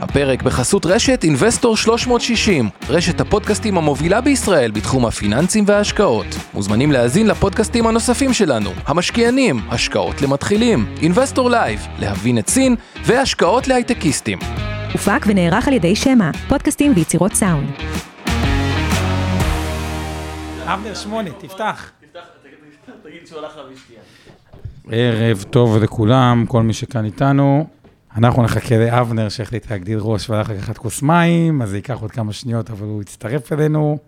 הפרק 0.00 0.42
בחסות 0.42 0.86
רשת 0.86 1.24
אינבסטור 1.24 1.76
360, 1.76 2.68
רשת 2.88 3.20
הפודקאסטים 3.20 3.78
המובילה 3.78 4.20
בישראל 4.20 4.70
בתחום 4.70 5.06
הפיננסים 5.06 5.64
וההשקעות. 5.66 6.26
מוזמנים 6.54 6.92
להאזין 6.92 7.26
לפודקאסטים 7.26 7.86
הנוספים 7.86 8.32
שלנו, 8.32 8.70
המשקיענים, 8.86 9.60
השקעות 9.68 10.22
למתחילים, 10.22 10.94
אינבסטור 11.02 11.50
לייב, 11.50 11.86
להבין 11.98 12.38
את 12.38 12.48
סין, 12.48 12.76
והשקעות 13.04 13.68
להייטקיסטים. 13.68 14.38
הופק 14.92 15.24
ונערך 15.26 15.68
על 15.68 15.74
ידי 15.74 15.96
שמע, 15.96 16.30
פודקאסטים 16.48 16.92
ויצירות 16.96 17.34
סאונד. 17.34 17.70
אבנר 20.64 20.94
שמונה, 20.94 21.30
תפתח. 21.38 21.90
תגיד 23.02 23.26
שהוא 23.26 23.38
הלך 23.38 23.56
להביא 23.56 23.76
שתייה. 23.76 24.00
ערב 24.90 25.44
טוב 25.50 25.76
לכולם, 25.76 26.44
כל 26.48 26.62
מי 26.62 26.72
שכאן 26.72 27.04
איתנו. 27.04 27.79
אנחנו 28.16 28.42
נחכה 28.42 28.78
לאבנר 28.78 29.28
שהחליט 29.28 29.70
להגדיל 29.70 29.98
ראש 29.98 30.30
והלך 30.30 30.50
לקחת 30.50 30.78
כוס 30.78 31.02
מים, 31.02 31.62
אז 31.62 31.70
זה 31.70 31.76
ייקח 31.76 31.98
עוד 32.00 32.10
כמה 32.10 32.32
שניות, 32.32 32.70
אבל 32.70 32.86
הוא 32.86 33.02
יצטרף 33.02 33.52
אלינו. 33.52 33.98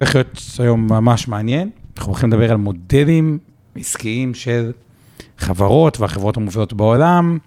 הולך 0.00 0.14
להיות 0.14 0.40
היום 0.58 0.92
ממש 0.92 1.28
מעניין. 1.28 1.70
אנחנו 1.96 2.12
הולכים 2.12 2.28
לדבר 2.28 2.50
על 2.50 2.56
מודלים 2.56 3.38
עסקיים 3.76 4.34
של 4.34 4.72
חברות 5.38 6.00
והחברות 6.00 6.36
המובילות 6.36 6.72
בעולם, 6.72 7.38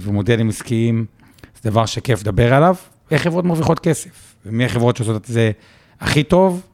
ומודלים 0.00 0.48
עסקיים 0.48 1.06
זה 1.62 1.70
דבר 1.70 1.86
שכיף 1.86 2.20
לדבר 2.20 2.54
עליו. 2.54 2.74
איך 3.10 3.22
חברות 3.22 3.44
מרוויחות 3.44 3.80
כסף, 3.80 4.34
ומי 4.46 4.64
החברות 4.64 4.96
שעושות 4.96 5.16
את 5.22 5.24
זה 5.26 5.50
הכי 6.00 6.22
טוב, 6.22 6.66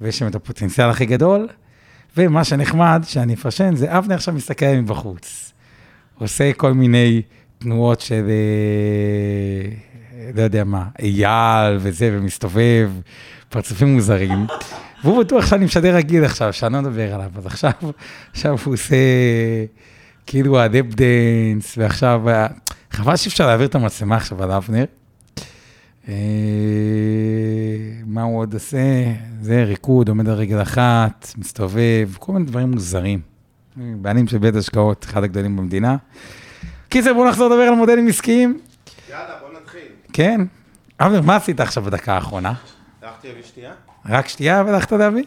ויש 0.00 0.18
שם 0.18 0.26
את 0.26 0.34
הפוטנציאל 0.34 0.90
הכי 0.90 1.06
גדול. 1.06 1.48
ומה 2.16 2.44
שנחמד, 2.44 3.02
שאני 3.06 3.34
אפרשן, 3.34 3.76
זה 3.76 3.98
אבנר 3.98 4.14
עכשיו 4.14 4.34
מסתכל 4.34 4.66
מבחוץ. 4.66 5.52
עושה 6.18 6.52
כל 6.52 6.72
מיני 6.72 7.22
תנועות 7.58 8.00
של, 8.00 8.24
אה, 8.28 9.70
לא 10.34 10.42
יודע 10.42 10.64
מה, 10.64 10.84
אייל 10.98 11.76
וזה, 11.80 12.10
ומסתובב, 12.12 12.90
פרצופים 13.48 13.94
מוזרים. 13.94 14.46
והוא 15.04 15.24
בטוח 15.24 15.46
שאני 15.46 15.64
משדר 15.64 15.94
רגיל 15.94 16.24
עכשיו, 16.24 16.52
שאני 16.52 16.74
לא 16.74 16.80
מדבר 16.80 17.14
עליו. 17.14 17.30
אז 17.36 17.46
עכשיו, 17.46 17.70
עכשיו 18.32 18.56
הוא 18.64 18.74
עושה 18.74 18.96
כאילו 20.26 20.60
הדאב 20.60 20.94
dance, 20.94 21.78
ועכשיו, 21.78 22.28
אה, 22.28 22.46
חבל 22.90 23.16
שאי 23.16 23.28
אפשר 23.28 23.46
להעביר 23.46 23.66
את 23.66 23.74
המצלמה 23.74 24.16
עכשיו 24.16 24.42
על 24.42 24.52
אבנר. 24.52 24.84
אה, 26.08 26.14
מה 28.06 28.22
הוא 28.22 28.38
עוד 28.38 28.54
עושה? 28.54 28.78
זה 29.40 29.64
ריקוד, 29.64 30.08
עומד 30.08 30.28
על 30.28 30.34
רגל 30.34 30.62
אחת, 30.62 31.32
מסתובב, 31.38 32.10
כל 32.18 32.32
מיני 32.32 32.44
דברים 32.44 32.70
מוזרים. 32.70 33.20
בעלים 33.76 34.28
של 34.28 34.38
בית 34.38 34.54
השקעות, 34.54 35.04
אחד 35.04 35.24
הגדולים 35.24 35.56
במדינה. 35.56 35.96
קיצר, 36.88 37.12
בואו 37.14 37.28
נחזור 37.28 37.48
לדבר 37.48 37.62
על 37.62 37.74
מודלים 37.74 38.08
עסקיים. 38.08 38.58
יאללה, 39.10 39.24
בוא 39.40 39.60
נתחיל. 39.60 39.88
כן. 40.12 40.40
אבנר, 41.00 41.20
מה 41.20 41.36
עשית 41.36 41.60
עכשיו 41.60 41.82
בדקה 41.82 42.14
האחרונה? 42.14 42.52
הלכתי 43.02 43.28
להביא 43.28 43.42
שתייה? 43.42 43.72
רק 44.06 44.28
שתייה 44.28 44.62
והלכת 44.66 44.92
להביא? 44.92 45.24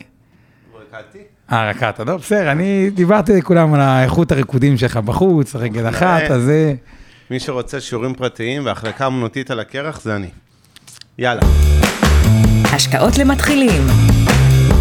רקדתי? 0.76 1.20
אה, 1.52 1.70
רקדת, 1.70 2.00
לא, 2.00 2.18
בסדר, 2.18 2.52
אני 2.52 2.90
דיברתי 2.90 3.38
לכולם 3.38 3.74
על 3.74 3.82
האיכות 3.82 4.32
הריקודים 4.32 4.78
שלך 4.78 4.98
בחוץ, 4.98 5.56
רגל 5.56 5.90
אחת. 5.90 6.22
אז 6.22 6.42
זה... 6.42 6.74
מי 7.32 7.40
שרוצה 7.40 7.82
שיעורים 7.82 8.14
פרטיים 8.14 8.66
והחלקה 8.66 9.08
אמנותית 9.08 9.52
על 9.52 9.60
הקרח 9.60 10.02
זה 10.02 10.16
אני. 10.16 10.30
יאללה. 11.18 11.42
השקעות 12.74 13.18
למתחילים. 13.18 13.82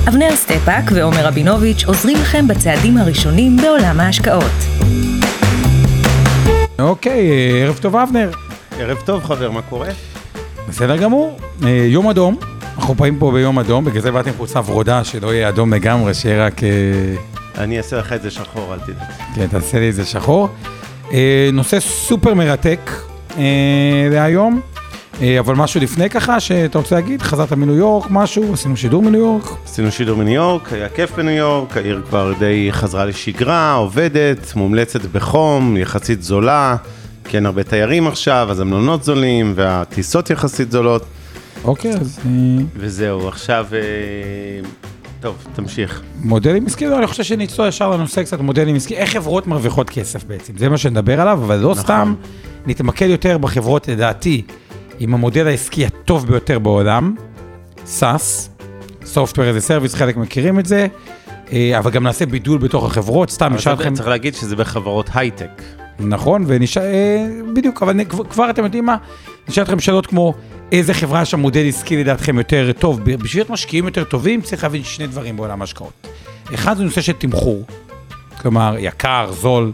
אבנר 0.08 0.36
סטפאק 0.36 0.84
ועומר 0.94 1.26
רבינוביץ' 1.26 1.84
עוזרים 1.84 2.16
לכם 2.16 2.48
בצעדים 2.48 2.96
הראשונים 2.96 3.56
בעולם 3.56 4.00
ההשקעות. 4.00 4.52
אוקיי, 6.80 7.30
ערב 7.62 7.78
טוב, 7.78 7.96
אבנר. 7.96 8.30
ערב 8.78 8.98
טוב, 9.04 9.24
חבר, 9.24 9.50
מה 9.50 9.62
קורה? 9.62 9.88
בסדר 10.68 10.96
גמור. 10.96 11.38
אה, 11.64 11.68
יום 11.68 12.08
אדום, 12.08 12.36
אנחנו 12.76 12.94
באים 12.94 13.18
פה 13.18 13.30
ביום 13.34 13.58
אדום, 13.58 13.84
בגלל 13.84 14.02
זה 14.02 14.12
באתי 14.12 14.28
עם 14.28 14.34
חולצה 14.36 14.60
ורודה, 14.66 15.04
שלא 15.04 15.34
יהיה 15.34 15.48
אדום 15.48 15.74
לגמרי, 15.74 16.14
שיהיה 16.14 16.46
רק... 16.46 16.64
אה, 16.64 16.68
אני 17.64 17.78
אעשה 17.78 17.96
לך 17.96 18.12
את 18.12 18.22
זה 18.22 18.30
שחור, 18.30 18.74
אל 18.74 18.78
תדאג. 18.78 18.96
כן, 19.34 19.46
תעשה 19.46 19.78
לי 19.78 19.88
את 19.88 19.94
זה 19.94 20.04
שחור. 20.04 20.48
אה, 21.12 21.50
נושא 21.52 21.80
סופר 21.80 22.34
מרתק 22.34 22.90
להיום, 24.10 24.60
אבל 25.40 25.54
משהו 25.54 25.80
לפני 25.80 26.10
ככה, 26.10 26.40
שאתה 26.40 26.78
רוצה 26.78 26.94
להגיד, 26.94 27.22
חזרת 27.22 27.52
מניו 27.52 27.74
יורק, 27.74 28.06
משהו, 28.10 28.52
עשינו 28.52 28.76
שידור 28.76 29.02
מניו 29.02 29.20
יורק. 29.20 29.44
עשינו 29.64 29.92
שידור 29.92 30.16
מניו 30.16 30.34
יורק, 30.34 30.72
היה 30.72 30.88
כיף 30.88 31.12
בניו 31.16 31.34
יורק, 31.34 31.76
העיר 31.76 32.02
כבר 32.08 32.32
די 32.38 32.68
חזרה 32.72 33.04
לשגרה, 33.04 33.72
עובדת, 33.72 34.56
מומלצת 34.56 35.00
בחום, 35.04 35.76
יחסית 35.76 36.22
זולה, 36.22 36.76
כן 37.24 37.46
הרבה 37.46 37.62
תיירים 37.62 38.06
עכשיו, 38.06 38.48
אז 38.50 38.60
המלונות 38.60 39.04
זולים 39.04 39.52
והטיסות 39.56 40.30
יחסית 40.30 40.70
זולות, 40.70 41.04
אוקיי, 41.64 41.90
אז 41.90 42.20
אה, 42.26 42.64
וזהו, 42.76 43.28
עכשיו... 43.28 43.66
אה, 43.72 44.68
טוב, 45.20 45.36
תמשיך. 45.54 46.02
מודלים 46.22 46.66
עסקיים, 46.66 46.90
לא, 46.90 46.98
אני 46.98 47.06
חושב 47.06 47.22
שנצלול 47.22 47.68
ישר 47.68 47.90
לנושא 47.90 48.22
קצת 48.22 48.40
מודלים 48.40 48.76
עסקיים, 48.76 49.00
איך 49.00 49.10
חברות 49.10 49.46
מרוויחות 49.46 49.90
כסף 49.90 50.24
בעצם, 50.24 50.52
זה 50.56 50.68
מה 50.68 50.78
שנדבר 50.78 51.20
עליו, 51.20 51.40
אבל 51.44 51.56
לא 51.56 51.70
נכון. 51.70 51.82
סתם, 51.82 52.14
נתמקד 52.66 53.06
יותר 53.08 53.38
בחברות, 53.38 53.88
לדעתי, 53.88 54.42
עם 55.00 55.14
המודל 55.14 55.46
העסקי 55.46 55.86
הטוב 55.86 56.26
ביותר 56.26 56.58
בעולם, 56.58 57.14
SAS, 57.86 58.48
Software 59.02 59.36
as 59.36 59.64
a 59.64 59.92
Service, 59.92 59.96
חלק 59.96 60.16
מכירים 60.16 60.58
את 60.58 60.66
זה, 60.66 60.86
אה, 61.52 61.78
אבל 61.78 61.90
גם 61.90 62.02
נעשה 62.02 62.26
בידול 62.26 62.58
בתוך 62.58 62.84
החברות, 62.84 63.30
סתם 63.30 63.52
זה- 63.58 63.72
אתכם, 63.72 63.94
צריך 63.94 64.08
להגיד 64.08 64.34
שזה 64.34 64.56
בחברות 64.56 65.10
הייטק. 65.14 65.62
נכון, 66.00 66.44
ונשאל, 66.46 66.82
אה, 66.82 67.26
בדיוק, 67.54 67.82
אבל 67.82 68.04
כבר- 68.30 68.50
אתם 68.50 68.64
יודעים 68.64 68.86
מה, 68.86 68.96
נשאל 69.48 69.62
אתכם 69.64 69.80
שאלות 69.80 70.06
כמו, 70.06 70.34
איזה 70.72 70.94
חברה 70.94 71.22
יש 71.22 71.30
שם 71.30 71.40
מודל 71.40 71.68
עסקי 71.68 71.96
לדעתכם 71.96 72.38
יותר 72.38 72.70
טוב, 72.78 73.00
בשביל 73.04 73.40
להיות 73.40 73.50
משקיעים 73.50 73.84
יותר 73.84 74.04
טובים 74.04 74.40
צריך 74.40 74.62
להבין 74.64 74.84
שני 74.84 75.06
דברים 75.06 75.36
בעולם 75.36 75.60
ההשקעות. 75.60 76.06
אחד 76.54 76.76
זה 76.76 76.84
נושא 76.84 77.00
של 77.00 77.12
תמחור, 77.12 77.64
כלומר 78.40 78.74
יקר, 78.78 79.30
זול, 79.32 79.72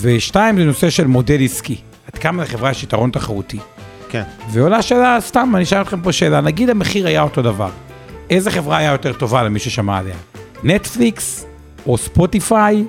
ושתיים 0.00 0.56
זה 0.58 0.64
נושא 0.64 0.90
של 0.90 1.06
מודל 1.06 1.44
עסקי, 1.44 1.76
עד 2.12 2.18
כמה 2.18 2.42
לחברה 2.42 2.70
יש 2.70 2.82
יתרון 2.82 3.10
תחרותי. 3.10 3.58
כן. 4.12 4.22
ועולה 4.50 4.82
שאלה, 4.82 5.18
סתם, 5.20 5.52
אני 5.54 5.64
אשאל 5.64 5.82
אתכם 5.82 6.00
פה 6.00 6.12
שאלה, 6.12 6.40
נגיד 6.40 6.70
המחיר 6.70 7.06
היה 7.06 7.22
אותו 7.22 7.42
דבר, 7.42 7.70
איזה 8.30 8.50
חברה 8.50 8.76
היה 8.76 8.92
יותר 8.92 9.12
טובה 9.12 9.42
למי 9.42 9.58
ששמע 9.58 9.98
עליה? 9.98 10.16
נטפליקס, 10.64 11.46
או 11.86 11.98
ספוטיפיי, 11.98 12.84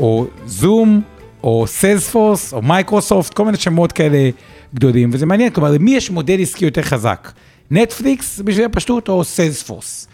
או 0.00 0.26
זום, 0.46 1.00
או 1.42 1.64
סיילספורס, 1.66 2.52
או 2.52 2.62
מייקרוסופט, 2.62 3.34
כל 3.34 3.44
מיני 3.44 3.56
שמות 3.56 3.92
כאלה 3.92 4.30
גדולים, 4.74 5.10
וזה 5.12 5.26
מעניין, 5.26 5.50
כלומר, 5.50 5.70
למי 5.70 5.90
יש 5.90 6.10
מודל 6.10 6.40
עסקי 6.40 6.64
יותר 6.64 6.82
חזק? 6.82 7.32
נטפליקס, 7.70 8.40
בשביל 8.44 8.66
הפשטות, 8.66 9.08
או 9.08 9.24
סיילספורס? 9.24 10.08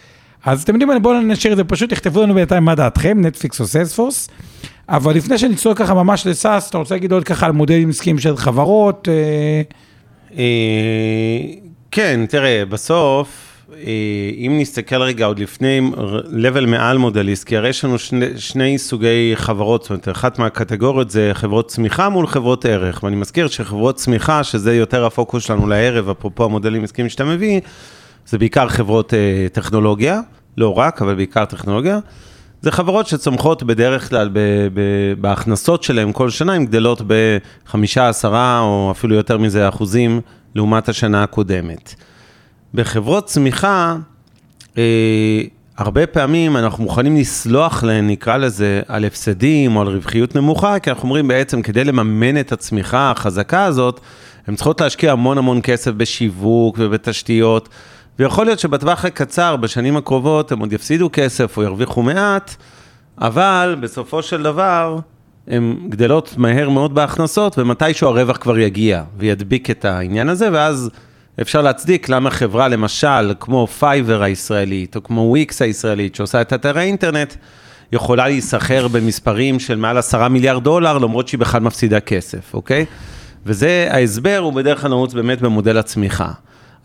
אז 0.45 0.63
אתם 0.63 0.73
יודעים 0.73 0.89
מה, 0.89 0.99
בואו 0.99 1.21
נשאיר 1.21 1.53
את 1.53 1.57
זה 1.57 1.65
פשוט, 1.65 1.91
תכתבו 1.91 2.23
לנו 2.23 2.35
בינתיים 2.35 2.65
מה 2.65 2.75
דעתכם, 2.75 3.19
נטפליקס 3.21 3.61
או 3.61 3.67
סיילספורס. 3.67 4.29
אבל 4.89 5.15
לפני 5.15 5.39
שנצלול 5.39 5.75
ככה 5.75 5.95
ממש 5.95 6.27
לסאס, 6.27 6.71
אתה 6.71 6.79
רוצה 6.79 6.95
להגיד 6.95 7.13
עוד 7.13 7.25
ככה 7.25 7.47
על 7.47 7.53
מודלים 7.53 7.91
עסקיים 7.91 8.19
של 8.19 8.37
חברות? 8.37 9.09
אה, 9.09 9.63
כן, 11.91 12.27
תראה, 12.29 12.65
בסוף, 12.65 13.53
אה, 13.75 14.31
אם 14.37 14.57
נסתכל 14.61 15.03
רגע 15.03 15.27
עוד 15.27 15.39
לפני 15.39 15.91
level 16.27 16.67
מעל 16.67 16.99
מודל 16.99 17.33
עסקי, 17.33 17.57
הרי 17.57 17.69
יש 17.69 17.85
לנו 17.85 17.99
שני, 17.99 18.27
שני 18.37 18.79
סוגי 18.79 19.33
חברות, 19.35 19.83
זאת 19.83 19.91
אומרת, 19.91 20.09
אחת 20.09 20.39
מהקטגוריות 20.39 21.11
זה 21.11 21.31
חברות 21.33 21.69
צמיחה 21.69 22.09
מול 22.09 22.27
חברות 22.27 22.65
ערך, 22.65 23.03
ואני 23.03 23.17
מזכיר 23.17 23.49
שחברות 23.49 23.97
צמיחה, 23.97 24.45
שזה 24.45 24.75
יותר 24.77 25.07
הפוקוס 25.07 25.45
שלנו 25.45 25.67
לערב, 25.67 26.09
אפרופו 26.09 26.45
המודלים 26.45 26.85
עסקיים 26.85 27.09
שאתה 27.09 27.25
מביא, 27.25 27.61
זה 28.27 28.39
בעיקר 28.39 28.69
חברות 28.69 29.15
אה, 29.15 29.47
טכנולוגיה, 29.53 30.21
לא 30.57 30.79
רק, 30.79 31.03
אבל 31.03 31.15
בעיקר 31.15 31.45
טכנולוגיה. 31.45 31.99
זה 32.63 32.71
חברות 32.71 33.07
שצומחות 33.07 33.63
בדרך 33.63 34.09
כלל 34.09 34.29
ב, 34.33 34.39
ב, 34.75 34.81
בהכנסות 35.21 35.83
שלהן 35.83 36.13
כל 36.13 36.31
שנה, 36.31 36.53
הן 36.53 36.65
גדלות 36.67 37.03
בחמישה, 37.07 38.09
עשרה 38.09 38.61
או 38.61 38.91
אפילו 38.91 39.15
יותר 39.15 39.39
מזה 39.39 39.69
אחוזים 39.69 40.21
לעומת 40.55 40.89
השנה 40.89 41.23
הקודמת. 41.23 41.95
בחברות 42.75 43.27
צמיחה, 43.27 43.97
אה, 44.79 45.43
הרבה 45.79 46.07
פעמים 46.07 46.57
אנחנו 46.57 46.85
מוכנים 46.85 47.17
לסלוח 47.17 47.85
להן, 47.85 48.07
נקרא 48.07 48.37
לזה, 48.37 48.83
על 48.89 49.05
הפסדים 49.05 49.77
או 49.77 49.81
על 49.81 49.89
רווחיות 49.89 50.37
נמוכה, 50.37 50.79
כי 50.79 50.91
אנחנו 50.91 51.03
אומרים 51.03 51.29
בעצם, 51.29 51.63
כדי 51.63 51.85
לממן 51.85 52.41
את 52.41 52.53
הצמיחה 52.53 53.11
החזקה 53.11 53.65
הזאת, 53.65 54.01
הן 54.47 54.55
צריכות 54.55 54.81
להשקיע 54.81 55.13
המון 55.13 55.39
המון 55.39 55.61
כסף 55.63 55.91
בשיווק 55.91 56.77
ובתשתיות, 56.79 57.69
ויכול 58.23 58.47
להיות 58.47 58.59
שבטווח 58.59 59.05
הקצר, 59.05 59.57
בשנים 59.57 59.97
הקרובות, 59.97 60.53
הם 60.53 60.59
עוד 60.59 60.73
יפסידו 60.73 61.11
כסף 61.13 61.57
או 61.57 61.63
ירוויחו 61.63 62.03
מעט, 62.03 62.55
אבל 63.19 63.77
בסופו 63.81 64.23
של 64.23 64.43
דבר, 64.43 64.99
הן 65.49 65.77
גדלות 65.89 66.35
מהר 66.37 66.69
מאוד 66.69 66.95
בהכנסות, 66.95 67.59
ומתישהו 67.59 68.09
הרווח 68.09 68.37
כבר 68.37 68.59
יגיע 68.59 69.03
וידביק 69.19 69.71
את 69.71 69.85
העניין 69.85 70.29
הזה, 70.29 70.49
ואז 70.53 70.91
אפשר 71.41 71.63
להצדיק 71.63 72.09
למה 72.09 72.31
חברה, 72.31 72.69
למשל, 72.69 73.35
כמו 73.41 73.67
פייבר 73.67 74.23
הישראלית, 74.23 74.97
או 74.97 75.03
כמו 75.03 75.21
וויקס 75.21 75.63
הישראלית, 75.63 76.15
שעושה 76.15 76.41
את 76.41 76.53
אתרי 76.53 76.81
האינטרנט, 76.81 77.35
יכולה 77.93 78.29
להיסחר 78.29 78.89
במספרים 78.89 79.61
של 79.61 79.77
מעל 79.77 79.99
עשרה 79.99 80.29
מיליארד 80.29 80.65
דולר, 80.65 80.99
למרות 80.99 81.29
שהיא 81.29 81.41
בכלל 81.41 81.61
מפסידה 81.61 82.01
כסף, 82.01 82.55
אוקיי? 82.55 82.85
וזה, 83.47 83.89
ההסבר 83.91 84.39
הוא 84.39 84.53
בדרך 84.53 84.81
כלל 84.81 84.91
נעוץ 84.91 85.15
באמת 85.15 85.41
במודל 85.41 85.79
הצמיחה. 85.79 86.33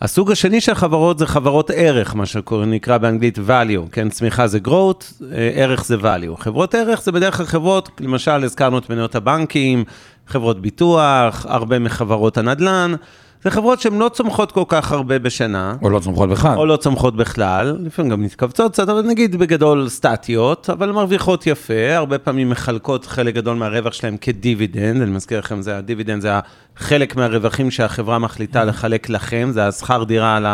הסוג 0.00 0.30
השני 0.30 0.60
של 0.60 0.74
חברות 0.74 1.18
זה 1.18 1.26
חברות 1.26 1.70
ערך, 1.74 2.14
מה 2.14 2.26
שנקרא 2.26 2.98
באנגלית 2.98 3.38
value, 3.38 3.90
כן, 3.92 4.08
צמיחה 4.08 4.46
זה 4.46 4.58
growth, 4.66 5.22
אה, 5.32 5.50
ערך 5.54 5.84
זה 5.84 5.96
value. 5.96 6.36
חברות 6.42 6.74
ערך 6.74 7.02
זה 7.02 7.12
בדרך 7.12 7.36
כלל 7.36 7.46
חברות, 7.46 7.90
למשל 8.00 8.44
הזכרנו 8.44 8.78
את 8.78 8.90
מניות 8.90 9.14
הבנקים, 9.14 9.84
חברות 10.26 10.60
ביטוח, 10.62 11.46
הרבה 11.48 11.78
מחברות 11.78 12.38
הנדל"ן. 12.38 12.94
זה 13.44 13.50
חברות 13.50 13.80
שהן 13.80 13.98
לא 13.98 14.08
צומחות 14.08 14.52
כל 14.52 14.64
כך 14.68 14.92
הרבה 14.92 15.18
בשנה. 15.18 15.74
או 15.82 15.90
לא 15.90 15.98
צומחות 15.98 16.28
בכלל. 16.28 16.56
או 16.56 16.66
לא 16.66 16.76
צומחות 16.76 17.16
בכלל, 17.16 17.76
לפעמים 17.80 18.10
גם 18.10 18.22
מתכווצות 18.22 18.72
קצת, 18.72 18.88
אבל 18.88 19.02
נגיד 19.02 19.36
בגדול 19.36 19.88
סטטיות, 19.88 20.70
אבל 20.70 20.92
מרוויחות 20.92 21.46
יפה, 21.46 21.94
הרבה 21.96 22.18
פעמים 22.18 22.50
מחלקות 22.50 23.06
חלק 23.06 23.34
גדול 23.34 23.56
מהרווח 23.56 23.92
שלהם 23.92 24.16
כדיבידנד, 24.16 25.02
אני 25.02 25.10
מזכיר 25.10 25.38
לכם, 25.38 25.62
זה 25.62 25.76
הדיבידנד, 25.76 26.22
זה 26.22 26.30
חלק 26.76 27.16
מהרווחים 27.16 27.70
שהחברה 27.70 28.18
מחליטה 28.18 28.64
לחלק 28.64 29.08
לכם, 29.08 29.48
זה 29.52 29.66
השכר 29.66 30.04
דירה 30.04 30.36
על 30.36 30.46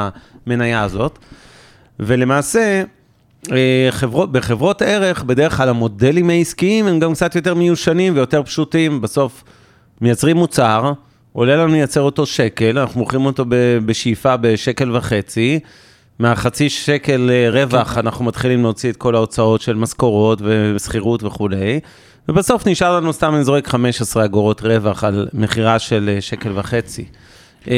המניה 0.46 0.82
הזאת. 0.82 1.19
ולמעשה, 2.00 2.82
אה, 3.52 3.88
חברות, 3.90 4.32
בחברות 4.32 4.82
ערך, 4.82 5.22
בדרך 5.22 5.56
כלל 5.56 5.69
המודלים 5.69 6.31
העסקיים 6.31 6.86
הם 6.86 6.98
גם 6.98 7.14
קצת 7.14 7.36
יותר 7.36 7.54
מיושנים 7.54 8.14
ויותר 8.14 8.42
פשוטים, 8.42 9.00
בסוף 9.00 9.44
מייצרים 10.00 10.36
מוצר, 10.36 10.92
עולה 11.36 11.56
לנו 11.56 11.72
לייצר 11.72 12.00
אותו 12.00 12.26
שקל, 12.26 12.78
אנחנו 12.78 13.00
מוכרים 13.00 13.26
אותו 13.26 13.44
בשאיפה 13.86 14.36
בשקל 14.36 14.96
וחצי. 14.96 15.60
מהחצי 16.19 16.69
שקל 16.69 17.31
אה, 17.31 17.50
רווח 17.50 17.94
כן. 17.94 18.00
אנחנו 18.00 18.25
מתחילים 18.25 18.62
להוציא 18.62 18.90
את 18.90 18.96
כל 18.96 19.14
ההוצאות 19.14 19.60
של 19.60 19.75
משכורות 19.76 20.42
ושכירות 20.42 21.22
וכולי, 21.22 21.81
ובסוף 22.28 22.66
נשאר 22.66 22.96
לנו 22.96 23.12
סתם, 23.12 23.34
אני 23.34 23.44
זורק 23.44 23.69
15 23.69 24.25
אגורות 24.25 24.62
רווח 24.62 25.04
על 25.04 25.28
מכירה 25.32 25.78
של 25.78 26.10
אה, 26.14 26.20
שקל 26.20 26.52
וחצי. 26.54 27.04
אמ, 27.66 27.72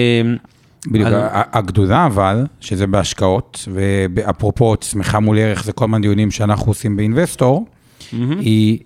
בדיוק, 0.86 1.06
על... 1.08 1.14
הגדולה 1.52 2.06
אבל, 2.06 2.46
שזה 2.60 2.86
בהשקעות, 2.86 3.68
ואפרופו 3.74 4.76
צמיחה 4.76 5.20
מול 5.20 5.38
ערך, 5.38 5.64
זה 5.64 5.72
כל 5.72 5.84
הזמן 5.84 6.00
דיונים 6.02 6.30
שאנחנו 6.30 6.70
עושים 6.70 6.96
באינבסטור, 6.96 7.66
mm-hmm. 7.66 8.14
היא 8.40 8.78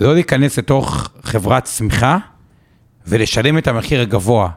לא 0.00 0.14
להיכנס 0.14 0.58
לתוך 0.58 1.10
חברת 1.22 1.64
צמיחה, 1.64 2.18
ולשלם 3.08 3.58
את 3.58 3.66
המחיר 3.66 4.00
הגבוה 4.00 4.48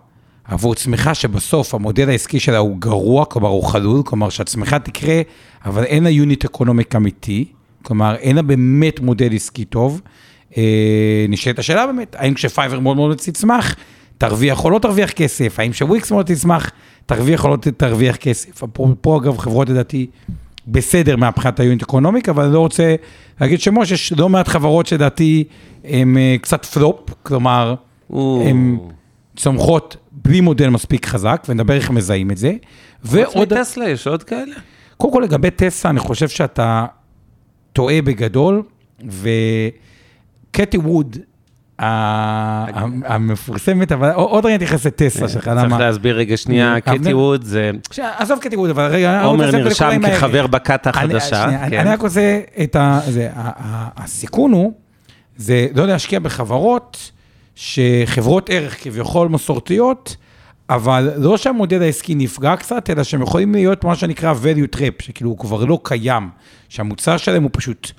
עבור 0.45 0.75
צמיחה 0.75 1.13
שבסוף 1.13 1.73
המודל 1.73 2.09
העסקי 2.09 2.39
שלה 2.39 2.57
הוא 2.57 2.77
גרוע, 2.79 3.25
כלומר 3.25 3.49
הוא 3.49 3.63
חלול, 3.63 4.03
כלומר 4.05 4.29
שהצמיחה 4.29 4.79
תקרה, 4.79 5.21
אבל 5.65 5.83
אין 5.83 6.03
לה 6.03 6.09
יוניט 6.09 6.45
אקונומיק 6.45 6.95
אמיתי, 6.95 7.45
כלומר 7.83 8.15
אין 8.15 8.35
לה 8.35 8.41
באמת 8.41 8.99
מודל 8.99 9.33
עסקי 9.35 9.65
טוב. 9.65 10.01
אה, 10.57 11.25
נשאלת 11.29 11.59
השאלה 11.59 11.85
באמת, 11.87 12.15
האם 12.19 12.33
כשפייבר 12.33 12.79
מאוד 12.79 12.97
מאוד 12.97 13.17
תצמח, 13.17 13.75
תרוויח 14.17 14.65
או 14.65 14.69
לא 14.69 14.79
תרוויח 14.79 15.11
כסף, 15.11 15.59
האם 15.59 15.73
שוויקס 15.73 16.11
מאוד 16.11 16.25
תצמח, 16.25 16.71
תרוויח 17.05 17.43
או 17.43 17.49
לא 17.49 17.57
תרוויח 17.77 18.15
כסף. 18.15 18.63
פה 19.01 19.17
אגב 19.17 19.37
חברות 19.37 19.69
לדעתי 19.69 20.07
בסדר 20.67 21.15
מהבחינת 21.15 21.59
ה 21.59 21.64
unit 21.64 21.81
economic, 21.81 22.29
אבל 22.29 22.43
אני 22.43 22.53
לא 22.53 22.59
רוצה 22.59 22.95
להגיד 23.41 23.61
שמות, 23.61 23.91
יש 23.91 24.13
לא 24.13 24.29
מעט 24.29 24.47
חברות 24.47 24.85
שלדעתי 24.85 25.43
הן 25.83 26.17
אה, 26.17 26.35
קצת 26.41 26.65
פלופ, 26.65 27.09
כלומר, 27.23 27.75
הן 28.13 28.77
צומחות 29.35 29.97
בלי 30.11 30.41
מודל 30.41 30.69
מספיק 30.69 31.05
חזק, 31.05 31.43
ונדבר 31.49 31.73
איך 31.73 31.89
מזהים 31.89 32.31
את 32.31 32.37
זה. 32.37 32.53
ועוד... 33.03 33.53
טסלה 33.53 33.89
יש 33.89 34.07
עוד 34.07 34.23
כאלה? 34.23 34.55
קודם 34.97 35.13
כל 35.13 35.21
לגבי 35.23 35.51
טסלה, 35.51 35.91
אני 35.91 35.99
חושב 35.99 36.29
שאתה 36.29 36.85
טועה 37.73 38.01
בגדול, 38.01 38.63
וקטי 40.51 40.77
ווד, 40.77 41.17
המפורסמת, 43.05 43.91
אבל 43.91 44.11
עוד 44.11 44.45
רגע 44.45 44.55
נתייחס 44.55 44.85
לטסלה 44.85 45.29
שלך, 45.29 45.47
למה? 45.47 45.61
צריך 45.61 45.81
להסביר 45.81 46.17
רגע 46.17 46.37
שנייה, 46.37 46.79
קטי 46.79 47.13
ווד 47.13 47.43
זה... 47.43 47.71
עזוב 48.17 48.39
קטי 48.39 48.55
ווד, 48.55 48.69
אבל 48.69 48.85
רגע... 48.85 49.23
עומר 49.23 49.51
נרשם 49.51 50.01
כחבר 50.07 50.47
בכת 50.47 50.87
החדשה. 50.87 51.43
אני 51.43 51.77
כן. 51.77 51.87
רק 51.87 52.01
עושה 52.01 52.39
את 52.63 52.75
ה... 52.75 52.99
הסיכון 53.95 54.51
הוא, 54.51 54.73
זה 55.37 55.67
לא 55.75 55.87
להשקיע 55.87 56.19
בחברות 56.19 57.11
שחברות 57.61 58.49
ערך 58.49 58.83
כביכול 58.83 59.27
מסורתיות, 59.27 60.15
אבל 60.69 61.11
לא 61.17 61.37
שהמודל 61.37 61.81
העסקי 61.81 62.15
נפגע 62.15 62.55
קצת, 62.55 62.89
אלא 62.89 63.03
שהם 63.03 63.21
יכולים 63.21 63.53
להיות 63.53 63.83
מה 63.83 63.95
שנקרא 63.95 64.33
value 64.33 64.75
trap, 64.75 65.03
שכאילו 65.03 65.29
הוא 65.29 65.37
כבר 65.37 65.65
לא 65.65 65.79
קיים, 65.83 66.29
שהמוצר 66.69 67.17
שלהם 67.17 67.43
הוא 67.43 67.49
פשוט 67.53 67.91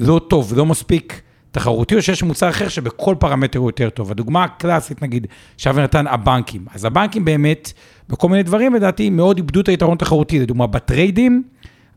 לא 0.00 0.20
טוב, 0.28 0.52
לא 0.56 0.66
מספיק 0.66 1.20
תחרותי, 1.50 1.94
או 1.94 2.02
שיש 2.02 2.22
מוצר 2.22 2.48
אחר 2.48 2.68
שבכל 2.68 3.14
פרמטר 3.18 3.58
הוא 3.58 3.68
יותר 3.68 3.90
טוב. 3.90 4.10
הדוגמה 4.10 4.44
הקלאסית, 4.44 5.02
נגיד, 5.02 5.26
שאבי 5.56 5.82
נתן, 5.82 6.06
הבנקים. 6.06 6.64
אז 6.74 6.84
הבנקים 6.84 7.24
באמת, 7.24 7.72
בכל 8.08 8.28
מיני 8.28 8.42
דברים, 8.42 8.74
לדעתי, 8.74 9.10
מאוד 9.10 9.36
איבדו 9.36 9.60
את 9.60 9.68
היתרון 9.68 9.94
התחרותי. 9.94 10.38
לדוגמה, 10.38 10.66
בטריידים, 10.66 11.42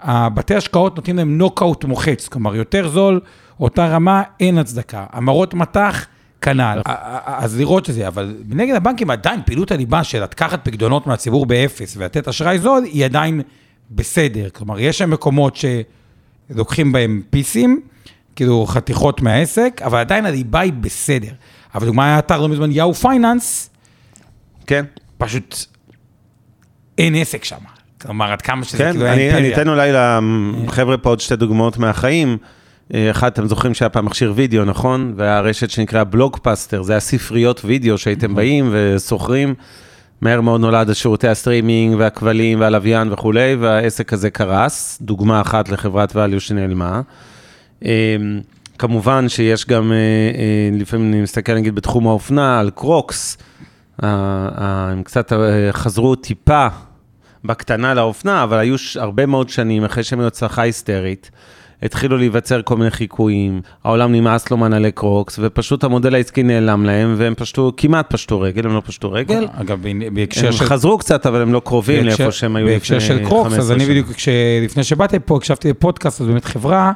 בתי 0.08 0.56
השקעות 0.56 0.96
נותנים 0.96 1.18
להם 1.18 1.38
נוקאוט 1.38 1.86
מוחץ, 1.86 2.28
כלומר, 2.28 2.56
יותר 2.56 2.90
זול, 2.90 3.20
אותה 3.60 3.88
רמה, 3.88 4.24
אין 4.40 4.58
הצדקה. 4.58 5.06
המרות 5.12 5.54
מטח, 5.54 6.08
כנ"ל. 6.42 6.82
אז 7.26 7.58
לראות 7.58 7.90
את 7.90 7.96
זה, 7.96 8.08
אבל 8.08 8.36
נגד 8.50 8.76
הבנקים 8.76 9.10
עדיין 9.10 9.40
פעילות 9.46 9.72
הליבה 9.72 10.04
של 10.04 10.24
לקחת 10.24 10.60
פקדונות 10.64 11.08
מהציבור 11.08 11.46
באפס 11.46 11.98
ולתת 11.98 12.28
אשראי 12.28 12.60
זול, 12.60 12.84
היא 12.84 13.06
עדיין 13.06 13.42
בסדר. 13.92 14.50
כלומר, 14.50 14.80
יש 14.80 14.98
שם 14.98 15.10
מקומות 15.10 15.58
שלוקחים 16.50 16.92
בהם 16.92 17.22
pieces, 17.30 17.82
כאילו 18.36 18.66
חתיכות 18.66 19.22
מהעסק, 19.22 19.82
אבל 19.86 20.00
עדיין 20.00 20.26
הליבה 20.26 20.60
היא 20.60 20.74
בסדר. 20.74 21.32
אבל 21.76 21.86
דוגמה 21.86 22.06
היה 22.06 22.20
אתר 22.20 22.42
לא 22.42 22.50
מזמן, 22.50 22.72
Yahoo 22.72 22.94
Finance, 22.94 23.70
כן. 24.68 24.86
פשוט 25.18 25.56
אין 26.98 27.16
עסק 27.16 27.44
שם. 27.44 27.58
כלומר, 28.02 28.32
עד 28.32 28.42
כמה 28.42 28.64
שזה 28.64 28.78
כן, 28.78 28.92
כאילו 28.92 29.06
היה 29.06 29.14
אימפריה. 29.14 29.38
אני 29.38 29.54
אתן 29.54 29.70
אולי 29.70 29.92
לחבר'ה 30.66 30.98
פה 30.98 31.10
עוד 31.10 31.20
שתי 31.20 31.36
דוגמאות 31.36 31.78
מהחיים. 31.78 32.38
אה, 32.94 33.12
אחד, 33.12 33.32
אתם 33.32 33.48
זוכרים 33.48 33.74
שהיה 33.74 33.90
פעם 33.90 34.06
מכשיר 34.06 34.34
וידאו, 34.36 34.66
נכון? 34.66 35.14
והיה 35.16 35.40
רשת 35.42 35.70
שנקרא 35.70 36.04
בלוקבאסטר, 36.04 36.82
זה 36.82 36.94
היה 36.94 37.00
ספריות 37.00 37.62
וידאו 37.66 37.98
שהייתם 37.98 38.36
באים 38.36 38.70
ושוכרים. 38.72 39.54
מהר 40.22 40.42
מאוד 40.42 40.62
נולד 40.62 40.90
השירותי 40.90 41.28
הסטרימינג 41.28 41.96
והכבלים 42.00 42.60
והלוויין 42.60 43.14
וכולי, 43.14 43.56
והעסק 43.56 44.14
הזה 44.14 44.30
קרס, 44.30 44.98
דוגמה 45.02 45.42
אחת 45.42 45.70
לחברת 45.70 46.12
value 46.12 46.40
שנעלמה. 46.40 47.02
אה, 47.86 48.16
כמובן 48.80 49.30
שיש 49.30 49.66
גם, 49.66 49.92
אה, 49.92 50.78
לפעמים 50.80 51.14
אני 51.14 51.22
מסתכל 51.22 51.56
נגיד 51.56 51.76
בתחום 51.76 52.08
האופנה, 52.08 52.60
על 52.60 52.70
קרוקס, 52.70 53.38
הם 54.00 55.04
קצת 55.04 55.32
חזרו 55.72 56.16
טיפה 56.16 56.68
בקטנה 57.46 57.94
לאופנה, 57.94 58.44
אבל 58.44 58.58
היו 58.58 58.76
הרבה 58.96 59.26
מאוד 59.26 59.50
שנים 59.50 59.84
אחרי 59.84 60.04
שהם 60.04 60.20
היו 60.20 60.28
הצלחה 60.28 60.62
היסטרית. 60.62 61.32
התחילו 61.84 62.18
להיווצר 62.18 62.62
כל 62.62 62.78
מיני 62.78 62.92
חיקויים, 62.92 63.62
העולם 63.84 64.12
נמאס 64.12 64.52
לו 64.52 64.58
מנעלי 64.58 64.92
קרוקס, 64.92 65.40
ופשוט 65.42 65.84
המודל 65.84 66.16
העסקי 66.16 66.44
נעלם 66.44 66.86
להם, 66.86 67.16
והם 67.18 67.36
פשטו, 67.36 67.72
כמעט 67.78 68.14
פשטו 68.14 68.42
רגל, 68.42 68.66
הם 68.66 68.76
לא 68.76 68.82
פשטו 68.86 69.12
רגל. 69.12 69.48
אגב, 69.54 69.80
בהקשר 70.14 70.52
של... 70.52 70.64
הם 70.64 70.70
חזרו 70.70 70.98
קצת, 70.98 71.26
אבל 71.26 71.42
הם 71.42 71.54
לא 71.54 71.62
קרובים 71.66 72.06
לאיפה 72.06 72.32
שהם 72.32 72.56
היו 72.56 72.68
לפני 72.68 72.80
15 72.80 73.00
שנה. 73.00 73.10
בהקשר 73.10 73.24
של 73.24 73.30
קרוקס, 73.30 73.54
אז 73.60 73.72
אני 73.72 73.86
בדיוק, 73.86 74.08
לפני 74.64 74.84
שבאתי 74.84 75.18
פה, 75.26 75.38
הקשבתי 75.38 75.70
לפודקאסט, 75.70 76.22
אז 76.22 76.28
באמת 76.28 76.46
חברה 76.46 76.92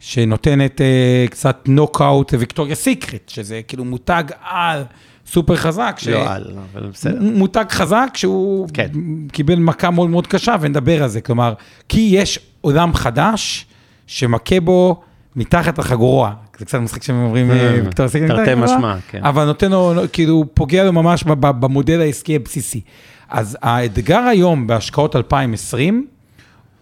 שנותנת 0.00 0.80
uh, 0.80 1.30
קצת 1.30 1.62
נוקאוט 1.68 2.34
Victoria's 2.38 2.74
Secret, 2.74 3.28
שזה 3.28 3.60
כאילו 3.68 3.84
מותג 3.84 4.24
על. 4.50 4.82
סופר 5.26 5.56
חזק. 5.56 5.96
ש... 5.98 6.08
לא 6.08 6.32
על, 6.32 6.44
אבל 6.72 6.86
בסדר. 6.92 7.18
מותג 7.20 7.64
חזק 7.70 8.08
שהוא 8.14 8.68
כן. 8.74 8.88
קיבל 9.32 9.54
מכה 9.54 9.90
מאוד 9.90 10.10
מאוד 10.10 10.26
קשה, 10.26 10.56
ונדבר 10.60 11.02
על 11.02 11.08
זה. 11.08 11.20
כלומר, 11.20 11.54
כי 11.88 12.08
יש 12.12 12.38
עולם 12.60 12.94
חדש 12.94 13.66
שמכה 14.12 14.60
בו 14.60 15.00
מתחת 15.36 15.78
לחגורה. 15.78 16.34
זה 16.58 16.64
קצת 16.64 16.78
משחק 16.78 17.02
שהם 17.02 17.24
אומרים, 17.24 17.50
אה, 17.50 17.80
ויקטור 17.84 18.08
סיגנל, 18.08 18.36
תרתי 18.36 18.54
משמע, 18.54 18.96
כן. 19.08 19.24
אבל 19.24 19.44
נותן 19.44 19.70
לו, 19.70 19.94
כאילו, 20.12 20.44
פוגע 20.54 20.84
לו 20.84 20.92
ממש 20.92 21.24
במודל 21.24 22.00
העסקי 22.00 22.36
הבסיסי. 22.36 22.80
אז 23.28 23.58
האתגר 23.62 24.18
היום 24.18 24.66
בהשקעות 24.66 25.16
2020 25.16 26.06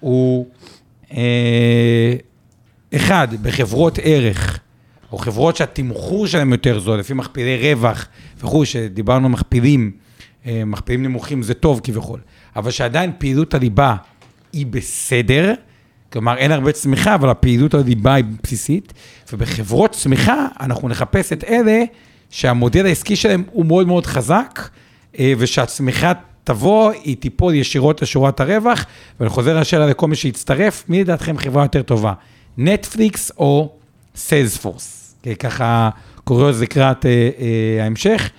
הוא, 0.00 0.46
אה, 1.12 2.14
אחד, 2.96 3.28
בחברות 3.42 3.99
ערך, 4.02 4.58
או 5.12 5.18
חברות 5.18 5.56
שהתמחור 5.56 6.26
שלהם 6.26 6.52
יותר 6.52 6.80
זול, 6.80 6.99
לפי 6.99 7.14
מכפילי 7.14 7.72
רווח 7.72 8.08
וכו', 8.40 8.64
שדיברנו 8.64 9.28
מכפילים, 9.28 9.90
אה, 10.46 10.62
מכפילים 10.66 11.02
נמוכים 11.02 11.42
זה 11.42 11.54
טוב 11.54 11.80
כביכול, 11.84 12.20
אבל 12.56 12.70
שעדיין 12.70 13.12
פעילות 13.18 13.54
הליבה 13.54 13.96
היא 14.52 14.66
בסדר, 14.66 15.54
כלומר, 16.12 16.37
אין 16.37 16.52
הרבה 16.52 16.73
צמיחה, 16.73 17.14
אבל 17.14 17.29
הפעילות 17.29 17.75
הליבה 17.75 18.14
היא 18.14 18.25
בסיסית, 18.43 18.93
ובחברות 19.33 19.93
צמיחה 19.93 20.47
אנחנו 20.61 20.88
נחפש 20.88 21.33
את 21.33 21.45
אלה 21.45 21.83
שהמודל 22.31 22.87
העסקי 22.87 23.17
שלהם 23.17 23.43
הוא 23.50 23.67
מאוד 23.67 23.87
מאוד 23.87 24.07
חזק, 24.07 24.69
אה, 25.19 25.33
ושהצמיחה 25.38 26.12
תבוא, 26.45 26.93
היא 27.05 27.17
תיפול 27.17 27.55
ישירות 27.55 28.02
לשורת 28.02 28.40
הרווח, 28.40 28.87
ואני 29.21 29.31
חוזר 29.31 29.61
לשאלה 29.61 29.87
לכל 29.87 30.09
מי 30.09 30.17
שיצטרף, 30.17 30.85
מי 30.88 31.00
לדעתכם 31.00 31.38
חברה 31.38 31.64
יותר 31.64 31.83
טובה, 31.83 32.12
נטפליקס 32.59 33.33
או 33.38 33.73
סיילספורס? 34.17 35.14
ככה 35.38 35.90
קוריוז 36.25 36.62
לקראת 36.62 37.07
אה, 37.07 37.31
אה, 37.38 37.85
ההמשך. 37.85 38.31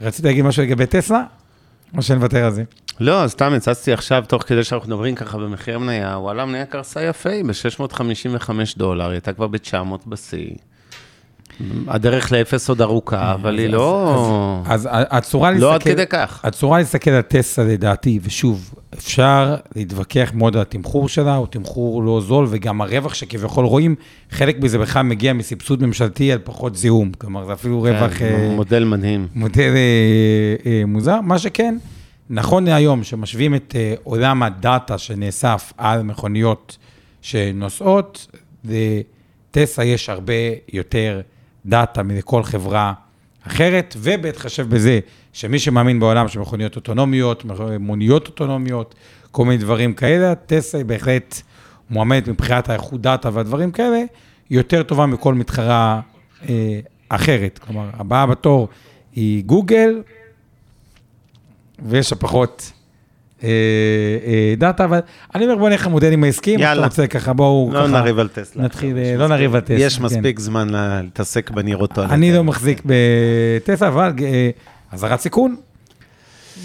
רציתי 0.00 0.28
להגיד 0.28 0.44
משהו 0.44 0.62
לגבי 0.62 0.86
טסלה? 0.86 1.22
או 1.96 2.02
שנוותר 2.02 2.44
על 2.44 2.52
זה? 2.52 2.64
לא, 3.00 3.24
סתם 3.26 3.52
הצצתי 3.52 3.92
עכשיו, 3.92 4.24
תוך 4.28 4.42
כדי 4.42 4.64
שאנחנו 4.64 4.88
מדברים 4.88 5.14
ככה 5.14 5.38
במחיר 5.38 5.76
המניה, 5.76 6.18
וואלה, 6.18 6.42
המניה 6.42 6.66
קרסה 6.66 7.02
יפה, 7.02 7.30
היא 7.30 7.44
ב-655 7.44 8.50
דולר, 8.76 9.04
היא 9.04 9.12
הייתה 9.12 9.32
כבר 9.32 9.46
ב-900 9.46 9.76
בשיא. 10.06 10.50
הדרך 11.88 12.32
לאפס 12.32 12.68
עוד 12.68 12.80
ארוכה, 12.80 13.32
אבל 13.32 13.58
היא 13.58 13.68
לא... 13.68 14.62
אז 14.66 14.88
הצורה 14.92 15.50
להסתכל... 15.50 15.66
לא 15.66 15.74
עד 15.74 15.82
כדי 15.82 16.06
כך. 16.06 16.40
הצורה 16.44 16.78
להסתכל 16.78 17.10
על 17.10 17.22
טסלה 17.22 17.64
לדעתי, 17.64 18.18
ושוב, 18.22 18.74
אפשר 18.94 19.56
להתווכח 19.76 20.30
מאוד 20.34 20.56
על 20.56 20.62
התמחור 20.62 21.08
שלה, 21.08 21.34
הוא 21.34 21.46
תמחור 21.46 22.02
לא 22.02 22.20
זול, 22.20 22.46
וגם 22.50 22.80
הרווח 22.80 23.14
שכביכול 23.14 23.64
רואים, 23.64 23.94
חלק 24.30 24.60
מזה 24.60 24.78
בכלל 24.78 25.02
מגיע 25.02 25.32
מסבסוד 25.32 25.82
ממשלתי 25.82 26.32
על 26.32 26.38
פחות 26.44 26.76
זיהום. 26.76 27.12
כלומר, 27.18 27.46
זה 27.46 27.52
אפילו 27.52 27.80
רווח... 27.80 28.12
כן, 28.12 28.24
אה, 28.24 28.54
מודל 28.56 28.84
מדהים. 28.84 29.28
מודל 29.34 29.72
אה, 29.74 30.70
אה, 30.70 30.82
מוזר. 30.86 31.20
מה 31.20 31.38
שכן, 31.38 31.76
נכון 32.30 32.64
להיום, 32.64 33.04
שמשווים 33.04 33.54
את 33.54 33.74
אה, 33.76 33.94
עולם 34.02 34.42
הדאטה 34.42 34.98
שנאסף 34.98 35.72
על 35.76 36.02
מכוניות 36.02 36.78
שנוסעות, 37.22 38.26
לטסלה 38.64 39.84
יש 39.84 40.08
הרבה 40.08 40.32
יותר 40.72 41.20
דאטה 41.66 42.02
מלכל 42.02 42.42
חברה 42.42 42.92
אחרת, 43.46 43.96
ובהתחשב 43.98 44.68
בזה 44.68 45.00
שמי 45.32 45.58
שמאמין 45.58 46.00
בעולם 46.00 46.28
של 46.28 46.40
מכוניות 46.40 46.76
אוטונומיות, 46.76 47.44
מוניות 47.80 48.26
אוטונומיות, 48.26 48.94
כל 49.30 49.44
מיני 49.44 49.56
דברים 49.56 49.94
כאלה, 49.94 50.34
טסלה 50.34 50.80
היא 50.80 50.86
בהחלט 50.86 51.40
מועמדת 51.90 52.28
מבחינת 52.28 52.68
האיכות 52.68 53.00
דאטה 53.00 53.30
והדברים 53.32 53.70
כאלה, 53.70 54.02
יותר 54.50 54.82
טובה 54.82 55.06
מכל 55.06 55.34
מתחרה 55.34 56.00
אה, 56.48 56.80
אחרת. 57.08 57.58
כלומר, 57.58 57.90
הבאה 57.92 58.26
בתור 58.26 58.68
היא 59.14 59.44
גוגל, 59.44 60.02
ויש 61.82 62.12
פחות 62.12 62.72
אה, 63.44 63.48
אה, 64.26 64.54
דאטה, 64.58 64.84
אבל 64.84 64.98
אני 65.34 65.44
אומר, 65.44 65.56
בוא 65.56 65.68
נלך 65.70 65.86
למודלים 65.86 66.24
העסקיים, 66.24 66.60
יאללה. 66.60 66.80
אתה 66.80 66.86
רוצה 66.86 67.06
ככה, 67.06 67.32
בואו 67.32 67.70
לא 67.72 67.78
ככה, 67.78 67.88
נריב 67.88 68.18
על 68.18 68.28
טסלה. 68.28 68.62
נתחיל, 68.64 68.96
אה, 68.98 69.02
לא 69.16 69.24
מספיק- 69.24 69.30
נריב 69.30 69.54
על 69.54 69.60
טסלה. 69.60 69.76
יש 69.80 69.98
כן. 69.98 70.04
מספיק 70.04 70.38
זמן 70.40 70.68
לה- 70.70 71.00
להתעסק 71.02 71.50
בנראות 71.50 71.92
טואלט. 71.92 72.10
אני 72.10 72.32
לא 72.32 72.44
מחזיק 72.44 72.82
בטסלה, 72.86 73.88
אבל 73.88 74.12
אה, 74.22 74.50
אזהרת 74.92 75.20
סיכון, 75.20 75.56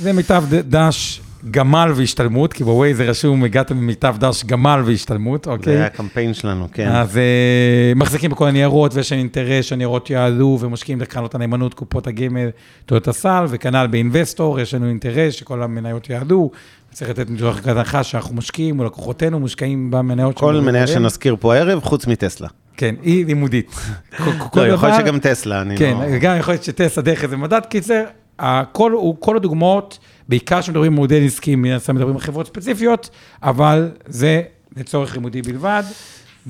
זה 0.01 0.13
מיטב 0.13 0.44
דש 0.50 1.22
גמל 1.51 1.91
והשתלמות, 1.96 2.53
כי 2.53 2.63
בווייז 2.63 2.98
זה 2.98 3.05
רשום, 3.05 3.43
הגעתם 3.43 3.77
ממיטב 3.77 4.15
דש 4.19 4.43
גמל 4.43 4.81
והשתלמות, 4.86 5.43
זה 5.43 5.51
היה 5.51 5.58
אוקיי? 5.58 5.81
הקמפיין 5.81 6.34
שלנו, 6.34 6.67
כן. 6.74 6.88
אז 6.88 7.17
אה, 7.17 7.93
מחזיקים 7.96 8.31
בכל 8.31 8.48
הניירות, 8.48 8.96
ויש 8.96 9.12
להם 9.12 9.19
אינטרס 9.19 9.65
שהניירות 9.65 10.10
יעלו, 10.10 10.58
ומשקיעים 10.62 11.00
בקרנות 11.00 11.36
הנאמנות, 11.36 11.74
קופות 11.74 12.08
הגמל, 12.08 12.50
תעודות 12.86 13.08
הסל, 13.08 13.46
וכנ"ל 13.50 13.88
באינבסטור, 13.88 14.60
יש 14.60 14.74
לנו 14.74 14.89
אינטרס 14.89 15.34
שכל 15.34 15.63
המניות 15.63 16.10
יעלו. 16.10 16.51
צריך 16.91 17.10
לתת 17.10 17.29
מתוך 17.29 17.67
הנחה 17.67 18.03
שאנחנו 18.03 18.36
משקיעים, 18.36 18.79
או 18.79 18.86
לקוחותינו 18.86 19.39
מושקעים 19.39 19.91
במניות 19.91 20.38
כל 20.38 20.53
מניה. 20.53 20.88
שנזכיר 20.88 21.36
פה 21.39 21.55
הערב, 21.55 21.79
חוץ 21.84 22.08
מטסלה. 22.08 22.48
כן, 22.77 22.96
היא 23.01 23.25
לימודית. 23.25 23.75
לא, 24.55 24.67
יכול 24.67 24.89
להיות 24.89 25.01
שגם 25.01 25.19
טסלה, 25.19 25.62
אני 25.62 25.77
כן, 25.77 25.98
לא... 26.00 26.17
גם 26.17 26.38
יכול 26.39 26.53
להיות 26.53 26.63
שטסלה 26.63 27.03
דרך 27.03 27.24
איזה 27.24 27.38
מדד. 27.38 27.62
קיצר, 27.69 28.03
הכל, 28.39 28.91
הוא- 28.91 29.15
כל 29.19 29.36
הדוגמאות, 29.36 29.98
בעיקר 30.29 30.62
כשמדברים 30.62 30.91
מודל 30.93 31.25
עסקי, 31.25 31.55
מן 31.55 31.72
הסתם 31.72 31.96
מדברים 31.96 32.15
על 32.15 32.22
חברות 32.22 32.48
ספציפיות, 32.48 33.10
אבל 33.43 33.89
זה 34.05 34.41
לצורך 34.77 35.13
לימודי 35.13 35.41
בלבד. 35.41 35.84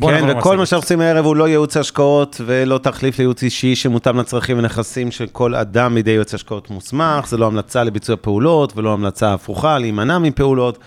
כן, 0.02 0.08
וכל 0.08 0.50
מה 0.50 0.56
למצגת. 0.56 0.68
שאנחנו 0.68 0.78
עושים 0.78 1.02
הערב 1.02 1.26
הוא 1.26 1.36
לא 1.36 1.48
ייעוץ 1.48 1.78
השקעות 1.78 2.42
ולא 2.46 2.78
תחליף 2.78 3.18
לייעוץ 3.20 3.44
אישי 3.44 3.76
שמותאם 3.76 4.18
לצרכים 4.20 4.58
ונכסים 4.60 5.12
של 5.12 5.28
כל 5.28 5.56
אדם 5.56 5.96
בידי 5.96 6.12
יועץ 6.12 6.34
השקעות 6.34 6.70
מוסמך, 6.70 7.28
זה 7.28 7.38
לא 7.38 7.48
המלצה 7.48 7.84
לביצוע 7.84 8.16
פעולות 8.22 8.78
ולא 8.78 8.94
המלצה 8.94 9.34
הפוכה 9.34 9.80
להימנע 9.80 10.18
מפעולות. 10.20 10.78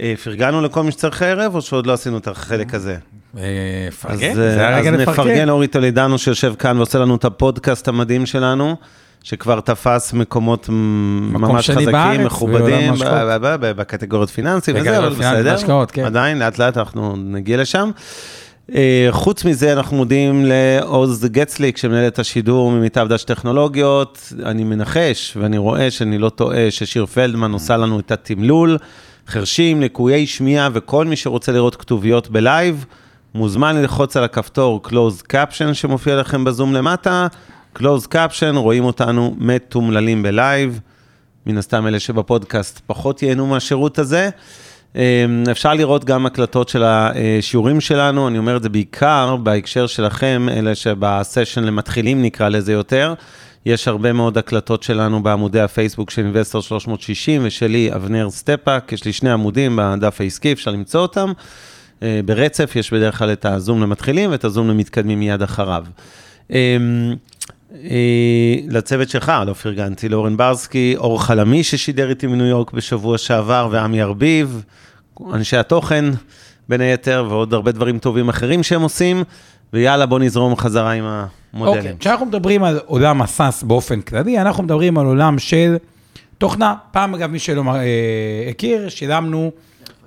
אה, 0.00 0.14
פרגנו 0.24 0.60
לכל 0.62 0.82
מי 0.82 0.92
שצריך 0.92 1.22
הערב, 1.22 1.54
או 1.54 1.62
שעוד 1.62 1.86
לא 1.86 1.92
עשינו 1.92 2.18
את 2.18 2.28
החלק 2.28 2.74
הזה? 2.74 2.96
אה, 3.38 3.42
אז, 3.88 3.94
פרגן, 3.94 4.28
אה, 4.28 4.34
זה 4.34 4.68
אז 4.68 4.74
הרגע 4.76 4.90
נפרגן 4.90 5.12
לפרגן. 5.12 5.48
לאורי 5.48 5.66
טולדנו 5.66 6.18
שיושב 6.18 6.54
כאן 6.58 6.76
ועושה 6.76 6.98
לנו 6.98 7.14
את 7.16 7.24
הפודקאסט 7.24 7.88
המדהים 7.88 8.26
שלנו, 8.26 8.76
שכבר 9.22 9.60
תפס 9.60 10.12
מקומות 10.12 10.66
ממש 10.68 11.70
חזקים, 11.70 12.24
מכובדים, 12.24 12.94
בקטגוריות 13.60 14.30
פיננסים 14.30 14.76
וזה, 14.78 14.98
אבל 14.98 15.08
בסדר. 15.08 15.40
והשקעות, 15.44 15.90
כן. 15.90 16.04
עדיין, 16.04 16.38
לאט 16.38 16.58
לאט 16.58 16.76
אנחנו 16.76 17.16
נגיע 17.16 17.56
לשם. 17.56 17.90
אה, 18.74 19.08
חוץ 19.10 19.44
מזה, 19.44 19.72
אנחנו 19.72 19.96
מודים 19.96 20.44
לעוז 20.46 21.24
גצליק, 21.24 21.76
שמנהל 21.76 22.06
את 22.06 22.18
השידור 22.18 22.70
ממיטב 22.70 23.06
דש 23.08 23.24
טכנולוגיות. 23.24 24.32
אני 24.44 24.64
מנחש, 24.64 25.36
ואני 25.40 25.58
רואה 25.58 25.90
שאני 25.90 26.18
לא 26.18 26.28
טועה, 26.28 26.70
ששיר 26.70 27.06
פלדמן 27.06 27.52
עושה 27.52 27.76
לנו 27.76 28.00
את 28.00 28.10
התמלול. 28.10 28.78
חרשים, 29.28 29.82
לקויי 29.82 30.26
שמיעה 30.26 30.68
וכל 30.72 31.06
מי 31.06 31.16
שרוצה 31.16 31.52
לראות 31.52 31.76
כתוביות 31.76 32.30
בלייב, 32.30 32.84
מוזמן 33.34 33.76
ללחוץ 33.76 34.16
על 34.16 34.24
הכפתור 34.24 34.80
closed 34.86 35.32
caption 35.32 35.74
שמופיע 35.74 36.16
לכם 36.16 36.44
בזום 36.44 36.74
למטה. 36.74 37.26
Closed 37.78 38.12
caption, 38.12 38.56
רואים 38.56 38.84
אותנו 38.84 39.34
מתומללים 39.38 40.22
בלייב. 40.22 40.80
מן 41.46 41.58
הסתם 41.58 41.86
אלה 41.86 42.00
שבפודקאסט 42.00 42.80
פחות 42.86 43.22
ייהנו 43.22 43.46
מהשירות 43.46 43.98
הזה. 43.98 44.30
אמ, 44.94 45.00
אפשר 45.50 45.74
לראות 45.74 46.04
גם 46.04 46.26
הקלטות 46.26 46.68
של 46.68 46.82
השיעורים 46.84 47.80
שלנו, 47.80 48.28
אני 48.28 48.38
אומר 48.38 48.56
את 48.56 48.62
זה 48.62 48.68
בעיקר 48.68 49.36
בהקשר 49.36 49.86
שלכם, 49.86 50.46
אלה 50.50 50.74
שבסשן 50.74 51.64
למתחילים 51.64 52.22
נקרא 52.22 52.48
לזה 52.48 52.72
יותר. 52.72 53.14
יש 53.66 53.88
הרבה 53.88 54.12
מאוד 54.12 54.38
הקלטות 54.38 54.82
שלנו 54.82 55.22
בעמודי 55.22 55.60
הפייסבוק 55.60 56.10
של 56.10 56.22
אינבסטור 56.22 56.62
360 56.62 57.42
ושלי, 57.44 57.94
אבנר 57.94 58.30
סטפאק, 58.30 58.92
יש 58.92 59.04
לי 59.04 59.12
שני 59.12 59.30
עמודים 59.30 59.78
בדף 59.82 60.20
העסקי, 60.20 60.52
אפשר 60.52 60.70
למצוא 60.70 61.00
אותם. 61.00 61.32
אה, 62.02 62.20
ברצף 62.24 62.76
יש 62.76 62.92
בדרך 62.92 63.18
כלל 63.18 63.32
את 63.32 63.44
הזום 63.44 63.82
למתחילים 63.82 64.30
ואת 64.30 64.44
הזום 64.44 64.68
למתקדמים 64.68 65.18
מיד 65.18 65.42
אחריו. 65.42 65.84
אה, 67.74 68.56
לצוות 68.68 69.08
שלך, 69.08 69.32
לא 69.46 69.52
פרגנתי, 69.52 70.08
לאורן 70.08 70.36
ברסקי, 70.36 70.94
אור 70.96 71.22
חלמי 71.22 71.62
ששידר 71.64 72.10
איתי 72.10 72.26
מניו 72.26 72.46
יורק 72.46 72.72
בשבוע 72.72 73.18
שעבר, 73.18 73.68
ועמי 73.70 74.02
ארביב, 74.02 74.64
אנשי 75.32 75.56
התוכן, 75.56 76.04
בין 76.68 76.80
היתר, 76.80 77.26
ועוד 77.28 77.54
הרבה 77.54 77.72
דברים 77.72 77.98
טובים 77.98 78.28
אחרים 78.28 78.62
שהם 78.62 78.82
עושים, 78.82 79.24
ויאללה, 79.72 80.06
בוא 80.06 80.18
נזרום 80.18 80.56
חזרה 80.56 80.92
עם 80.92 81.04
המודלים. 81.04 81.78
אוקיי, 81.78 81.96
כשאנחנו 81.98 82.26
מדברים 82.26 82.64
על 82.64 82.80
עולם 82.86 83.22
הסאס 83.22 83.62
באופן 83.62 84.00
כללי, 84.00 84.40
אנחנו 84.40 84.62
מדברים 84.62 84.98
על 84.98 85.06
עולם 85.06 85.38
של 85.38 85.76
תוכנה. 86.38 86.74
פעם, 86.90 87.14
אגב, 87.14 87.30
מי 87.30 87.38
שלא 87.38 87.62
אה, 87.66 88.50
הכיר, 88.50 88.88
שילמנו 88.88 89.50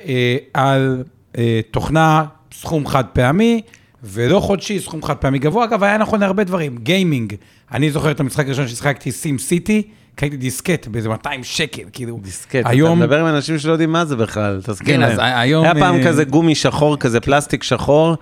אה, 0.06 0.38
על 0.54 1.04
אה, 1.38 1.60
תוכנה 1.72 2.26
סכום 2.54 2.88
חד 2.88 3.04
פעמי, 3.14 3.62
ולא 4.04 4.40
חודשי, 4.40 4.80
סכום 4.80 5.04
חד 5.04 5.16
פעמי 5.18 5.40
גבוה. 5.40 5.66
אגב, 5.66 5.84
היה 5.84 5.98
נכון 5.98 6.20
להרבה 6.20 6.44
דברים. 6.44 6.78
גיימינג, 6.78 7.36
אני 7.72 7.92
זוכר 7.92 8.12
את 8.12 8.20
המשחק 8.20 8.46
הראשון 8.46 8.68
ששיחקתי, 8.68 9.12
סים 9.12 9.38
סיטי, 9.38 9.82
קניתי 10.16 10.38
דיסקט 10.38 10.88
באיזה 10.88 11.10
200 11.10 11.44
שקל, 11.44 11.82
כאילו. 11.94 12.20
דיסקט, 12.22 12.56
אתה 12.56 12.70
היום, 12.70 13.00
מדבר 13.00 13.20
עם 13.20 13.28
אנשים 13.28 13.60
שלא 13.60 13.72
יודעים 13.72 13.92
מה 13.92 14.06
זה 14.06 14.16
בכלל, 14.16 14.60
תזכיר 14.64 14.88
כן, 14.96 15.00
להם. 15.02 15.12
אז 15.12 15.18
היום, 15.22 15.64
היה 15.66 15.76
פעם 15.76 15.96
אה, 15.96 16.04
כזה 16.08 16.24
גומי 16.24 16.56
שחור, 16.56 16.98
כזה 16.98 17.20
פלסטיק 17.20 17.64
שחור, 17.64 18.16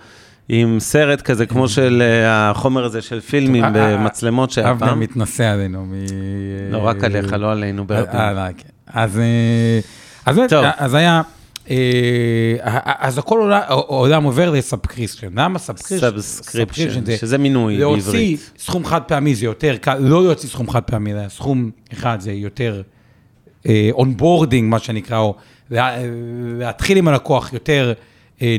עם 0.49 0.79
סרט 0.79 1.21
כזה, 1.21 1.45
כמו 1.45 1.67
של 1.67 2.03
אה, 2.05 2.49
החומר 2.49 2.85
הזה 2.85 3.01
של 3.01 3.19
פילמים 3.19 3.63
אה, 3.63 3.69
במצלמות 3.73 4.51
שהיה 4.51 4.71
אבנר 4.71 4.87
פעם. 4.89 4.99
מתנשא 4.99 5.43
עלינו. 5.43 5.85
מ- 5.85 6.71
לא, 6.71 6.77
רק 6.77 7.03
עליך, 7.03 7.33
לא 7.33 7.51
עלינו, 7.51 7.85
לא, 7.89 7.95
כן. 8.57 8.67
אז, 8.87 9.19
אז, 10.25 10.39
טוב. 10.49 10.65
אז 10.77 10.93
היה, 10.93 11.21
אז 12.99 13.17
הכל 13.17 13.39
עולם- 13.39 13.61
העולם 13.67 14.23
עובר 14.23 14.49
ל 14.51 14.57
subscription. 14.57 15.27
למה? 15.35 15.59
subscription, 15.59 16.85
שזה 17.17 17.37
מינוי 17.37 17.77
להוציא 17.77 18.05
בעברית. 18.11 18.51
סכום 18.59 18.85
חד 18.85 19.01
פעמי 19.01 19.35
זה 19.35 19.45
יותר 19.45 19.77
קל, 19.77 19.97
לא 19.97 20.23
להוציא 20.23 20.49
סכום 20.49 20.69
חד 20.69 20.83
פעמי, 20.83 21.13
אלא 21.13 21.29
סכום 21.29 21.71
אחד 21.93 22.17
זה 22.19 22.31
יותר 22.31 22.81
onboarding, 23.91 24.69
מה 24.69 24.79
שנקרא, 24.79 25.17
או 25.19 25.35
לה- 25.71 25.97
להתחיל 26.59 26.97
עם 26.97 27.07
הלקוח 27.07 27.53
יותר 27.53 27.93
אה, 27.97 28.01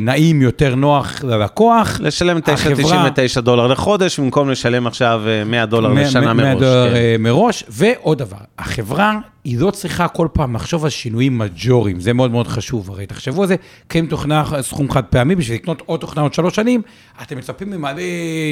נעים, 0.01 0.43
יותר 0.43 0.75
נוח 0.75 1.25
ללקוח. 1.25 2.01
לשלם 2.01 2.37
החברה- 2.47 3.11
9.99 3.11 3.41
דולר 3.41 3.67
לחודש, 3.67 4.21
במקום 4.21 4.51
לשלם 4.51 4.87
עכשיו 4.87 5.23
אה, 5.27 5.45
100 5.45 5.67
דולר 5.67 5.89
מאה- 5.93 6.03
לשנה 6.03 6.33
מראש. 6.35 6.61
דולר 6.61 6.89
כן. 6.91 6.97
אה, 6.97 7.17
מראש. 7.19 7.65
ועוד 7.69 8.19
דבר, 8.19 8.37
החברה, 8.59 9.19
היא 9.45 9.59
לא 9.59 9.71
צריכה 9.71 10.09
כל 10.09 10.29
פעם 10.33 10.55
לחשוב 10.55 10.85
על 10.85 10.91
שינויים 10.91 11.39
מג'וריים, 11.39 12.01
זה 12.01 12.12
מאוד 12.12 12.31
מאוד 12.31 12.49
חשוב. 12.49 12.91
הרי 12.91 13.07
תחשבו 13.07 13.43
על 13.43 13.49
זה, 13.49 13.57
קיים 13.89 14.07
תוכנה, 14.07 14.45
סכום 14.62 14.91
חד 14.91 15.05
פעמי, 15.05 15.35
בשביל 15.35 15.57
לקנות 15.59 15.83
עוד 15.87 16.01
תוכנה 16.01 16.23
עוד 16.23 16.35
שלוש 16.35 16.57
שנים, 16.57 16.83
אתם 17.23 17.39
מצפים 17.39 17.71
ממלא 17.71 18.03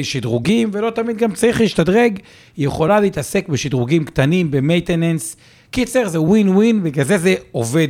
שדרוגים, 0.03 0.69
ולא 0.73 0.89
תמיד 0.89 1.17
גם 1.17 1.31
צריך 1.31 1.61
להשתדרג. 1.61 2.19
היא 2.57 2.65
יכולה 2.67 2.99
להתעסק 2.99 3.49
בשדרוגים 3.49 4.03
קטנים, 4.03 4.51
במייטננס. 4.51 5.35
קיצר, 5.71 6.07
זה 6.07 6.21
ווין 6.21 6.49
ווין, 6.49 6.83
בגלל 6.83 7.05
זה 7.05 7.17
זה 7.17 7.35
עובד 7.51 7.87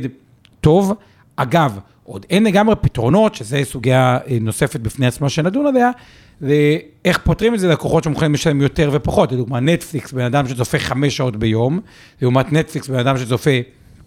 טוב. 0.60 0.92
אגב, 1.36 1.78
עוד 2.04 2.26
אין 2.30 2.44
לגמרי 2.44 2.74
פתרונות, 2.80 3.34
שזה 3.34 3.60
סוגיה 3.64 4.18
אה, 4.28 4.38
נוספת 4.40 4.80
בפני 4.80 5.06
עצמה 5.06 5.28
שנדון 5.28 5.66
עליה, 5.66 5.90
ואיך 6.40 7.18
פותרים 7.18 7.54
את 7.54 7.60
זה 7.60 7.68
לקוחות 7.68 8.04
שמוכנים 8.04 8.34
לשלם 8.34 8.62
יותר 8.62 8.90
ופחות. 8.92 9.32
לדוגמה, 9.32 9.60
נטפליקס, 9.60 10.12
בן 10.12 10.24
אדם 10.24 10.48
שצופה 10.48 10.78
חמש 10.78 11.16
שעות 11.16 11.36
ביום, 11.36 11.80
לעומת 12.22 12.52
נטפליקס, 12.52 12.88
בן 12.88 12.98
אדם 12.98 13.18
שצופה 13.18 13.50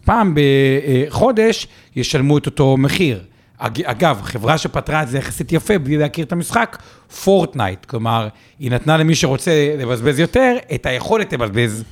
פעם 0.05 0.35
בחודש, 0.35 1.67
ישלמו 1.95 2.37
את 2.37 2.45
אותו 2.45 2.77
מחיר. 2.77 3.23
אגב, 3.59 4.21
חברה 4.23 4.57
שפתרה 4.57 5.03
את 5.03 5.07
זה 5.07 5.17
יחסית 5.17 5.51
יפה, 5.51 5.77
בלי 5.77 5.97
להכיר 5.97 6.25
את 6.25 6.31
המשחק, 6.31 6.77
פורטנייט. 7.23 7.85
כלומר, 7.85 8.27
היא 8.59 8.71
נתנה 8.71 8.97
למי 8.97 9.15
שרוצה 9.15 9.75
לבזבז 9.79 10.19
יותר, 10.19 10.55
את 10.75 10.85
היכולת 10.85 11.33
לבזבז 11.33 11.83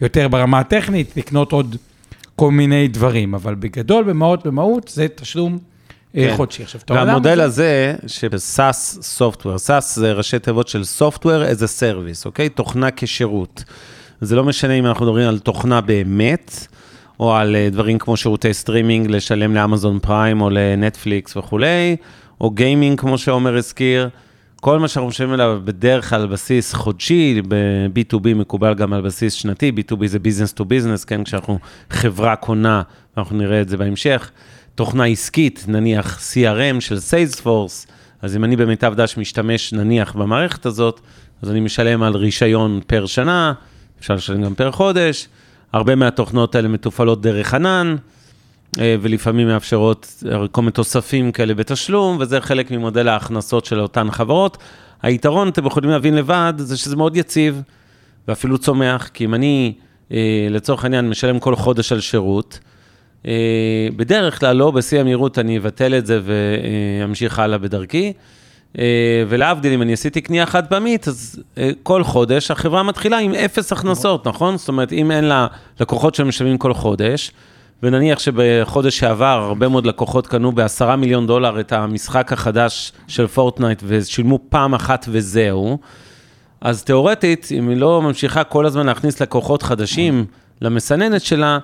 יותר 0.00 0.28
ברמה 0.28 0.58
הטכנית, 0.58 1.16
לקנות 1.16 1.52
עוד 1.52 1.76
כל 2.40 2.50
מיני 2.50 2.88
דברים. 2.88 3.34
אבל 3.34 3.54
בגדול, 3.54 4.04
במהות, 4.04 4.46
במהות, 4.46 4.88
זה 4.88 5.06
תשלום 5.14 5.58
אה, 6.16 6.28
כן. 6.28 6.36
חודשי. 6.36 6.62
עכשיו, 6.62 6.80
אתה 6.84 6.94
והמודל 6.94 7.40
הזה, 7.40 7.94
שב 8.06 8.45
SaaS 8.45 8.98
software, 9.02 9.58
SaaS 9.58 9.96
זה 9.96 10.12
ראשי 10.12 10.38
תיבות 10.38 10.68
של 10.68 10.82
Software 10.98 11.56
as 11.56 11.62
a 11.62 11.80
Service, 11.80 12.26
אוקיי? 12.26 12.48
תוכנה 12.48 12.88
כשירות. 12.96 13.64
זה 14.20 14.36
לא 14.36 14.44
משנה 14.44 14.72
אם 14.72 14.86
אנחנו 14.86 15.06
מדברים 15.06 15.28
על 15.28 15.38
תוכנה 15.38 15.80
באמת, 15.80 16.66
או 17.20 17.36
על 17.36 17.56
אה, 17.56 17.68
דברים 17.70 17.98
כמו 17.98 18.16
שירותי 18.16 18.54
סטרימינג, 18.54 19.10
לשלם 19.10 19.54
לאמזון 19.54 19.98
פריים 19.98 20.40
או 20.40 20.50
לנטפליקס 20.50 21.36
וכולי, 21.36 21.96
או 22.40 22.50
גיימינג, 22.50 23.00
כמו 23.00 23.18
שעומר 23.18 23.56
הזכיר. 23.56 24.08
כל 24.60 24.78
מה 24.78 24.88
שאנחנו 24.88 25.08
משלמים 25.08 25.34
עליו 25.34 25.60
בדרך 25.64 26.10
כלל 26.10 26.20
על 26.20 26.26
בסיס 26.26 26.74
חודשי, 26.74 27.42
ב-B2B 27.48 28.34
מקובל 28.34 28.74
גם 28.74 28.92
על 28.92 29.00
בסיס 29.00 29.32
שנתי, 29.32 29.72
B2B 29.76 30.06
זה 30.06 30.18
business 30.18 30.60
to 30.60 30.62
business, 30.62 31.06
כן, 31.06 31.24
כשאנחנו 31.24 31.58
חברה 31.90 32.36
קונה, 32.36 32.82
ואנחנו 33.16 33.36
נראה 33.36 33.60
את 33.60 33.68
זה 33.68 33.76
בהמשך. 33.76 34.30
תוכנה 34.74 35.04
עסקית, 35.04 35.64
נניח 35.68 36.18
CRM 36.18 36.80
של 36.80 36.96
Salesforce, 36.96 37.90
אז 38.22 38.36
אם 38.36 38.44
אני 38.44 38.56
במיטב 38.56 38.94
דש 38.96 39.16
משתמש 39.16 39.72
נניח 39.72 40.12
במערכת 40.16 40.66
הזאת, 40.66 41.00
אז 41.42 41.50
אני 41.50 41.60
משלם 41.60 42.02
על 42.02 42.16
רישיון 42.16 42.80
פר 42.86 43.06
שנה, 43.06 43.52
אפשר 44.00 44.14
לשלם 44.14 44.42
גם 44.42 44.54
פר 44.54 44.70
חודש. 44.70 45.28
הרבה 45.72 45.94
מהתוכנות 45.94 46.54
האלה 46.54 46.68
מתופעלות 46.68 47.22
דרך 47.22 47.54
ענן, 47.54 47.96
ולפעמים 48.76 49.48
מאפשרות 49.48 50.22
כל 50.50 50.60
מיני 50.60 50.72
תוספים 50.72 51.32
כאלה 51.32 51.54
בתשלום, 51.54 52.16
וזה 52.20 52.40
חלק 52.40 52.70
ממודל 52.70 53.08
ההכנסות 53.08 53.64
של 53.64 53.80
אותן 53.80 54.10
חברות. 54.10 54.58
היתרון, 55.02 55.48
אתם 55.48 55.66
יכולים 55.66 55.90
להבין 55.90 56.14
לבד, 56.14 56.54
זה 56.56 56.76
שזה 56.76 56.96
מאוד 56.96 57.16
יציב, 57.16 57.62
ואפילו 58.28 58.58
צומח, 58.58 59.10
כי 59.14 59.24
אם 59.24 59.34
אני, 59.34 59.72
אה, 60.12 60.46
לצורך 60.50 60.84
העניין, 60.84 61.08
משלם 61.08 61.38
כל 61.38 61.56
חודש 61.56 61.92
על 61.92 62.00
שירות, 62.00 62.58
אה, 63.26 63.88
בדרך 63.96 64.40
כלל 64.40 64.56
לא, 64.56 64.70
בשיא 64.70 65.00
המהירות 65.00 65.38
אני 65.38 65.58
אבטל 65.58 65.94
את 65.94 66.06
זה 66.06 66.20
ואמשיך 66.24 67.38
הלאה 67.38 67.58
בדרכי. 67.58 68.12
אה, 68.78 69.24
ולהבדיל, 69.28 69.72
אם 69.72 69.82
אני 69.82 69.92
עשיתי 69.92 70.20
קנייה 70.20 70.46
חד 70.46 70.66
פעמית, 70.66 71.08
אז 71.08 71.42
אה, 71.58 71.70
כל 71.82 72.04
חודש 72.04 72.50
החברה 72.50 72.82
מתחילה 72.82 73.18
עם 73.18 73.34
אפס 73.34 73.72
הכנסות, 73.72 74.26
נכון? 74.28 74.56
זאת 74.56 74.68
אומרת, 74.68 74.92
אם 74.92 75.10
אין 75.10 75.24
לה 75.24 75.46
לקוחות 75.80 76.14
שמשלמים 76.14 76.58
כל 76.58 76.74
חודש, 76.74 77.32
ונניח 77.82 78.18
שבחודש 78.18 78.98
שעבר 78.98 79.44
הרבה 79.48 79.68
מאוד 79.68 79.86
לקוחות 79.86 80.26
קנו 80.26 80.52
בעשרה 80.52 80.96
מיליון 80.96 81.26
דולר 81.26 81.60
את 81.60 81.72
המשחק 81.72 82.32
החדש 82.32 82.92
של 83.08 83.26
פורטנייט 83.26 83.82
ושילמו 83.86 84.38
פעם 84.48 84.74
אחת 84.74 85.06
וזהו, 85.08 85.78
אז 86.60 86.84
תיאורטית, 86.84 87.48
אם 87.58 87.68
היא 87.68 87.76
לא 87.76 88.02
ממשיכה 88.02 88.44
כל 88.44 88.66
הזמן 88.66 88.86
להכניס 88.86 89.22
לקוחות 89.22 89.62
חדשים 89.62 90.24
למסננת 90.60 91.22
שלה, 91.22 91.58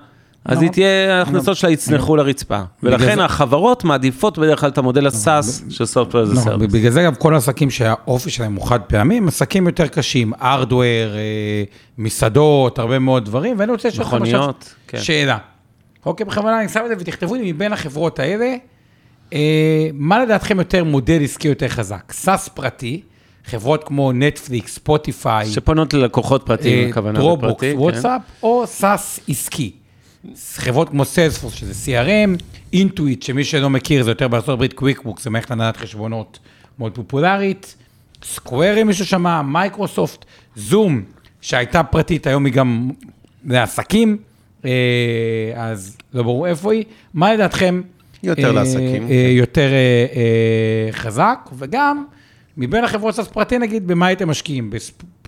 אז 0.44 0.62
היא 0.62 0.70
תהיה, 0.70 1.18
ההכנסות 1.18 1.56
שלה 1.56 1.70
יצנחו 1.70 2.16
לרצפה. 2.16 2.60
ולכן 2.82 3.20
החברות 3.20 3.84
מעדיפות 3.84 4.38
בדרך 4.38 4.60
כלל 4.60 4.68
את 4.68 4.78
המודל 4.78 5.06
הסאס 5.06 5.62
של 5.68 5.84
Software 5.84 6.34
as 6.34 6.38
a 6.38 6.46
Service. 6.46 6.72
בגלל 6.72 6.90
זה 6.90 7.02
גם 7.02 7.14
כל 7.14 7.34
העסקים 7.34 7.70
שהאופי 7.70 8.30
שלהם 8.30 8.54
הוא 8.54 8.66
חד 8.66 8.80
פעמי, 8.80 9.18
הם 9.18 9.28
עסקים 9.28 9.66
יותר 9.66 9.86
קשים, 9.86 10.32
ארדוור, 10.42 11.14
אה, 11.14 11.64
מסעדות, 11.98 12.78
הרבה 12.78 12.98
מאוד 12.98 13.24
דברים, 13.24 13.56
ואני 13.58 13.72
רוצה 13.72 13.88
לשאול 13.88 14.06
מכוניות, 14.06 14.74
כן. 14.88 14.98
שאלה. 14.98 15.38
אוקיי, 16.06 16.26
בכוונה 16.26 16.60
אני 16.60 16.68
שם 16.68 16.80
את 16.84 16.88
זה 16.88 16.94
ותכתבו 16.98 17.34
לי 17.34 17.52
מבין 17.52 17.72
החברות 17.72 18.18
האלה, 18.18 18.54
אה, 19.32 19.88
מה 19.92 20.24
לדעתכם 20.24 20.58
יותר 20.58 20.84
מודל 20.84 21.24
עסקי 21.24 21.48
יותר 21.48 21.68
חזק? 21.68 22.12
סאס 22.12 22.48
פרטי, 22.48 23.00
חברות 23.44 23.84
כמו 23.84 24.12
נטפליקס, 24.12 24.74
ספוטיפיי, 24.74 25.46
שפונות 25.46 25.94
ללקוחות 25.94 26.46
פרטיים, 26.46 26.88
הכוונה 26.90 27.18
לפרטי, 27.18 27.26
דרופבוקס, 27.26 27.64
וואטסאפ, 27.74 28.22
או 28.42 28.66
SaaS 28.66 29.20
עסקי. 29.28 29.72
חברות 30.54 30.88
כמו 30.88 31.04
סיילספורס, 31.04 31.54
שזה 31.54 31.72
CRM, 31.72 32.42
אינטואיט, 32.72 33.22
שמי 33.22 33.44
שלא 33.44 33.70
מכיר, 33.70 34.02
זה 34.02 34.10
יותר 34.10 34.28
בארצות 34.28 34.48
הברית, 34.48 34.72
QuickBooks, 34.72 35.20
זה 35.20 35.30
מערכת 35.30 35.50
הנהלת 35.50 35.76
חשבונות 35.76 36.38
מאוד 36.78 36.94
פופולרית, 36.94 37.76
Square, 38.24 38.82
אם 38.82 38.86
מישהו 38.86 39.06
שמע, 39.06 39.42
מייקרוסופט, 39.42 40.24
זום, 40.56 41.02
שהייתה 41.40 41.82
פרטית, 41.82 42.26
היום 42.26 42.44
היא 42.44 42.52
גם 42.52 42.90
לעסקים, 43.44 44.10
אה, 44.10 44.35
אז 45.56 45.96
לא 46.14 46.22
ברור 46.22 46.46
איפה 46.46 46.72
היא. 46.72 46.84
מה 47.14 47.34
לדעתכם? 47.34 47.82
יותר 48.22 48.52
לעסקים. 48.52 49.08
אה. 49.10 49.28
יותר 49.30 49.70
אה, 49.72 50.92
חזק, 50.92 51.38
וגם 51.58 52.04
מבין 52.56 52.84
החברות 52.84 53.14
SaaS 53.14 53.28
פרטי, 53.28 53.58
נגיד, 53.58 53.86
במה 53.86 54.06
הייתם 54.06 54.28
משקיעים? 54.28 54.70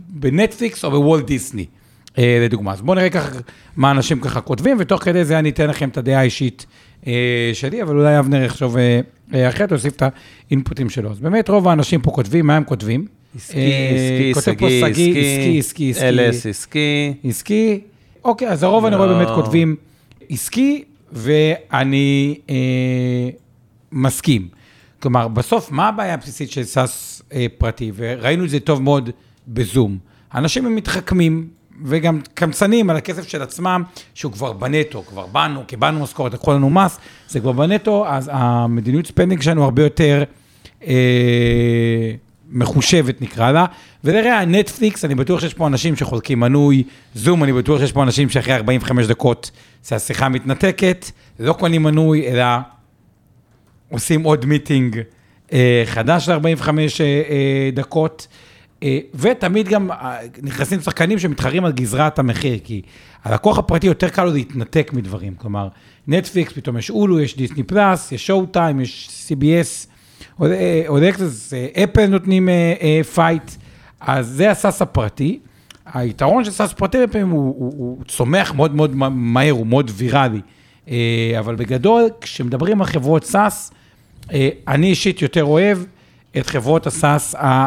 בנטפליקס 0.08 0.84
או 0.84 0.90
בוולט 0.90 1.24
דיסני? 1.24 1.66
אה, 2.18 2.38
לדוגמה. 2.44 2.72
אז 2.72 2.80
בואו 2.80 2.96
נראה 2.96 3.10
ככה 3.10 3.38
מה 3.76 3.90
אנשים 3.90 4.20
ככה 4.20 4.40
כותבים, 4.40 4.76
ותוך 4.80 5.04
כדי 5.04 5.24
זה 5.24 5.38
אני 5.38 5.48
אתן 5.48 5.70
לכם 5.70 5.88
את 5.88 5.96
הדעה 5.96 6.20
האישית 6.20 6.66
אה, 7.06 7.50
שלי, 7.52 7.82
אבל 7.82 7.96
אולי 7.96 8.18
אבנר 8.18 8.42
יחשוב 8.42 8.76
אה, 8.76 9.48
אחרת, 9.48 9.70
יוסיף 9.70 9.96
את 9.96 10.02
האינפוטים 10.50 10.90
שלו. 10.90 11.10
אז 11.10 11.20
באמת 11.20 11.48
רוב 11.48 11.68
האנשים 11.68 12.00
פה 12.00 12.10
כותבים, 12.10 12.46
מה 12.46 12.56
הם 12.56 12.64
כותבים? 12.64 13.06
עסקי, 13.36 14.32
עסקי, 14.36 14.80
שגיא, 14.80 14.84
עסקי, 14.84 15.58
עסקי, 15.58 15.92
אלס, 16.02 16.46
עסקי. 16.46 17.14
עסקי. 17.24 17.80
אוקיי, 18.24 18.48
אז 18.48 18.62
הרוב 18.62 18.84
אני 18.84 18.96
רואה 18.96 19.08
באמת 19.08 19.28
לא. 19.28 19.34
כותבים 19.34 19.76
עסקי, 20.30 20.84
ואני 21.12 22.38
אה, 22.50 22.54
מסכים. 23.92 24.48
כלומר, 25.02 25.28
בסוף, 25.28 25.70
מה 25.70 25.88
הבעיה 25.88 26.14
הבסיסית 26.14 26.50
של 26.50 26.64
SaaS 26.64 27.22
אה, 27.32 27.46
פרטי? 27.58 27.92
וראינו 27.94 28.44
את 28.44 28.50
זה 28.50 28.60
טוב 28.60 28.82
מאוד 28.82 29.10
בזום. 29.48 29.98
אנשים 30.34 30.66
הם 30.66 30.76
מתחכמים, 30.76 31.48
וגם 31.84 32.20
קמצנים 32.34 32.90
על 32.90 32.96
הכסף 32.96 33.28
של 33.28 33.42
עצמם, 33.42 33.82
שהוא 34.14 34.32
כבר 34.32 34.52
בנטו, 34.52 35.02
כבר 35.02 35.26
באנו, 35.26 35.64
קיבלנו 35.66 36.00
משכורת, 36.00 36.34
לקחו 36.34 36.52
לנו 36.52 36.70
מס, 36.70 36.98
זה 37.28 37.40
כבר 37.40 37.52
בנטו, 37.52 38.06
אז 38.08 38.30
המדיניות 38.32 39.06
spending 39.06 39.42
שלנו 39.42 39.64
הרבה 39.64 39.82
יותר 39.82 40.24
אה, 40.86 42.12
מחושבת, 42.48 43.22
נקרא 43.22 43.50
לה. 43.50 43.66
ונראה, 44.04 44.44
נטפליקס, 44.44 45.04
אני 45.04 45.14
בטוח 45.14 45.40
שיש 45.40 45.54
פה 45.54 45.66
אנשים 45.66 45.96
שחולקים 45.96 46.40
מנוי, 46.40 46.82
זום, 47.14 47.44
אני 47.44 47.52
בטוח 47.52 47.80
שיש 47.80 47.92
פה 47.92 48.02
אנשים 48.02 48.28
שאחרי 48.28 48.54
45 48.54 49.06
דקות 49.06 49.50
שהשיחה 49.88 50.28
מתנתקת, 50.28 51.10
לא 51.38 51.52
קונים 51.52 51.82
מנוי, 51.82 52.28
אלא 52.28 52.44
עושים 53.90 54.22
עוד 54.22 54.46
meeting 54.46 55.00
אה, 55.52 55.82
חדש 55.86 56.28
ל-45 56.28 56.68
אה, 56.68 57.04
אה, 57.04 57.70
דקות. 57.74 58.26
אה, 58.82 58.98
ותמיד 59.14 59.68
גם 59.68 59.90
אה, 59.90 60.18
נכנסים 60.42 60.80
שחקנים 60.80 61.18
שמתחרים 61.18 61.64
על 61.64 61.72
גזרת 61.72 62.18
המחיר, 62.18 62.58
כי 62.64 62.82
הלקוח 63.24 63.58
הפרטי 63.58 63.86
יותר 63.86 64.08
קל 64.08 64.24
לו 64.24 64.32
להתנתק 64.32 64.90
מדברים. 64.92 65.34
כלומר, 65.34 65.68
נטפליקס, 66.08 66.52
פתאום 66.52 66.76
יש 66.76 66.90
אולו, 66.90 67.20
יש 67.20 67.36
דיסני 67.36 67.62
פלאס, 67.62 68.12
יש 68.12 68.26
Showtime, 68.26 68.80
יש 68.80 69.08
CBS, 69.28 69.87
עוד 70.86 71.02
אקסס, 71.02 71.52
אפל 71.84 72.06
נותנים 72.06 72.48
fight, 73.14 73.50
אז 74.00 74.26
זה 74.26 74.50
ה 74.50 74.57
SaaS 74.57 74.82
הפרטי. 74.82 75.38
היתרון 75.94 76.44
של 76.44 76.50
SaaS 76.50 76.72
פרטי 76.72 76.98
לפעמים 76.98 77.28
הוא, 77.28 77.54
הוא, 77.58 77.74
הוא 77.76 78.04
צומח 78.04 78.54
מאוד 78.54 78.74
מאוד 78.74 78.94
מהר, 79.10 79.52
הוא 79.52 79.66
מאוד 79.66 79.90
ויראלי. 79.94 80.40
אה, 80.88 81.36
אבל 81.38 81.54
בגדול, 81.54 82.08
כשמדברים 82.20 82.80
על 82.80 82.86
חברות 82.86 83.24
SaaS, 83.24 83.72
אני 84.68 84.86
אישית 84.86 85.22
יותר 85.22 85.44
אוהב 85.44 85.78
את 86.38 86.46
חברות 86.46 86.86
ה 86.86 86.96
SaaS 86.96 87.34
אה, 87.34 87.66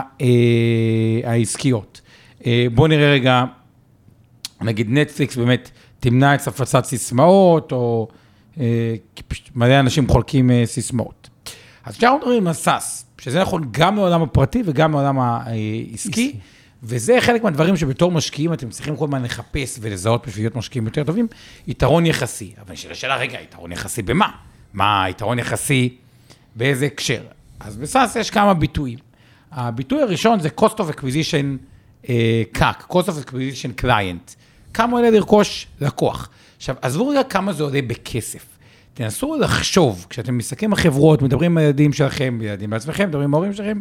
העסקיות. 1.24 2.02
אה, 2.46 2.66
בואו 2.74 2.88
נראה 2.88 3.12
רגע, 3.12 3.44
נגיד 4.62 4.88
נטפליקס 4.90 5.38
באמת 5.38 5.72
תמנע 6.00 6.36
את 6.36 6.48
הפצת 6.48 6.86
סיסמאות, 6.86 7.72
או 7.72 8.08
אה, 8.60 8.96
מלא 9.56 9.80
אנשים 9.80 10.08
חולקים 10.08 10.52
סיסמאות. 10.66 11.21
אז 11.86 11.98
כשאנחנו 11.98 12.18
מדברים 12.18 12.48
על 12.48 12.54
SaaS, 12.54 13.06
שזה 13.22 13.42
נכון 13.42 13.64
גם 13.72 13.96
לעולם 13.96 14.22
הפרטי 14.22 14.64
וגם 14.66 14.92
לעולם 14.92 15.20
העסקי, 15.20 16.36
וזה 16.84 17.18
חלק 17.20 17.44
מהדברים 17.44 17.78
שבתור 17.78 18.12
משקיעים 18.12 18.54
אתם 18.54 18.70
צריכים 18.70 18.96
כל 18.96 19.06
הזמן 19.06 19.24
לחפש 19.24 19.78
ולזהות 19.82 20.28
בשביל 20.28 20.46
להיות 20.46 20.56
משקיעים 20.56 20.86
יותר 20.86 21.04
טובים, 21.04 21.28
יתרון 21.68 22.06
יחסי. 22.06 22.54
אבל 22.62 22.74
נשאלה 22.74 22.96
שאלה, 22.96 23.18
רגע, 23.18 23.42
יתרון 23.42 23.72
יחסי 23.72 24.02
במה? 24.02 24.30
מה 24.74 25.04
היתרון 25.04 25.40
יחסי 25.40 25.98
באיזה 26.56 26.86
הקשר? 26.86 27.22
אז 27.60 27.78
בסאס 27.78 28.16
יש 28.16 28.30
כמה 28.30 28.54
ביטויים. 28.54 29.00
הביטוי 29.52 30.02
הראשון 30.02 30.40
זה 30.40 30.50
cost 30.60 30.74
of 30.74 30.96
acquisition 30.96 31.58
uh, 32.04 32.08
CAC, 32.58 32.92
cost 32.92 33.08
of 33.08 33.28
acquisition 33.28 33.84
client. 33.84 34.36
כמה 34.74 34.98
עולה 34.98 35.10
לרכוש 35.10 35.68
לקוח. 35.82 36.30
עכשיו, 36.58 36.76
עזבו 36.82 37.08
רגע 37.08 37.24
כמה 37.24 37.54
זה 37.54 37.64
עולה 37.64 37.82
בכסף. 37.82 38.46
תנסו 39.02 39.36
לחשוב, 39.40 40.06
כשאתם 40.10 40.38
מסתכלים 40.38 40.74
על 40.74 40.80
חברות, 40.80 41.22
מדברים 41.22 41.52
עם 41.52 41.58
הילדים 41.58 41.94
שלכם, 41.94 42.40
ילדים 42.42 42.70
בעצמכם, 42.70 43.08
מדברים 43.08 43.24
עם 43.24 43.34
ההורים 43.34 43.54
שלכם, 43.54 43.80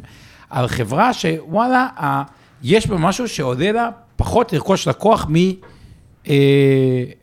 על 0.50 0.68
חברה 0.68 1.12
שוואלה, 1.12 1.88
ה- 1.96 2.22
יש 2.62 2.86
בה 2.86 2.96
משהו 2.96 3.28
שעולה 3.28 3.72
לה 3.72 3.88
פחות 4.16 4.52
לרכוש 4.52 4.88
לקוח 4.88 5.26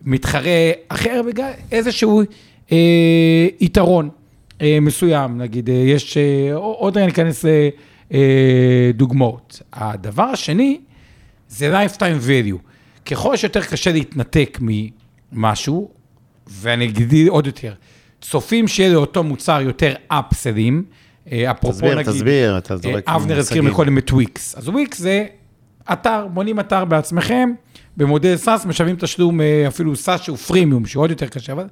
ממתחרה 0.05 0.51
אחר, 0.87 1.21
בגלל 1.27 1.51
איזשהו 1.71 2.21
אה, 2.71 2.77
יתרון 3.59 4.09
אה, 4.61 4.77
מסוים, 4.81 5.37
נגיד, 5.37 5.69
אה, 5.69 5.75
יש, 5.75 6.17
אה, 6.17 6.53
עוד 6.55 6.97
רגע 6.97 7.05
ניכנס 7.05 7.45
לדוגמאות. 8.93 9.61
הדבר 9.73 10.23
השני, 10.23 10.79
זה 11.49 11.83
lifetime 11.85 12.27
value. 12.27 12.57
ככל 13.05 13.37
שיותר 13.37 13.61
קשה 13.61 13.91
להתנתק 13.91 14.59
ממשהו, 14.61 15.89
ואני 16.51 16.85
אגיד 16.85 17.27
עוד 17.27 17.47
יותר, 17.47 17.73
צופים 18.21 18.67
שיהיה 18.67 18.93
לאותו 18.93 19.23
מוצר 19.23 19.61
יותר 19.61 19.93
אפסלים, 20.07 20.83
אה, 21.31 21.51
אפרופו 21.51 21.77
תסביר, 21.77 21.95
נגיד, 21.95 22.11
תסביר, 22.11 22.57
אתה 22.57 22.73
אה, 22.73 22.79
זורק 22.79 23.03
אבנר 23.07 23.37
הזכיר. 23.37 23.61
מקודם 23.61 23.97
את 23.97 24.11
וויקס. 24.11 24.55
אז 24.55 24.69
וויקס 24.69 24.99
זה 24.99 25.25
אתר, 25.93 26.27
בונים 26.33 26.59
אתר 26.59 26.85
בעצמכם, 26.85 27.49
במודל 27.97 28.35
SaaS, 28.35 28.65
משלמים 28.65 28.95
תשלום 28.99 29.41
אה, 29.41 29.65
אפילו 29.67 29.95
SaaS 29.95 30.21
שהוא 30.21 30.37
freemium, 30.37 30.85
שהוא 30.85 31.03
עוד 31.03 31.09
יותר 31.09 31.27
קשה, 31.27 31.53
אבל 31.53 31.65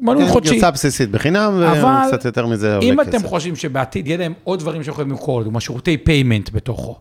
מנוי 0.00 0.24
כן, 0.24 0.32
חודשי. 0.32 0.54
גרסה 0.54 0.70
בסיסית 0.70 1.10
בחינם, 1.10 1.52
אבל 1.52 2.06
וקצת 2.06 2.24
יותר 2.24 2.46
מזה 2.46 2.76
עולה 2.76 2.88
אם 2.88 2.96
כסף. 3.00 3.08
אתם 3.08 3.28
חושבים 3.28 3.56
שבעתיד 3.56 4.06
יהיה 4.06 4.18
להם 4.18 4.32
עוד 4.44 4.58
דברים 4.58 4.82
שיכולים 4.82 5.10
למכור, 5.10 5.40
לדוגמה 5.40 5.60
שירותי 5.60 5.96
payment 5.96 6.50
בתוכו, 6.52 6.98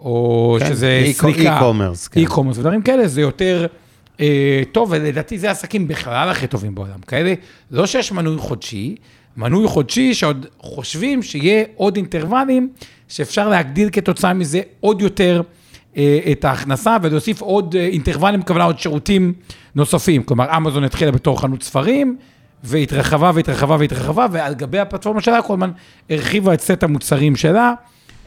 או 0.00 0.56
כן, 0.60 0.68
שזה 0.68 1.04
סליקה, 1.12 1.60
e-commerce, 1.60 2.08
כן. 2.10 2.24
e-commerce 2.24 2.58
ודברים 2.58 2.82
כאלה, 2.82 3.08
זה 3.08 3.20
יותר 3.20 3.66
טוב, 4.72 4.88
ולדעתי 4.90 5.38
זה 5.38 5.50
עסקים 5.50 5.88
בכלל 5.88 6.28
הכי 6.28 6.46
טובים 6.46 6.74
בעולם. 6.74 7.00
כאלה, 7.06 7.34
לא 7.70 7.86
שיש 7.86 8.12
מנוי 8.12 8.38
חודשי, 8.38 8.96
מנוי 9.36 9.68
חודשי 9.68 10.14
שעוד 10.14 10.46
חושבים 10.58 11.22
שיהיה 11.22 11.64
עוד 11.74 11.96
אינטרוולים, 11.96 12.68
שאפשר 13.08 13.48
להגדיל 13.48 13.88
כתוצאה 13.92 14.34
מזה 14.34 14.60
עוד 14.80 15.00
יותר 15.00 15.42
אה, 15.96 16.18
את 16.32 16.44
ההכנסה 16.44 16.96
ולהוסיף 17.02 17.40
עוד 17.40 17.76
אה, 17.76 17.86
אינטרוולים, 17.86 18.40
הכוונה 18.40 18.64
עוד 18.64 18.78
שירותים 18.78 19.32
נוספים. 19.74 20.22
כלומר, 20.22 20.56
אמזון 20.56 20.84
התחילה 20.84 21.10
בתור 21.10 21.40
חנות 21.40 21.62
ספרים, 21.62 22.16
והתרחבה 22.64 23.30
והתרחבה 23.34 23.76
והתרחבה, 23.80 24.26
ועל 24.32 24.54
גבי 24.54 24.78
הפלטפורמה 24.78 25.20
שלה 25.20 25.42
כל 25.42 25.52
הזמן 25.52 25.70
הרחיבה 26.10 26.54
את 26.54 26.60
סט 26.60 26.82
המוצרים 26.82 27.36
שלה, 27.36 27.72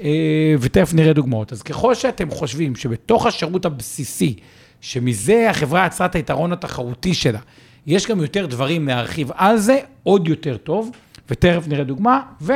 אה, 0.02 0.56
ותכף 0.60 0.94
נראה 0.94 1.14
דוגמאות. 1.14 1.54
אז 1.54 1.62
ככל 1.62 1.96
שאתם 1.96 2.30
חושבים 2.30 2.76
שבתוך 2.76 3.26
השירות 3.26 3.66
הבסיסי, 3.66 4.36
שמזה 4.82 5.50
החברה 5.50 5.86
יצרה 5.86 6.08
את 6.08 6.16
היתרון 6.16 6.54
התחרותי 6.54 7.14
שלה, 7.14 7.40
יש 7.88 8.08
גם 8.08 8.22
יותר 8.22 8.46
דברים 8.46 8.88
להרחיב 8.88 9.32
על 9.36 9.58
זה, 9.58 9.80
עוד 10.04 10.28
יותר 10.28 10.58
טוב, 10.58 10.92
ותכף 11.30 11.68
נראה 11.68 11.84
דוגמה, 11.84 12.22
ו... 12.42 12.54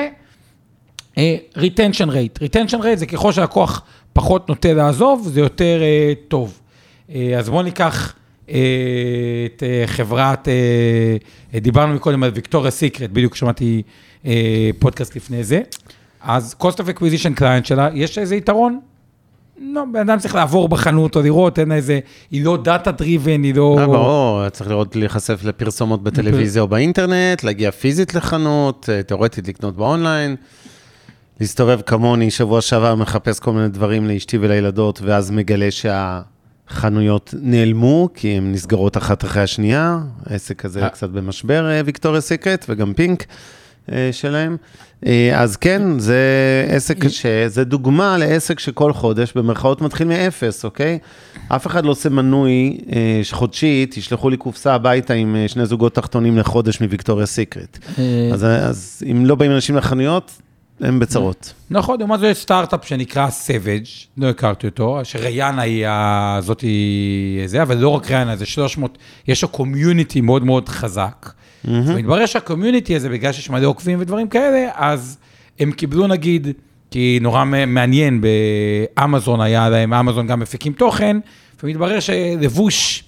אה, 1.18 1.36
retention 1.56 2.08
rate. 2.08 2.44
retention 2.44 2.82
rate 2.82 2.96
זה 2.96 3.06
ככל 3.06 3.32
שהלקוח 3.32 3.82
פחות 4.14 4.50
נוטה 4.50 4.74
לעזוב, 4.74 5.28
זה 5.34 5.40
יותר 5.40 5.82
אה, 5.82 6.14
טוב. 6.28 6.60
אה, 7.10 7.36
אז 7.38 7.50
בואו 7.50 7.62
ניקח 7.62 8.16
אה, 8.50 8.56
את 9.46 9.64
אה, 9.64 9.84
חברת, 9.86 10.48
אה, 10.48 11.60
דיברנו 11.60 11.94
מקודם 11.94 12.24
על 12.24 12.32
ויקטוריה 12.34 12.72
סיקרט, 12.72 13.10
בדיוק 13.10 13.36
שמעתי 13.36 13.82
אה, 14.26 14.70
פודקאסט 14.80 15.16
לפני 15.16 15.44
זה. 15.44 15.62
אז 16.22 16.56
cost 16.60 16.76
of 16.76 16.98
acquisition 16.98 17.40
client 17.40 17.64
שלה, 17.64 17.90
יש 17.94 18.18
איזה 18.18 18.36
יתרון? 18.36 18.80
לא, 19.58 19.84
בן 19.92 20.00
אדם 20.00 20.20
צריך 20.20 20.36
לעבור 20.36 20.70
בחנות 20.70 21.16
או 21.16 21.22
לראות, 21.22 21.60
אין 21.60 21.72
איזה, 21.72 22.00
היא 22.32 22.46
לא 22.46 22.58
data 22.64 22.92
driven, 22.92 23.44
היא 23.44 23.56
לא... 23.56 23.78
אה, 23.80 23.88
ברור, 23.88 24.50
צריך 24.50 24.70
לראות, 24.70 24.96
להיחשף 24.96 25.44
לפרסומות 25.44 26.04
בטלוויזיה 26.04 26.62
או 26.62 26.68
באינטרנט, 26.68 27.44
להגיע 27.44 27.72
פיזית 27.72 28.14
לחנות, 28.14 28.90
אה, 28.92 29.04
תאורטית 29.04 29.48
לקנות 29.48 29.76
באונליין, 29.76 30.36
להסתובב 31.40 31.82
כמוני, 31.82 32.32
שבוע 32.32 32.62
שעבר 32.62 32.96
מחפש 32.96 33.40
כל 33.40 33.52
מיני 33.52 33.68
דברים 33.68 34.08
לאשתי 34.08 34.38
ולילדות, 34.38 35.02
ואז 35.04 35.32
מגלה 35.32 35.68
שהחנויות 35.72 37.34
נעלמו, 37.42 38.10
כי 38.14 38.28
הן 38.28 38.52
נסגרות 38.52 38.98
אחת 38.98 39.24
אחרי 39.24 39.44
השנייה, 39.44 39.98
העסק 40.26 40.66
הזה 40.66 40.84
אה. 40.84 40.90
קצת 40.90 41.10
במשבר, 41.10 41.82
ויקטוריה 41.86 42.22
סיקרט 42.22 42.66
וגם 42.70 42.94
פינק. 42.94 43.26
אה, 43.92 44.10
שלהם. 44.12 44.58
אה, 45.06 45.40
אז 45.42 45.56
כן, 45.56 46.00
זה 46.00 46.18
עסק 46.70 46.98
קשה, 46.98 47.50
זה 47.50 47.64
דוגמה 47.64 48.18
לעסק 48.18 48.60
שכל 48.60 48.94
חודש 48.94 49.34
במרכאות 49.36 49.82
מתחיל 49.82 50.08
מאפס, 50.08 50.66
אוקיי? 50.66 51.00
אף 51.48 51.68
אחד 51.68 51.86
לא 51.86 51.92
עושה 51.92 52.10
מנוי 52.10 52.78
אה, 52.96 53.22
חודשי, 53.32 53.86
תשלחו 53.90 54.30
לי 54.30 54.38
קופסה 54.38 54.74
הביתה 54.74 55.14
עם 55.14 55.36
שני 55.48 55.66
זוגות 55.66 55.96
תחתונים 55.96 56.38
לחודש 56.38 56.82
מוויקטוריה 56.82 57.26
סיקרט. 57.26 57.80
אז, 58.34 58.44
אז 58.44 59.04
אם 59.12 59.26
לא 59.26 59.36
באים 59.36 59.52
אנשים 59.52 59.76
לחנויות, 59.76 60.32
הם 60.80 61.00
בצרות. 61.00 61.54
נכון, 61.70 62.00
לעומת 62.00 62.20
זאת 62.20 62.30
יש 62.32 62.38
סטארט-אפ 62.38 62.86
שנקרא 62.86 63.28
Savage, 63.28 64.08
לא 64.18 64.30
הכרתי 64.30 64.68
אותו, 64.68 65.00
שריאנה 65.04 65.62
היא 65.62 65.86
הזאת, 65.88 66.62
היא 66.62 67.48
זה, 67.48 67.62
אבל 67.62 67.78
לא 67.78 67.90
רק 67.90 68.12
ריאנה, 68.12 68.36
זה 68.36 68.46
300, 68.46 68.98
יש 69.28 69.42
לו 69.42 69.48
קומיוניטי 69.48 70.22
מאוד 70.22 70.44
מאוד 70.44 70.70
חזק. 70.70 71.30
ומתברר 71.66 72.26
שהקומיוניטי 72.26 72.96
הזה, 72.96 73.10
בגלל 73.10 73.32
שיש 73.32 73.50
מלא 73.50 73.68
עוקבים 73.68 74.00
ודברים 74.02 74.28
כאלה, 74.28 74.70
אז 74.76 75.18
הם 75.60 75.72
קיבלו 75.72 76.08
נגיד, 76.08 76.48
כי 76.92 77.20
נורא 77.22 77.46
מעניין, 77.68 78.22
באמזון 78.22 79.42
היה 79.42 79.70
להם, 79.70 79.94
אמזון 79.94 80.28
גם 80.28 80.40
מפיקים 80.40 80.74
תוכן, 80.74 81.18
ומתברר 81.64 82.00
שלבוש 82.00 83.04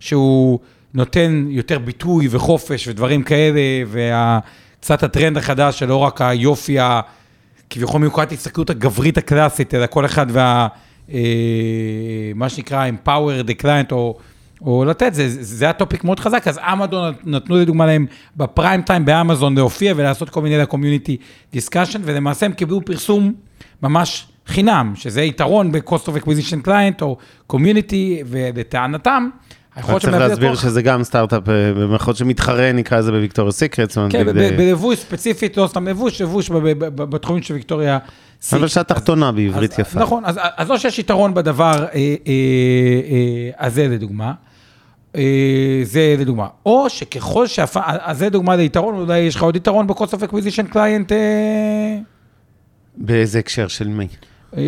שהוא 0.00 0.58
נותן 0.94 1.46
יותר 1.48 1.78
ביטוי 1.78 2.28
וחופש 2.30 2.88
ודברים 2.88 3.22
כאלה, 3.22 3.60
וקצת 3.86 5.02
הטרנד 5.02 5.36
החדש 5.36 5.78
שלא 5.78 5.96
רק 5.96 6.20
היופי. 6.20 6.78
כביכול 7.70 8.00
מיוחד 8.00 8.32
הסתכלות 8.32 8.70
הגברית 8.70 9.18
הקלאסית, 9.18 9.74
אלא 9.74 9.86
כל 9.86 10.04
אחד 10.04 10.26
וה... 10.28 10.68
אה, 11.12 12.32
מה 12.34 12.48
שנקרא 12.48 12.88
empower 12.88 13.48
the 13.48 13.62
client, 13.62 13.92
או, 13.92 14.18
או 14.60 14.84
לתת, 14.84 15.14
זה, 15.14 15.26
זה 15.28 15.70
ה 15.70 15.76
topic 15.76 16.04
מאוד 16.04 16.20
חזק, 16.20 16.48
אז 16.48 16.58
אמזון 16.58 17.14
נתנו 17.24 17.56
לדוגמה 17.56 17.86
להם 17.86 18.06
בפריים 18.36 18.82
טיים 18.82 19.04
באמזון 19.04 19.54
להופיע 19.56 19.94
ולעשות 19.96 20.30
כל 20.30 20.42
מיני 20.42 20.58
ל 20.58 20.64
community 20.64 21.16
discussion, 21.52 22.00
ולמעשה 22.04 22.46
הם 22.46 22.52
קיבלו 22.52 22.84
פרסום 22.84 23.32
ממש 23.82 24.26
חינם, 24.46 24.92
שזה 24.96 25.22
יתרון 25.22 25.72
ב-cost 25.72 26.08
of 26.08 26.22
acquisition 26.22 26.66
client 26.66 27.02
או 27.02 27.16
community, 27.52 28.24
ולטענתם, 28.26 29.28
היכולת 29.76 30.00
צריך 30.00 30.02
שלהם 30.02 30.20
להביא 30.20 30.28
להסביר 30.28 30.54
שזה 30.54 30.82
גם 30.82 31.04
סטארט-אפ, 31.04 31.48
אה, 31.48 31.72
במירכאות 31.74 32.16
שמתחרה, 32.16 32.72
נקרא 32.72 32.98
לזה 32.98 33.12
בוויקטוריה 33.12 33.52
סיקרט. 33.52 33.98
כן, 34.10 34.28
אה, 34.28 34.50
בלבוש 34.56 34.98
ספציפית, 34.98 35.56
לא 35.56 35.66
סתם 35.66 35.88
לבוש, 35.88 36.22
לבוש 36.22 36.50
בתחומים 36.94 37.42
של 37.42 37.54
ויקטוריה. 37.54 37.98
אבל 38.52 38.58
סיקרט. 38.58 38.68
שהתחתונה 38.70 39.32
בעברית 39.32 39.72
אז- 39.72 39.78
יפה. 39.78 40.00
נכון, 40.00 40.24
אז, 40.24 40.38
אז 40.56 40.70
או 40.70 40.78
שיש 40.78 40.98
יתרון 40.98 41.34
בדבר 41.34 41.64
אה, 41.84 41.86
אה, 41.94 42.14
אה, 42.26 43.50
הזה 43.66 43.88
לדוגמה, 43.88 44.32
אה, 45.16 45.80
זה 45.82 46.16
לדוגמה, 46.18 46.46
או 46.66 46.90
שככל 46.90 47.46
שהפ... 47.46 47.76
אז 47.82 48.18
זה 48.18 48.28
דוגמה 48.30 48.56
ליתרון, 48.56 48.94
אולי 48.94 49.18
יש 49.18 49.36
לך 49.36 49.42
עוד 49.42 49.56
יתרון 49.56 49.86
acquisition 50.22 50.72
client, 50.72 51.12
אה, 51.12 51.98
באיזה 52.96 53.38
הקשר 53.38 53.68
של 53.68 53.88
מי? 53.88 54.06
אה, 54.56 54.62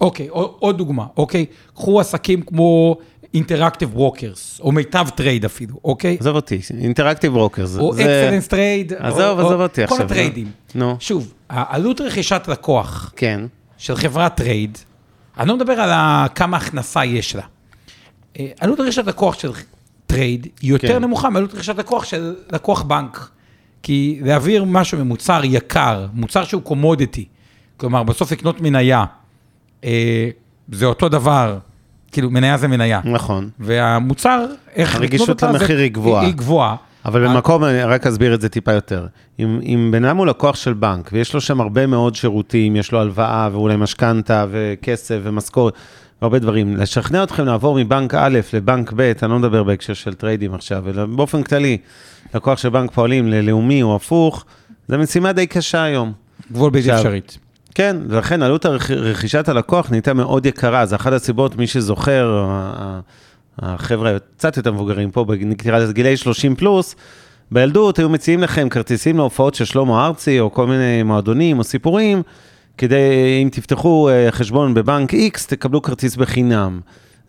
אוקיי, 0.00 0.28
עוד 0.58 0.78
דוגמה, 0.78 1.06
אוקיי, 1.16 1.46
קחו 1.74 2.00
עסקים 2.00 2.42
כמו 2.42 2.96
אינטראקטיב 3.34 3.90
ברוקרס, 3.90 4.60
או 4.60 4.72
מיטב 4.72 5.08
טרייד 5.14 5.44
אפילו, 5.44 5.80
אוקיי? 5.84 6.16
עזוב 6.20 6.36
אותי, 6.36 6.60
אינטראקטיב 6.80 7.32
ברוקר. 7.32 7.64
או 7.78 7.92
אקסלנס 7.92 8.48
טרייד, 8.48 8.92
עזוב, 8.92 9.40
עזוב 9.40 9.60
אותי 9.60 9.86
כל 9.86 9.94
עכשיו. 9.94 10.06
הטריידים. 10.06 10.50
נו, 10.74 10.96
שוב, 11.00 11.34
העלות 11.50 12.00
רכישת 12.00 12.42
לקוח 12.48 13.12
כן. 13.16 13.40
של 13.78 13.96
חברת 13.96 14.34
טרייד, 14.36 14.78
אני 15.38 15.48
לא 15.48 15.56
מדבר 15.56 15.72
על 15.72 16.28
כמה 16.34 16.56
הכנסה 16.56 17.04
יש 17.04 17.36
לה. 17.36 17.42
אה, 18.38 18.46
עלות 18.60 18.80
רכישת 18.80 19.06
לקוח 19.06 19.38
של 19.38 19.52
טרייד 20.06 20.46
היא 20.60 20.70
יותר 20.70 20.88
כן. 20.88 21.04
נמוכה 21.04 21.30
מעלות 21.30 21.54
רכישת 21.54 21.78
לקוח 21.78 22.04
של 22.04 22.34
לקוח 22.52 22.82
בנק. 22.82 23.30
כי 23.82 24.20
להעביר 24.22 24.64
משהו 24.64 24.98
ממוצר 24.98 25.40
יקר, 25.44 26.06
מוצר 26.12 26.44
שהוא 26.44 26.62
קומודיטי, 26.62 27.24
כלומר, 27.76 28.02
בסוף 28.02 28.32
לקנות 28.32 28.60
מניה, 28.60 29.04
אה, 29.84 30.30
זה 30.72 30.86
אותו 30.86 31.08
דבר, 31.08 31.58
כאילו, 32.12 32.30
מניה 32.30 32.56
זה 32.56 32.68
מניה. 32.68 33.00
נכון. 33.04 33.48
והמוצר, 33.58 34.46
איך 34.74 34.94
הרגישות 34.96 35.42
למחיר 35.42 35.78
היא 35.78 35.92
גבוהה. 35.92 36.24
היא 36.24 36.34
גבוהה. 36.34 36.76
אבל 37.04 37.26
אה, 37.26 37.34
במקום, 37.34 37.64
אני 37.64 37.82
רק 37.82 38.06
אסביר 38.06 38.34
את 38.34 38.40
זה 38.40 38.48
טיפה 38.48 38.72
יותר. 38.72 39.06
אם, 39.38 39.60
אם 39.62 39.88
בן 39.92 40.04
אדם 40.04 40.16
הוא 40.16 40.26
לקוח 40.26 40.56
של 40.56 40.72
בנק, 40.72 41.10
ויש 41.12 41.34
לו 41.34 41.40
שם 41.40 41.60
הרבה 41.60 41.86
מאוד 41.86 42.14
שירותים, 42.14 42.76
יש 42.76 42.92
לו 42.92 43.00
הלוואה, 43.00 43.48
ואולי 43.52 43.76
משכנתא, 43.76 44.46
וכסף, 44.50 45.18
ומשכורת, 45.22 45.74
והרבה 46.22 46.38
דברים, 46.38 46.76
לשכנע 46.76 47.22
אתכם 47.22 47.44
לעבור 47.44 47.78
מבנק 47.80 48.14
א' 48.14 48.38
לבנק 48.52 48.92
ב', 48.96 49.12
אני 49.22 49.30
לא 49.30 49.38
מדבר 49.38 49.62
בהקשר 49.62 49.94
של 49.94 50.14
טריידים 50.14 50.54
עכשיו, 50.54 50.88
אלא 50.88 51.06
באופן 51.06 51.42
כללי, 51.42 51.78
לקוח 52.34 52.58
של 52.58 52.68
בנק 52.68 52.90
פועלים 52.90 53.28
ללאומי 53.28 53.82
או 53.82 53.96
הפוך, 53.96 54.44
זו 54.88 54.98
משימה 54.98 55.32
די 55.32 55.46
קשה 55.46 55.82
היום. 55.82 56.12
גבול 56.52 56.70
בלתי 56.70 56.94
אפשרית. 56.94 57.38
כן, 57.74 57.96
ולכן 58.08 58.42
עלות 58.42 58.66
רכישת 58.90 59.48
הלקוח 59.48 59.90
נהייתה 59.90 60.14
מאוד 60.14 60.46
יקרה, 60.46 60.86
זה 60.86 60.96
אחת 60.96 61.12
הסיבות, 61.12 61.56
מי 61.56 61.66
שזוכר, 61.66 62.46
החבר'ה 63.58 64.16
קצת 64.36 64.56
יותר 64.56 64.72
מבוגרים 64.72 65.10
פה, 65.10 65.26
נקרא 65.40 65.78
לזה 65.78 65.92
גילאי 65.92 66.16
30 66.16 66.56
פלוס, 66.56 66.96
בילדות 67.50 67.98
היו 67.98 68.08
מציעים 68.08 68.40
לכם 68.40 68.68
כרטיסים 68.68 69.16
להופעות 69.16 69.54
של 69.54 69.64
שלמה 69.64 70.06
ארצי, 70.06 70.40
או 70.40 70.52
כל 70.52 70.66
מיני 70.66 71.02
מועדונים 71.02 71.58
או 71.58 71.64
סיפורים, 71.64 72.22
כדי, 72.78 73.40
אם 73.42 73.48
תפתחו 73.52 74.08
אה, 74.08 74.28
חשבון 74.30 74.74
בבנק 74.74 75.14
X, 75.14 75.46
תקבלו 75.48 75.82
כרטיס 75.82 76.16
בחינם. 76.16 76.80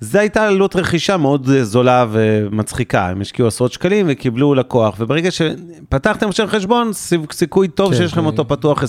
זו 0.01 0.19
הייתה 0.19 0.47
עלות 0.47 0.75
רכישה 0.75 1.17
מאוד 1.17 1.49
אה, 1.49 1.63
זולה 1.63 2.05
ומצחיקה, 2.11 3.07
הם 3.09 3.21
השקיעו 3.21 3.47
עשרות 3.47 3.71
שקלים 3.73 4.05
וקיבלו 4.09 4.55
לקוח, 4.55 4.95
וברגע 4.99 5.29
שפתחתם 5.31 6.29
עכשיו 6.29 6.47
חשבון, 6.47 6.91
סיכוי 7.31 7.67
טוב 7.67 7.91
כן, 7.91 7.97
שיש 7.97 8.11
לכם 8.11 8.21
זה- 8.21 8.27
אותו 8.27 8.47
פתוח 8.47 8.83
20-30 8.83 8.85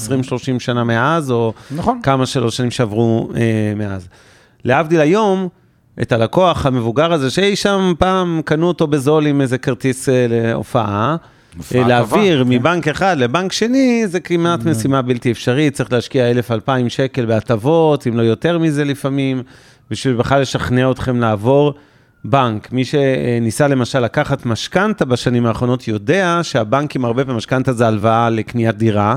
שנה 0.58 0.84
מאז, 0.84 1.30
או 1.30 1.52
נכון. 1.76 2.00
כמה 2.02 2.26
שלוש 2.26 2.56
שנים 2.56 2.70
שעברו 2.70 3.30
אה, 3.36 3.40
מאז. 3.76 4.08
להבדיל 4.64 5.00
היום, 5.00 5.48
את 6.02 6.12
הלקוח 6.12 6.66
המבוגר 6.66 7.12
הזה, 7.12 7.30
שאי 7.30 7.56
שם 7.56 7.92
פעם 7.98 8.40
קנו 8.44 8.68
אותו 8.68 8.86
בזול 8.86 9.26
עם 9.26 9.40
איזה 9.40 9.58
כרטיס 9.58 10.08
אה, 10.08 10.26
להופעה, 10.28 11.16
הופעה 11.56 11.82
אה, 11.82 11.88
להעביר 11.88 12.44
כן. 12.44 12.48
מבנק 12.50 12.88
אחד 12.88 13.16
לבנק 13.18 13.52
שני, 13.52 14.02
זה 14.06 14.20
כמעט 14.20 14.64
משימה 14.64 15.02
בלתי 15.02 15.30
אפשרית, 15.30 15.74
צריך 15.74 15.92
להשקיע 15.92 16.24
1,000-2,000 16.32 16.70
שקל 16.88 17.26
בהטבות, 17.26 18.06
אם 18.06 18.16
לא 18.16 18.22
יותר 18.22 18.58
מזה 18.58 18.84
לפעמים, 18.84 19.42
בשביל 19.90 20.14
בכלל 20.14 20.40
לשכנע 20.40 20.90
אתכם 20.90 21.20
לעבור 21.20 21.74
בנק. 22.24 22.72
מי 22.72 22.84
שניסה 22.84 23.68
למשל 23.68 24.00
לקחת 24.00 24.46
משכנתה 24.46 25.04
בשנים 25.04 25.46
האחרונות, 25.46 25.88
יודע 25.88 26.40
שהבנקים 26.42 27.04
הרבה 27.04 27.24
פעמים, 27.24 27.36
משכנתה 27.36 27.72
זה 27.72 27.86
הלוואה 27.86 28.30
לקניית 28.30 28.76
דירה, 28.76 29.16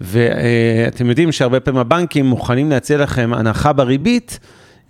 ואתם 0.00 1.08
יודעים 1.08 1.32
שהרבה 1.32 1.60
פעמים 1.60 1.80
הבנקים 1.80 2.26
מוכנים 2.26 2.70
להציע 2.70 2.98
לכם 2.98 3.30
הנחה 3.34 3.72
בריבית, 3.72 4.38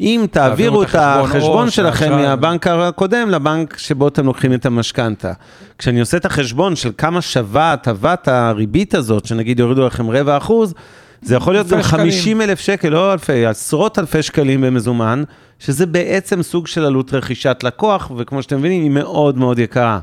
אם 0.01 0.27
תעבירו 0.31 0.83
את 0.83 0.95
החשבון 0.95 1.31
החשבון 1.31 1.65
עו"ש, 1.65 1.77
שלכם. 1.77 2.13
מהבנק 2.13 2.67
הקודם 2.67 3.31
לבנק 3.31 3.77
שבו 3.77 4.09
אתם 4.09 4.27
לוקחים 4.27 4.55
את 4.55 4.67
המשכנתה. 4.67 5.33
כשאני 5.79 6.01
עושה 6.01 6.17
את 6.17 6.25
החשבון 6.25 6.77
של 6.77 6.91
כמה 6.99 7.21
שווה 7.21 7.73
הטבת 7.73 8.29
הריבית 8.29 8.95
הזאת, 8.95 9.27
שנגיד 9.27 9.61
יורידו 9.61 9.87
לכם 9.87 10.11
רבע 10.11 10.37
אחוז, 10.37 10.75
זה 11.23 11.35
יכול 11.35 11.53
להיות 11.53 11.67
גם 11.67 11.83
שקלים. 11.83 12.11
50 12.11 12.41
אלף 12.41 12.61
שקל, 12.61 12.89
לא 12.89 13.13
אלפי, 13.13 13.47
עשרות 13.47 13.99
אלפי 13.99 14.23
שקלים 14.23 14.61
במזומן, 14.61 15.23
שזה 15.59 15.87
בעצם 15.87 16.43
סוג 16.43 16.67
של 16.67 16.85
עלות 16.85 17.15
רכישת 17.15 17.61
לקוח, 17.63 18.11
וכמו 18.17 18.43
שאתם 18.43 18.59
מבינים, 18.59 18.83
היא 18.83 18.91
מאוד 18.91 19.39
מאוד 19.39 19.59
יקרה. 19.59 19.99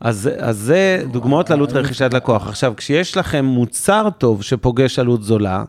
אז, 0.00 0.30
אז 0.38 0.58
זה 0.58 1.02
דוגמאות 1.12 1.50
לעלות 1.50 1.72
רכישת 1.72 2.14
לקוח. 2.14 2.48
עכשיו, 2.48 2.72
כשיש 2.76 3.16
לכם 3.16 3.44
מוצר 3.44 4.08
טוב 4.18 4.42
שפוגש 4.42 4.98
עלות 4.98 5.22
זולה, 5.22 5.64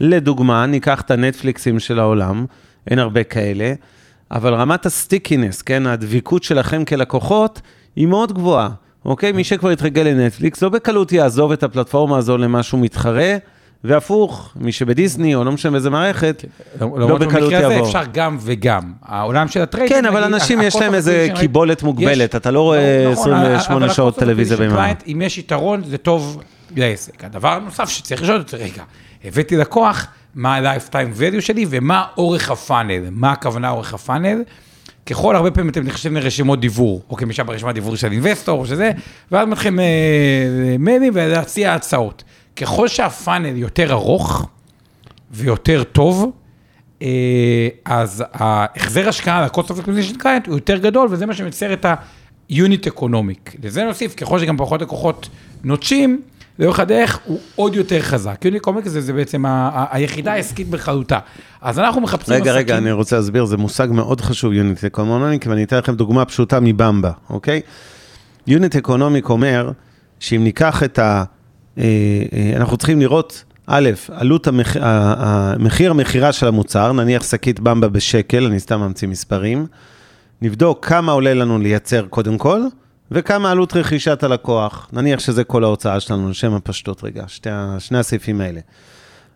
לדוגמה, 0.00 0.66
ניקח 0.66 1.00
את 1.00 1.10
הנטפליקסים 1.10 1.78
של 1.78 1.98
העולם, 1.98 2.46
אין 2.86 2.98
הרבה 2.98 3.24
כאלה, 3.24 3.72
אבל 4.30 4.54
רמת 4.54 4.86
הסטיקינס, 4.86 5.62
כן, 5.62 5.86
הדביקות 5.86 6.42
שלכם 6.42 6.84
כלקוחות, 6.84 7.60
היא 7.96 8.06
מאוד 8.06 8.32
גבוהה, 8.32 8.68
אוקיי? 9.04 9.32
מי 9.32 9.44
שכבר 9.44 9.68
התרגל 9.68 10.02
לנטפליקס, 10.02 10.62
לא 10.62 10.68
בקלות 10.68 11.12
יעזוב 11.12 11.52
את 11.52 11.62
הפלטפורמה 11.62 12.18
הזו 12.18 12.38
למשהו 12.38 12.78
מתחרה, 12.78 13.36
והפוך, 13.84 14.52
מי 14.56 14.72
שבדיסני, 14.72 15.34
או 15.34 15.44
לא 15.44 15.52
משנה 15.52 15.72
באיזה 15.72 15.90
מערכת, 15.90 16.44
לא 16.80 16.86
למרות 16.96 17.20
בקלות 17.20 17.42
במקרה 17.42 17.66
הזה 17.66 17.74
יעבור. 17.74 17.88
אפשר 17.88 18.02
גם 18.12 18.38
וגם. 18.40 18.92
העולם 19.02 19.48
של 19.48 19.62
הטריידים... 19.62 19.96
כן, 19.96 20.06
אבל 20.06 20.24
אנשים 20.24 20.60
יש 20.62 20.76
להם 20.76 20.94
איזה 20.94 21.28
קיבולת 21.34 21.82
מוגבלת, 21.82 22.36
אתה 22.36 22.50
לא 22.50 22.60
רואה 22.60 23.10
נכון, 23.12 23.32
28 23.32 23.84
אבל 23.86 23.94
שעות 23.94 24.18
טלוויזיה 24.18 24.56
ביממה. 24.56 24.92
אם 25.06 25.22
יש 25.24 25.38
יתרון, 25.38 25.82
זה 25.84 25.98
טוב 25.98 26.42
לעסק. 26.76 27.24
הדבר 27.24 27.48
הנוסף 27.48 27.88
שצריך 27.88 28.22
לשאול 28.22 28.38
אותו, 28.38 28.56
רגע, 28.60 28.82
הבאתי 29.24 29.56
לקוח, 29.56 30.06
מה 30.34 30.56
ה-lifetime 30.56 31.20
value 31.20 31.40
שלי 31.40 31.66
ומה 31.70 32.04
אורך 32.16 32.50
הפאנל, 32.50 33.02
מה 33.10 33.32
הכוונה 33.32 33.70
אורך 33.70 33.94
הפאנל. 33.94 34.42
ככל 35.06 35.36
הרבה 35.36 35.50
פעמים 35.50 35.70
אתם 35.70 35.84
נכנסים 35.84 36.16
לרשימות 36.16 36.60
דיוור, 36.60 37.02
אוקיי, 37.10 37.26
משם 37.26 37.46
ברשימת 37.46 37.74
דיוור 37.74 37.96
של 37.96 38.12
אינבסטור 38.12 38.60
או 38.60 38.66
שזה, 38.66 38.90
ואז 39.32 39.48
מתחילים 39.48 39.80
אה, 39.80 39.84
מיילים 40.78 41.12
ולהציע 41.16 41.74
הצעות. 41.74 42.24
ככל 42.60 42.88
שהפאנל 42.88 43.56
יותר 43.56 43.92
ארוך 43.92 44.46
ויותר 45.30 45.82
טוב, 45.84 46.32
אה, 47.02 47.08
אז 47.84 48.24
ההחזר 48.32 49.08
השקעה 49.08 49.42
ל-cost 49.46 49.66
of 49.66 49.84
acquisition 49.84 50.16
client 50.22 50.46
הוא 50.46 50.54
יותר 50.54 50.76
גדול, 50.76 51.08
וזה 51.10 51.26
מה 51.26 51.34
שמייצר 51.34 51.72
את 51.72 51.84
ה-unit 51.84 52.86
economic. 52.98 53.56
לזה 53.62 53.84
נוסיף, 53.84 54.14
ככל 54.14 54.38
שגם 54.38 54.56
פחות 54.56 54.82
לקוחות 54.82 55.28
נוטשים, 55.64 56.20
לאורך 56.58 56.80
הדרך 56.80 57.18
הוא 57.24 57.38
עוד 57.56 57.74
יותר 57.76 58.00
חזק. 58.02 58.44
unit 58.44 58.66
economic 58.66 58.88
זה, 58.88 59.00
זה 59.00 59.12
בעצם 59.12 59.46
ה- 59.46 59.86
היחידה 59.90 60.32
העסקית 60.32 60.68
בכללותה. 60.68 61.18
אז 61.60 61.78
אנחנו 61.78 62.00
מחפשים 62.00 62.34
רגע, 62.34 62.52
רגע, 62.52 62.78
אני 62.78 62.92
רוצה 62.92 63.16
להסביר, 63.16 63.44
זה 63.44 63.56
מושג 63.56 63.88
מאוד 63.90 64.20
חשוב, 64.20 64.52
unit 64.52 64.84
economic, 64.84 65.46
ואני 65.48 65.64
אתן 65.64 65.78
לכם 65.78 65.94
דוגמה 65.94 66.24
פשוטה 66.24 66.60
מבמבה, 66.60 67.10
אוקיי? 67.30 67.60
unit 68.46 68.76
economic 68.76 69.28
אומר 69.28 69.70
שאם 70.20 70.44
ניקח 70.44 70.82
את 70.82 70.98
ה... 70.98 71.24
אה, 71.78 71.84
אה, 72.32 72.52
אנחנו 72.56 72.76
צריכים 72.76 73.00
לראות, 73.00 73.44
א', 73.66 73.90
עלות 74.12 74.46
המח... 74.46 74.76
ה- 74.76 74.80
ה- 74.82 75.54
מחיר 75.58 75.90
המכירה 75.90 76.32
של 76.32 76.46
המוצר, 76.46 76.92
נניח 76.92 77.22
שקית 77.22 77.60
במבה 77.60 77.88
בשקל, 77.88 78.46
אני 78.46 78.60
סתם 78.60 78.80
ממציא 78.80 79.08
מספרים, 79.08 79.66
נבדוק 80.42 80.86
כמה 80.86 81.12
עולה 81.12 81.34
לנו 81.34 81.58
לייצר 81.58 82.06
קודם 82.06 82.38
כל, 82.38 82.60
וכמה 83.10 83.50
עלות 83.50 83.76
רכישת 83.76 84.22
הלקוח. 84.22 84.88
נניח 84.92 85.20
שזה 85.20 85.44
כל 85.44 85.64
ההוצאה 85.64 86.00
שלנו, 86.00 86.30
לשם 86.30 86.54
הפשטות 86.54 87.04
רגע, 87.04 87.24
שתי, 87.26 87.50
שני 87.78 87.98
הסעיפים 87.98 88.40
האלה. 88.40 88.60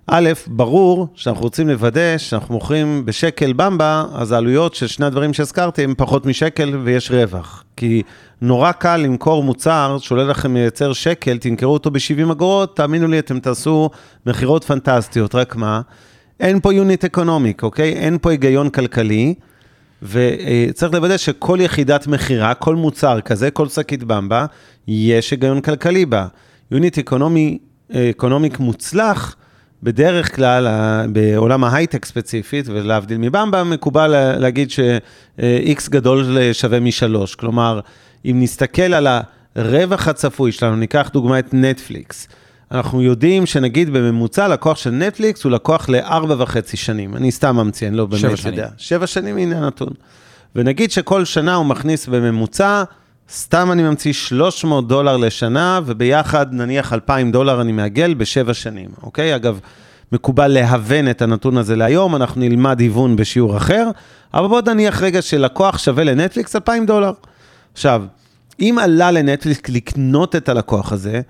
א', 0.07 0.31
ברור 0.47 1.09
שאנחנו 1.15 1.43
רוצים 1.43 1.69
לוודא 1.69 2.19
שאנחנו 2.19 2.55
מוכרים 2.55 3.07
בשקל 3.07 3.53
במבה, 3.53 4.05
אז 4.15 4.33
העלויות 4.33 4.75
של 4.75 4.87
שני 4.87 5.07
הדברים 5.07 5.33
שהזכרתי 5.33 5.85
הם 5.85 5.95
פחות 5.97 6.27
משקל 6.27 6.77
ויש 6.85 7.11
רווח. 7.11 7.65
כי 7.77 8.03
נורא 8.45 8.73
קל 8.73 8.97
למכור 8.97 9.43
מוצר 9.43 9.97
שעולה 10.01 10.25
לכם 10.25 10.55
לייצר 10.55 10.93
שקל, 10.93 11.39
תמכרו 11.39 11.73
אותו 11.73 11.91
ב-70 11.91 12.33
אגורות, 12.33 12.77
תאמינו 12.77 13.07
לי, 13.07 13.19
אתם 13.19 13.41
תעשו 13.41 13.91
מכירות 14.27 14.65
פנטסטיות, 14.65 15.35
רק 15.35 15.57
מה? 15.57 15.81
אין 16.41 16.61
פה 16.61 16.75
יוניט 16.75 17.05
אקונומיק, 17.05 17.63
אוקיי? 17.63 17.93
אין 17.93 18.19
פה 18.21 18.31
היגיון 18.31 18.71
כלכלי, 18.71 19.35
וצריך 20.03 20.93
לוודא 20.95 21.17
שכל 21.17 21.59
יחידת 21.61 22.07
מכירה, 22.07 22.55
כל 22.55 22.77
מוצר 22.77 23.21
כזה, 23.21 23.51
כל 23.51 23.69
שקית 23.69 24.05
במבה, 24.05 24.47
יש 24.89 25.31
היגיון 25.31 25.61
כלכלי 25.61 26.07
בה. 26.07 26.27
unit 26.71 26.99
econom, 26.99 27.59
economic 27.93 28.59
מוצלח, 28.59 29.37
בדרך 29.83 30.37
כלל, 30.37 30.69
בעולם 31.13 31.65
ההייטק 31.65 32.05
ספציפית, 32.05 32.67
ולהבדיל 32.69 33.19
מבמבה, 33.19 33.65
מקובל 33.65 34.07
לה- 34.07 34.39
להגיד 34.39 34.71
ש-X 34.71 35.91
גדול 35.91 36.39
שווה 36.53 36.81
משלוש. 36.81 37.35
כלומר, 37.35 37.81
אם 38.25 38.37
נסתכל 38.43 38.95
על 38.95 39.07
הרווח 39.57 40.09
הצפוי 40.09 40.53
שלנו, 40.53 40.77
ניקח 40.77 41.11
דוגמא 41.13 41.39
את 41.39 41.55
נטפליקס. 41.55 42.29
אנחנו 42.73 43.03
יודעים 43.03 43.47
שנגיד 43.47 43.91
בממוצע 43.91 44.49
לקוח 44.49 44.77
של 44.77 44.91
נטפליקס 44.91 45.45
הוא 45.45 45.53
לקוח 45.53 45.89
לארבע 45.89 46.35
וחצי 46.39 46.77
שנים. 46.77 47.17
אני 47.17 47.31
סתם 47.31 47.57
ממציא, 47.57 47.89
אני 47.89 47.97
לא 47.97 48.07
שבע 48.11 48.29
באמת 48.29 48.39
שנים. 48.39 48.55
יודע. 48.55 48.69
שבע 48.77 49.07
שנים, 49.07 49.37
הנה 49.37 49.59
הנתון. 49.59 49.93
ונגיד 50.57 50.91
שכל 50.91 51.25
שנה 51.25 51.55
הוא 51.55 51.67
מכניס 51.67 52.07
בממוצע, 52.07 52.85
סתם 53.33 53.73
אני 53.73 53.83
ממציא 53.83 54.13
300 54.13 54.89
דולר 54.89 55.17
לשנה, 55.17 55.81
וביחד 55.87 56.47
נניח 56.53 56.93
2,000 56.93 57.33
דולר 57.33 57.61
אני 57.61 57.73
מעגל 57.73 58.15
בשבע 58.15 58.55
שנים, 58.55 58.89
אוקיי? 59.03 59.37
אגב, 59.37 59.61
מקובל 60.13 60.49
להוון 60.49 61.11
את 61.11 61.23
הנתון 61.23 61.57
הזה 61.57 61.77
להיום, 61.77 62.17
אנחנו 62.17 62.41
נלמד 62.41 62.81
היוון 62.81 63.17
בשיעור 63.17 63.57
אחר, 63.57 63.91
אבל 64.35 64.47
בואו 64.47 64.61
נניח 64.67 65.03
רגע 65.03 65.23
שלקוח 65.23 65.79
שווה 65.79 66.05
לנטפליקס 66.05 66.57
2,000 66.57 66.87
דולר. 66.87 67.13
עכשיו, 67.75 68.03
אם 68.61 68.79
עלה 68.83 69.11
לנטפליקס 69.11 69.71
לקנות 69.71 70.37
את 70.37 70.49
הלקוח 70.49 70.93
הזה, 70.93 71.21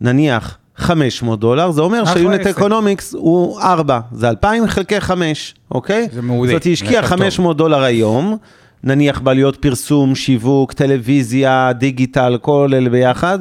נניח 0.00 0.58
500 0.76 1.40
דולר, 1.40 1.70
זה 1.70 1.80
אומר 1.80 2.04
ש 2.04 2.16
unit. 2.16 2.46
economics 2.46 3.14
הוא 3.14 3.60
4, 3.60 4.00
זה 4.12 4.28
2,000 4.28 4.66
חלקי 4.66 5.00
5, 5.00 5.54
אוקיי? 5.70 6.08
זה 6.12 6.22
מעולה, 6.22 6.48
זאת 6.48 6.52
אומרת, 6.52 6.64
היא 6.64 6.72
השקיעה 6.72 7.02
זה 7.02 7.08
טוב. 7.08 7.18
500 7.18 7.56
דולר 7.56 7.82
היום, 7.82 8.36
נניח 8.84 9.20
בעלויות 9.20 9.56
פרסום, 9.56 10.14
שיווק, 10.14 10.72
טלוויזיה, 10.72 11.72
דיגיטל, 11.72 12.38
כל 12.40 12.70
אלה 12.74 12.90
ביחד, 12.90 13.38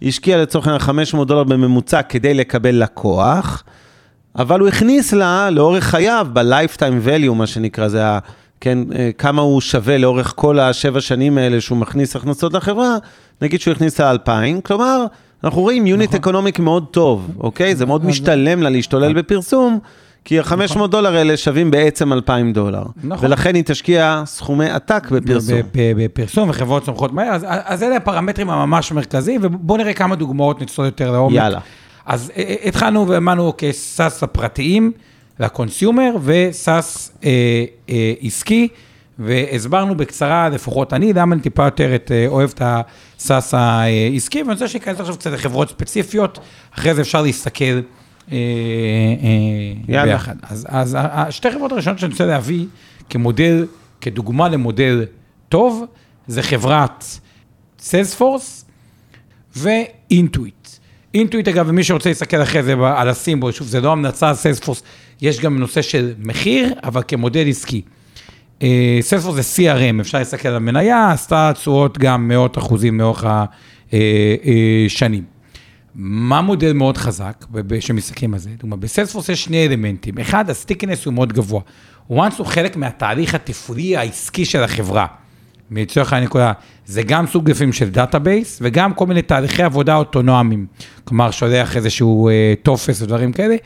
היא 0.00 0.08
השקיעה 0.08 0.42
לצורך 0.42 0.66
העניין 0.66 0.80
500 0.80 1.28
דולר 1.28 1.44
בממוצע 1.44 2.02
כדי 2.02 2.34
לקבל 2.34 2.74
לקוח, 2.74 3.64
אבל 4.36 4.60
הוא 4.60 4.68
הכניס 4.68 5.12
לה 5.12 5.50
לאורך 5.50 5.84
חייו, 5.84 6.26
ב-lifetime 6.32 7.06
value, 7.06 7.32
מה 7.34 7.46
שנקרא, 7.46 7.88
זה. 7.88 8.02
כן, 8.60 8.78
אה, 8.94 9.10
כמה 9.18 9.42
הוא 9.42 9.60
שווה 9.60 9.98
לאורך 9.98 10.32
כל 10.36 10.58
השבע 10.58 11.00
שנים 11.00 11.38
האלה 11.38 11.60
שהוא 11.60 11.78
מכניס 11.78 12.16
הכנסות 12.16 12.52
לחברה, 12.52 12.96
נגיד 13.42 13.60
שהוא 13.60 13.72
הכניס 13.72 14.00
לה 14.00 14.10
2,000, 14.10 14.60
כלומר, 14.60 15.04
אנחנו 15.44 15.62
רואים 15.62 15.86
יוניט 15.86 16.08
נכון. 16.08 16.20
אקונומיק 16.20 16.58
מאוד 16.58 16.86
טוב, 16.90 17.30
אוקיי? 17.40 17.76
זה 17.76 17.86
מאוד 17.86 18.04
משתלם 18.04 18.62
לה 18.62 18.70
להשתולל 18.70 19.12
בפרסום, 19.12 19.78
כי 20.24 20.38
ה-500 20.38 20.86
דולר 20.86 21.16
האלה 21.16 21.36
שווים 21.36 21.70
בעצם 21.70 22.12
2,000 22.12 22.52
דולר. 22.52 22.82
נכון. 23.04 23.26
ולכן 23.28 23.54
היא 23.54 23.62
תשקיע 23.66 24.22
סכומי 24.26 24.70
עתק 24.70 25.08
בפרסום. 25.10 25.58
בפרסום 25.74 26.50
וחברות 26.50 26.84
צומחות 26.84 27.12
מהר, 27.12 27.28
אז, 27.34 27.46
אז 27.48 27.82
אלה 27.82 27.96
הפרמטרים 27.96 28.50
הממש 28.50 28.92
מרכזיים, 28.92 29.40
ובואו 29.44 29.78
נראה 29.78 29.94
כמה 29.94 30.16
דוגמאות 30.16 30.62
נצלול 30.62 30.86
יותר 30.86 31.12
לעומק. 31.12 31.36
יאללה. 31.36 31.60
אז 32.06 32.32
אה, 32.36 32.42
אה, 32.42 32.54
התחלנו 32.68 33.08
ואמרנו 33.08 33.52
כסאס 33.58 34.22
הפרטיים 34.22 34.92
לקונסיומר 35.40 36.10
וסאס 36.24 37.12
אה, 37.24 37.64
אה, 37.90 38.12
עסקי, 38.20 38.68
והסברנו 39.18 39.96
בקצרה, 39.96 40.48
לפחות 40.48 40.92
אני, 40.92 41.12
למה 41.12 41.34
אני 41.34 41.42
טיפה 41.42 41.64
יותר 41.64 41.94
את, 41.94 42.12
אה, 42.12 42.26
אוהב 42.26 42.50
את 42.54 42.62
הסאס 42.64 43.54
העסקי, 43.54 44.42
ואני 44.42 44.52
רוצה 44.52 44.68
שניכנס 44.68 45.00
עכשיו 45.00 45.16
קצת 45.16 45.30
לחברות 45.30 45.68
ספציפיות, 45.68 46.38
אחרי 46.74 46.94
זה 46.94 47.00
אפשר 47.00 47.22
להסתכל 47.22 47.64
אה, 47.64 48.36
אה. 49.88 50.04
ביחד. 50.04 50.36
אז, 50.42 50.66
אז 50.70 50.96
השתי 51.00 51.50
חברות 51.50 51.72
הראשונות 51.72 51.98
שאני 51.98 52.12
רוצה 52.12 52.26
להביא 52.26 52.66
כמודל, 53.10 53.66
כדוגמה 54.00 54.48
למודל 54.48 55.04
טוב, 55.48 55.84
זה 56.26 56.42
חברת 56.42 57.04
סיילספורס 57.78 58.64
ואינטואיט. 59.56 60.57
אינטואיט, 61.18 61.48
אגב, 61.48 61.66
ומי 61.68 61.84
שרוצה 61.84 62.08
להסתכל 62.08 62.42
אחרי 62.42 62.62
זה 62.62 62.74
על 62.96 63.08
הסימבול, 63.08 63.52
שוב, 63.52 63.66
זה 63.66 63.80
לא 63.80 63.92
המלצה 63.92 64.34
סיילספורס, 64.34 64.82
יש 65.20 65.40
גם 65.40 65.58
נושא 65.58 65.82
של 65.82 66.12
מחיר, 66.18 66.72
אבל 66.84 67.02
כמודל 67.08 67.48
עסקי. 67.48 67.82
סיילספורס 69.00 69.34
זה 69.34 69.42
CRM, 69.56 70.00
אפשר 70.00 70.18
להסתכל 70.18 70.48
על 70.48 70.56
המניה, 70.56 71.10
עשתה 71.10 71.50
תשואות 71.54 71.98
גם 71.98 72.28
מאות 72.28 72.58
אחוזים 72.58 73.00
לאורך 73.00 73.24
השנים. 73.86 75.24
מה 75.94 76.40
מודל 76.40 76.72
מאוד 76.72 76.96
חזק, 76.96 77.44
שמסתכלים 77.80 78.34
על 78.34 78.40
זה? 78.40 78.50
דוגמה, 78.58 78.76
בסיילספורס 78.76 79.28
יש 79.28 79.44
שני 79.44 79.66
אלמנטים. 79.66 80.18
אחד, 80.18 80.50
ה 80.50 80.55
stickiness 80.55 81.04
הוא 81.04 81.14
מאוד 81.14 81.32
גבוה. 81.32 81.60
once 82.10 82.34
הוא 82.36 82.46
חלק 82.46 82.76
מהתהליך 82.76 83.34
התפעולי 83.34 83.96
העסקי 83.96 84.44
של 84.44 84.62
החברה. 84.62 85.06
לצורך 85.70 86.12
הנקודה, 86.12 86.52
זה 86.88 87.02
גם 87.02 87.26
סוג 87.26 87.50
לפעמים 87.50 87.72
של 87.72 87.90
database, 87.90 88.58
וגם 88.62 88.94
כל 88.94 89.06
מיני 89.06 89.22
תהליכי 89.22 89.62
עבודה 89.62 89.96
אוטונומיים. 89.96 90.66
כלומר, 91.04 91.30
שולח 91.30 91.76
איזשהו 91.76 92.28
אה, 92.28 92.54
טופס 92.62 93.02
ודברים 93.02 93.32
כאלה. 93.32 93.56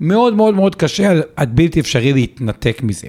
מאוד 0.00 0.34
מאוד 0.34 0.54
מאוד 0.54 0.74
קשה, 0.74 1.12
עד 1.36 1.56
בלתי 1.56 1.80
אפשרי 1.80 2.12
להתנתק 2.12 2.80
מזה. 2.82 3.06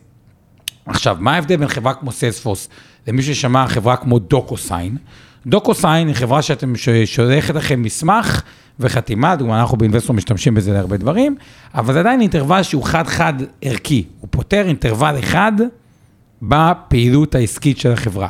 עכשיו, 0.85 1.17
מה 1.19 1.33
ההבדל 1.33 1.55
בין 1.55 1.67
חברה 1.67 1.93
כמו 1.93 2.11
סיילספורס 2.11 2.69
למי 3.07 3.21
ששמע 3.21 3.67
חברה 3.67 3.95
כמו 3.95 4.19
דוקוסיין? 4.19 4.97
דוקוסיין 5.45 6.07
היא 6.07 6.15
חברה 6.15 6.41
שאתם 6.41 6.73
שולחת 7.05 7.55
לכם 7.55 7.81
מסמך 7.81 8.41
וחתימה, 8.79 9.35
דוגמא, 9.35 9.59
אנחנו 9.59 9.77
באינבסטור 9.77 10.15
משתמשים 10.15 10.53
בזה 10.53 10.73
להרבה 10.73 10.97
דברים, 10.97 11.35
אבל 11.73 11.93
זה 11.93 11.99
עדיין 11.99 12.21
אינטרוול 12.21 12.63
שהוא 12.63 12.83
חד-חד 12.83 13.33
ערכי, 13.61 14.03
הוא 14.19 14.27
פותר 14.31 14.67
אינטרוול 14.67 15.19
אחד 15.19 15.51
בפעילות 16.41 17.35
העסקית 17.35 17.77
של 17.77 17.91
החברה. 17.91 18.29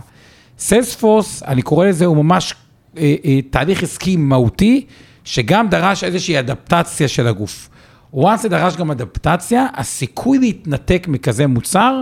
סיילספורס, 0.60 1.44
אני 1.44 1.62
קורא 1.62 1.86
לזה, 1.86 2.06
הוא 2.06 2.18
ממש 2.18 2.54
אה, 2.98 3.16
אה, 3.26 3.40
תהליך 3.50 3.84
עסקי 3.84 4.16
מהותי, 4.16 4.86
שגם 5.24 5.70
דרש 5.70 6.04
איזושהי 6.04 6.40
אדפטציה 6.40 7.08
של 7.08 7.28
הגוף. 7.28 7.70
once 8.16 8.38
זה 8.42 8.50
דרש 8.50 8.76
גם 8.76 8.92
אדפטציה, 8.92 9.68
הסיכוי 9.74 10.40
להתנתק 10.40 11.06
מכזה 11.08 11.48
מוצר 11.48 12.02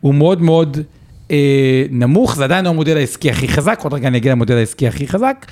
הוא 0.00 0.14
מאוד 0.14 0.42
מאוד 0.42 0.78
אה, 1.30 1.84
נמוך, 1.90 2.36
זה 2.36 2.44
עדיין 2.44 2.64
לא 2.64 2.70
המודל 2.70 2.96
העסקי 2.96 3.30
הכי 3.30 3.48
חזק, 3.48 3.80
עוד 3.82 3.94
רגע 3.94 4.08
אני 4.08 4.18
אגיד 4.18 4.30
למודל 4.30 4.56
העסקי 4.56 4.88
הכי 4.88 5.08
חזק. 5.08 5.46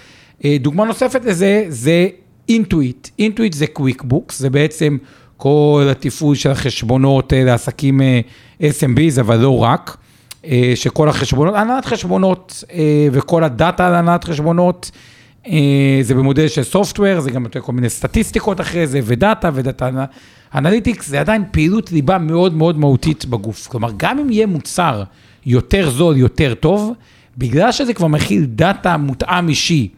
אה, 0.45 0.57
דוגמה 0.61 0.85
נוספת 0.85 1.25
לזה, 1.25 1.65
זה 1.69 2.09
אינטואיט. 2.49 3.09
אינטואיט 3.19 3.53
זה 3.53 3.67
קוויק 3.67 4.03
בוקס, 4.03 4.39
זה 4.39 4.51
בעצם 4.51 4.97
כל 5.37 5.89
התפעול 5.91 6.35
של 6.35 6.51
החשבונות 6.51 7.33
אה, 7.33 7.45
לעסקים 7.45 8.01
אה, 8.01 8.21
SMBs, 8.61 9.21
אבל 9.21 9.37
לא 9.37 9.63
רק. 9.63 9.97
אה, 10.45 10.73
שכל 10.75 11.09
החשבונות, 11.09 11.55
הנהלת 11.55 11.85
חשבונות 11.85 12.65
אה, 12.73 13.09
וכל 13.13 13.45
ה 13.45 13.53
data 13.53 13.87
על 13.87 13.95
הנהלת 13.95 14.25
חשבונות, 14.25 14.91
אה, 15.47 15.99
זה 16.03 16.15
במודל 16.15 16.49
של 16.49 16.63
software, 16.63 17.21
זה 17.21 17.31
גם 17.31 17.45
יותר 17.45 17.61
כל 17.61 17.73
מיני 17.73 17.91
סטטיסטיקות 17.91 18.61
אחרי 18.61 18.87
זה, 18.87 19.01
ו 19.05 19.14
data 19.14 19.51
ו 19.55 19.62
data 19.62 19.91
analytics, 20.55 21.09
זה 21.09 21.21
עדיין 21.21 21.45
פעילות 21.51 21.93
ליבה 21.93 22.19
מאוד 22.19 22.55
מאוד 22.55 22.79
מהותית 22.79 23.25
בגוף. 23.25 23.67
כלומר, 23.67 23.91
גם 23.97 24.19
אם 24.19 24.31
יהיה 24.31 24.47
מוצר 24.47 25.03
יותר 25.47 25.91
זול, 25.91 26.17
יותר 26.17 26.55
טוב, 26.55 26.93
בגלל 27.39 27.73
שזה 27.73 27.95
כבר 27.95 28.07
מכיל 28.07 28.45
data 28.45 28.97
מותאם 28.97 29.49
אישי 29.49 29.89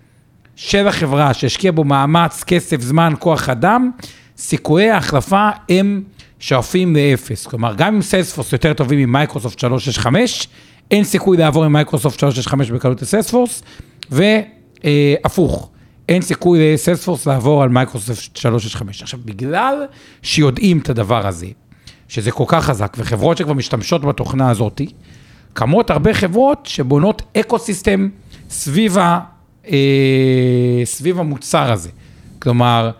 של 0.57 0.89
החברה, 0.89 1.35
שהשקיע 1.35 1.73
בו 1.73 1.85
מאמץ, 1.85 2.45
כסף, 2.45 2.81
זמן, 2.81 3.13
כוח 3.19 3.49
אדם, 3.49 3.91
סיכויי 4.37 4.91
ההחלפה 4.91 5.49
הם 5.69 6.03
שואפים 6.41 6.97
לאפס. 6.97 7.47
כלומר, 7.47 7.75
גם 7.75 7.95
אם 7.95 8.03
סיילספורס 8.03 8.53
יותר 8.53 8.73
טובים 8.73 8.99
ממייקרוסופט 8.99 9.59
365, 9.59 10.49
אין 10.91 11.05
סיכוי 11.05 11.37
לעבור 11.37 11.65
עם 11.65 11.73
מייקרוסופט 11.73 12.19
365 12.19 12.71
בקלות 12.71 13.03
לסיילספורס, 13.03 13.63
והפוך, 14.11 15.71
אין 16.09 16.23
סיכוי 16.23 16.75
לסיילספורס 16.75 17.27
לעבור 17.27 17.63
על 17.63 17.69
מייקרוסופט 17.69 18.37
365. 18.37 19.03
עכשיו, 19.03 19.21
בגלל 19.25 19.87
שיודעים 20.23 20.79
את 20.79 20.89
הדבר 20.89 21.27
הזה, 21.27 21.47
שזה 22.09 22.31
כל 22.31 22.45
כך 22.47 22.65
חזק, 22.65 22.97
וחברות 22.99 23.37
שכבר 23.37 23.53
משתמשות 23.53 24.03
בתוכנה 24.03 24.51
הזאת, 24.51 24.81
קמות 25.53 25.91
הרבה 25.91 26.15
חברות 26.15 26.67
שבונות 26.67 27.23
ecosystem 27.37 28.09
סביב, 28.51 28.97
אה, 28.99 30.83
סביב 30.85 31.21
המוצר 31.21 31.73
הזה. 31.73 31.91
כלומר, 32.39 32.91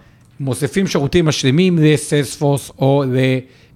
מוסיפים 0.41 0.87
שירותים 0.87 1.27
משלימים 1.27 1.79
לסיילספורס 1.79 2.71
או 2.79 3.05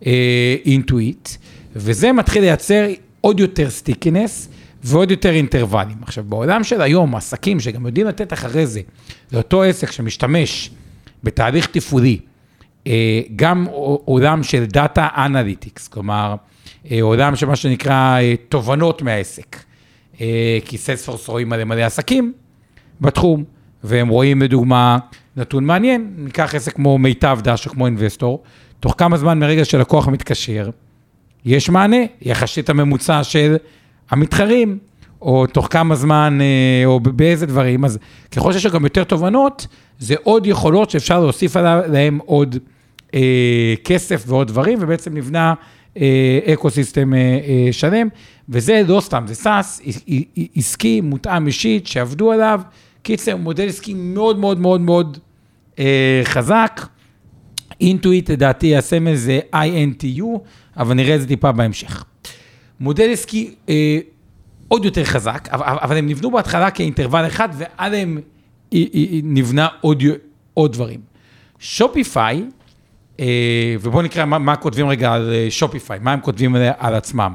לאינטואיט, 0.02 1.28
וזה 1.76 2.12
מתחיל 2.12 2.42
לייצר 2.42 2.86
עוד 3.20 3.40
יותר 3.40 3.70
stickiness 3.70 4.48
ועוד 4.84 5.10
יותר 5.10 5.30
אינטרוולים. 5.30 5.96
עכשיו, 6.02 6.24
בעולם 6.24 6.64
של 6.64 6.80
היום, 6.80 7.14
עסקים 7.14 7.60
שגם 7.60 7.86
יודעים 7.86 8.06
לתת 8.06 8.32
אחרי 8.32 8.66
זה 8.66 8.80
לאותו 9.32 9.62
עסק 9.62 9.92
שמשתמש 9.92 10.70
בתהליך 11.22 11.66
תפעולי, 11.66 12.18
אה, 12.86 13.20
גם 13.36 13.66
עולם 14.04 14.42
של 14.42 14.64
data 14.64 15.08
analytics, 15.16 15.88
כלומר, 15.88 16.34
אה, 16.90 17.02
עולם 17.02 17.36
של 17.36 17.46
מה 17.46 17.56
שנקרא 17.56 18.18
אה, 18.20 18.34
תובנות 18.48 19.02
מהעסק. 19.02 19.56
כי 20.64 20.78
סיילספורס 20.78 21.28
רואים 21.28 21.48
מלא 21.48 21.64
מלא 21.64 21.80
עסקים 21.80 22.32
בתחום, 23.00 23.44
והם 23.84 24.08
רואים 24.08 24.42
לדוגמה 24.42 24.98
נתון 25.36 25.64
מעניין, 25.64 26.14
ניקח 26.16 26.54
עסק 26.54 26.72
כמו 26.72 26.98
מיטב 26.98 27.38
דש 27.42 27.66
או 27.66 27.72
כמו 27.72 27.86
אינבסטור, 27.86 28.42
תוך 28.80 28.94
כמה 28.98 29.16
זמן 29.16 29.38
מרגע 29.38 29.64
שלקוח 29.64 30.08
מתקשר, 30.08 30.70
יש 31.44 31.70
מענה 31.70 31.96
יחסית 32.22 32.70
הממוצע 32.70 33.24
של 33.24 33.56
המתחרים, 34.10 34.78
או 35.22 35.46
תוך 35.46 35.68
כמה 35.70 35.94
זמן, 35.94 36.38
או 36.84 37.00
באיזה 37.00 37.46
דברים, 37.46 37.84
אז 37.84 37.98
ככל 38.30 38.52
שיש 38.52 38.66
גם 38.66 38.84
יותר 38.84 39.04
תובנות, 39.04 39.66
זה 39.98 40.14
עוד 40.22 40.46
יכולות 40.46 40.90
שאפשר 40.90 41.20
להוסיף 41.20 41.56
עליהם 41.56 42.18
עוד 42.26 42.56
אה, 43.14 43.74
כסף 43.84 44.24
ועוד 44.26 44.48
דברים, 44.48 44.78
ובעצם 44.80 45.14
נבנה 45.14 45.54
אה, 45.96 46.38
ecosystem 46.52 47.14
אה, 47.14 47.18
אה, 47.18 47.72
שלם, 47.72 48.08
וזה 48.48 48.82
לא 48.88 49.00
סתם, 49.00 49.24
זה 49.26 49.34
SaaS 49.34 49.80
עסקי, 50.56 51.00
מותאם 51.00 51.46
אישית, 51.46 51.86
שעבדו 51.86 52.32
עליו. 52.32 52.60
קיצר, 53.04 53.36
מודל 53.36 53.68
עסקי 53.68 53.94
מאוד 53.94 54.38
מאוד 54.38 54.60
מאוד 54.60 54.80
מאוד 54.80 55.18
אה, 55.78 56.20
חזק. 56.24 56.80
אינטואיט, 57.80 58.30
לדעתי, 58.30 58.76
הסמל 58.76 59.14
זה 59.14 59.40
INTU, 59.54 60.24
אבל 60.76 60.94
נראה 60.94 61.14
את 61.14 61.20
זה 61.20 61.28
טיפה 61.28 61.52
בהמשך. 61.52 62.04
מודל 62.80 63.08
עסקי 63.12 63.54
אה, 63.68 63.98
עוד 64.68 64.84
יותר 64.84 65.04
חזק, 65.04 65.48
אבל, 65.52 65.66
אבל 65.66 65.96
הם 65.96 66.06
נבנו 66.06 66.30
בהתחלה 66.30 66.70
כאינטרוול 66.70 67.26
אחד, 67.26 67.48
ועליהם 67.52 68.18
נבנה 69.22 69.68
עוד, 69.80 70.02
עוד 70.54 70.72
דברים. 70.72 71.00
שופיפיי, 71.58 72.44
אה, 73.20 73.76
ובואו 73.80 74.02
נקרא 74.02 74.24
מה, 74.24 74.38
מה 74.38 74.56
כותבים 74.56 74.88
רגע 74.88 75.12
על 75.12 75.32
אה, 75.32 75.46
שופיפיי, 75.50 75.98
מה 76.02 76.12
הם 76.12 76.20
כותבים 76.20 76.56
על 76.78 76.94
עצמם. 76.94 77.34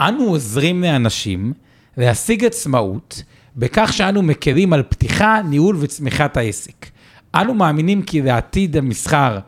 אנו 0.00 0.24
עוזרים 0.24 0.82
לאנשים 0.82 1.52
להשיג 1.96 2.44
עצמאות 2.44 3.22
בכך 3.56 3.92
שאנו 3.92 4.22
מקלים 4.22 4.72
על 4.72 4.82
פתיחה, 4.82 5.40
ניהול 5.48 5.76
וצמיחת 5.80 6.36
העסק. 6.36 6.86
אנו 7.34 7.54
מאמינים 7.54 8.02
כי 8.02 8.22
לעתיד 8.22 8.76
המסחר 8.76 9.38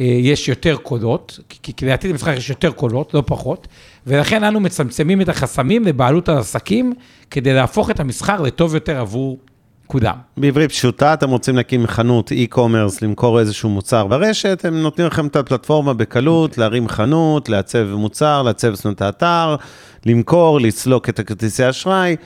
אה, 0.00 0.04
יש 0.04 0.48
יותר 0.48 0.76
קולות, 0.76 1.40
כי, 1.48 1.72
כי 1.76 1.86
לעתיד 1.86 2.10
המסחר 2.10 2.30
יש 2.30 2.50
יותר 2.50 2.70
קולות, 2.70 3.14
לא 3.14 3.22
פחות, 3.26 3.68
ולכן 4.06 4.44
אנו 4.44 4.60
מצמצמים 4.60 5.20
את 5.20 5.28
החסמים 5.28 5.84
לבעלות 5.84 6.28
על 6.28 6.38
עסקים 6.38 6.92
כדי 7.30 7.54
להפוך 7.54 7.90
את 7.90 8.00
המסחר 8.00 8.42
לטוב 8.42 8.74
יותר 8.74 9.00
עבור 9.00 9.38
כולם. 9.86 10.14
בעברית 10.36 10.70
פשוטה, 10.70 11.14
אתם 11.14 11.30
רוצים 11.30 11.56
להקים 11.56 11.86
חנות 11.86 12.32
e-commerce, 12.32 12.98
למכור 13.02 13.40
איזשהו 13.40 13.68
מוצר 13.68 14.06
ברשת, 14.06 14.64
הם 14.64 14.82
נותנים 14.82 15.06
לכם 15.06 15.26
את 15.26 15.36
הפלטפורמה 15.36 15.94
בקלות, 15.94 16.58
להרים 16.58 16.88
חנות, 16.88 17.48
לעצב 17.48 17.94
מוצר, 17.94 18.42
לעצב 18.42 18.74
את 18.90 19.02
האתר, 19.02 19.56
למכור, 20.06 20.60
לסלוק 20.60 21.08
את 21.08 21.18
הכרטיסי 21.18 21.70
אשראי. 21.70 22.16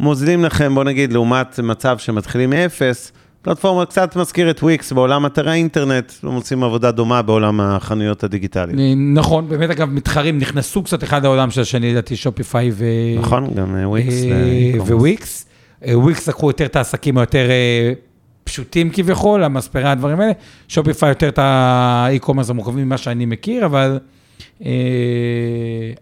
מוזילים 0.00 0.44
לכם, 0.44 0.74
בוא 0.74 0.84
נגיד, 0.84 1.12
לעומת 1.12 1.60
מצב 1.62 1.98
שמתחילים 1.98 2.50
מאפס, 2.50 3.12
פלטפורמה 3.42 3.86
קצת 3.86 4.16
מזכיר 4.16 4.50
את 4.50 4.62
וויקס 4.62 4.92
בעולם 4.92 5.26
אתרי 5.26 5.50
האינטרנט, 5.50 6.12
הם 6.22 6.32
עושים 6.32 6.64
עבודה 6.64 6.90
דומה 6.90 7.22
בעולם 7.22 7.60
החנויות 7.60 8.24
הדיגיטליות. 8.24 8.80
נכון, 9.14 9.48
באמת 9.48 9.70
אגב, 9.70 9.90
מתחרים 9.90 10.38
נכנסו 10.38 10.82
קצת 10.82 11.04
אחד 11.04 11.22
לעולם 11.22 11.50
של 11.50 11.60
השני, 11.60 11.90
לדעתי 11.90 12.16
שופיפיי 12.16 12.70
ו... 12.74 12.84
נכון, 13.18 13.54
גם 13.54 13.76
וויקס. 13.84 14.14
וויקס. 14.78 15.46
וויקס 15.92 16.28
לקחו 16.28 16.46
יותר 16.46 16.66
את 16.66 16.76
העסקים 16.76 17.18
היותר 17.18 17.50
אה, 17.50 17.92
פשוטים 18.44 18.90
כביכול, 18.90 19.44
המספרה, 19.44 19.92
הדברים 19.92 20.20
האלה. 20.20 20.32
שופיפיי 20.68 21.08
יותר 21.08 21.28
את 21.28 21.38
ה 21.38 21.48
e-commerce 21.48 22.50
המורכבים 22.50 22.86
ממה 22.86 22.98
שאני 22.98 23.26
מכיר, 23.26 23.66
אבל 23.66 23.98
אה, 24.64 24.70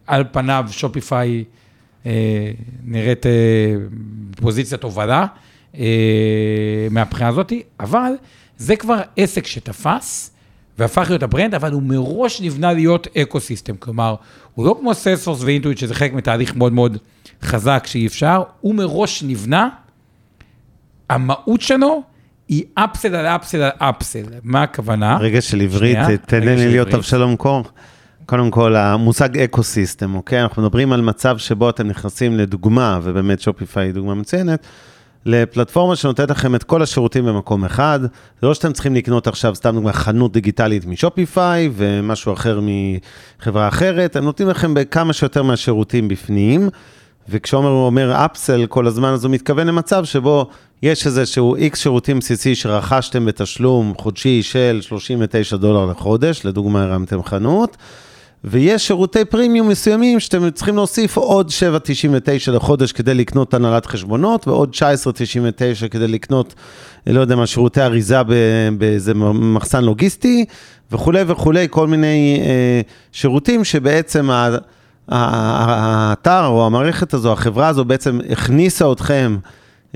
על 0.06 0.24
פניו 0.32 0.66
שופיפיי 0.70 1.38
אה, 1.38 1.63
נראית 2.84 3.26
אה, 3.26 3.74
פוזיציית 4.36 4.82
הובלה 4.82 5.26
אה, 5.78 6.86
מהבחינה 6.90 7.28
הזאת, 7.28 7.52
אבל 7.80 8.12
זה 8.56 8.76
כבר 8.76 9.00
עסק 9.16 9.46
שתפס. 9.46 10.30
והפך 10.78 11.06
להיות 11.08 11.22
ה 11.22 11.27
brand, 11.27 11.54
אבל 11.54 11.72
הוא 11.72 11.82
מראש 11.82 12.40
נבנה 12.40 12.72
להיות 12.72 13.06
ecosystem. 13.16 13.76
כלומר, 13.76 14.14
הוא 14.54 14.66
לא 14.66 14.76
כמו 14.80 14.94
סיילספורס 14.94 15.42
ואינטואיט, 15.42 15.78
שזה 15.78 15.94
חלק 15.94 16.12
מתהליך 16.12 16.56
מאוד 16.56 16.72
מאוד 16.72 16.98
חזק 17.42 17.84
שאי 17.86 18.06
אפשר, 18.06 18.42
הוא 18.60 18.74
מראש 18.74 19.22
נבנה, 19.22 19.68
המהות 21.10 21.60
שלו 21.60 22.02
היא 22.48 22.64
upsell 22.74 23.14
על 23.14 23.26
upsell 23.26 23.62
על 23.62 23.70
upsell. 23.78 24.24
מה 24.42 24.62
הכוונה? 24.62 25.16
רגע 25.20 25.40
של 25.40 25.60
עברית, 25.60 25.98
תן 26.26 26.42
לי 26.42 26.56
להיות. 26.56 26.94
אבשלום 26.94 27.36
קור. 27.36 27.64
קודם 28.26 28.50
כל, 28.50 28.76
המושג 28.76 29.38
ecosystem, 29.38 30.14
אוקיי? 30.14 30.42
אנחנו 30.42 30.62
מדברים 30.62 30.92
על 30.92 31.00
מצב 31.00 31.38
שבו 31.38 31.70
אתם 31.70 31.88
נכנסים 31.88 32.36
לדוגמה, 32.36 33.00
ובאמת 33.02 33.40
שופיפיי 33.40 33.86
היא 33.86 33.94
דוגמה 33.94 34.14
מצוינת, 34.14 34.66
לפלטפורמה 35.26 35.96
שנותנת 35.96 36.30
לכם 36.30 36.54
את 36.54 36.62
כל 36.62 36.82
השירותים 36.82 37.24
במקום 37.24 37.64
אחד. 37.64 38.00
זה 38.40 38.46
לא 38.46 38.54
שאתם 38.54 38.72
צריכים 38.72 38.94
לקנות 38.94 39.26
עכשיו, 39.26 39.54
סתם 39.54 39.74
דוגמה, 39.74 39.92
חנות 39.92 40.32
דיגיטלית 40.32 40.86
משופיפיי 40.86 41.70
ומשהו 41.74 42.32
אחר 42.32 42.60
מחברה 42.62 43.68
אחרת, 43.68 44.16
הם 44.16 44.24
נותנים 44.24 44.48
לכם 44.48 44.74
בכמה 44.74 45.12
שיותר 45.12 45.42
מהשירותים 45.42 46.08
בפנים. 46.08 46.68
וכשעומר 47.28 47.68
אומר 47.68 48.24
upsell 48.24 48.66
כל 48.66 48.86
הזמן, 48.86 49.08
אז 49.08 49.24
הוא 49.24 49.32
מתכוון 49.32 49.66
למצב 49.66 50.04
שבו 50.04 50.46
יש 50.82 51.06
איזשהו 51.06 51.56
איקס 51.56 51.78
שירותים 51.78 52.18
בסיסי 52.18 52.54
שרכשתם 52.54 53.26
בתשלום 53.26 53.92
חודשי 53.98 54.42
של 54.42 54.78
39 54.82 55.56
דולר 55.56 55.86
לחודש, 55.86 56.46
לדוגמה 56.46 56.82
הרמתם 56.82 57.22
חנות, 57.22 57.76
ויש 58.44 58.86
שירותי 58.86 59.24
פרימיום 59.24 59.68
מסוימים 59.68 60.20
שאתם 60.20 60.50
צריכים 60.50 60.76
להוסיף 60.76 61.16
עוד 61.16 61.48
7.99 61.48 62.50
לחודש 62.50 62.92
כדי 62.92 63.14
לקנות 63.14 63.54
הנהלת 63.54 63.86
חשבונות, 63.86 64.48
ועוד 64.48 64.70
19.99 65.84 65.88
כדי 65.88 66.08
לקנות, 66.08 66.54
לא 67.06 67.20
יודע 67.20 67.36
מה, 67.36 67.46
שירותי 67.46 67.82
אריזה 67.82 68.22
באיזה 68.78 69.14
מחסן 69.14 69.84
לוגיסטי, 69.84 70.44
וכולי 70.92 71.22
וכולי, 71.26 71.66
כל 71.70 71.86
מיני 71.86 72.40
אה, 72.44 72.80
שירותים 73.12 73.64
שבעצם 73.64 74.30
האתר 75.08 76.46
או 76.46 76.66
המערכת 76.66 77.14
הזו, 77.14 77.32
החברה 77.32 77.68
הזו 77.68 77.84
בעצם 77.84 78.18
הכניסה 78.30 78.92
אתכם 78.92 79.36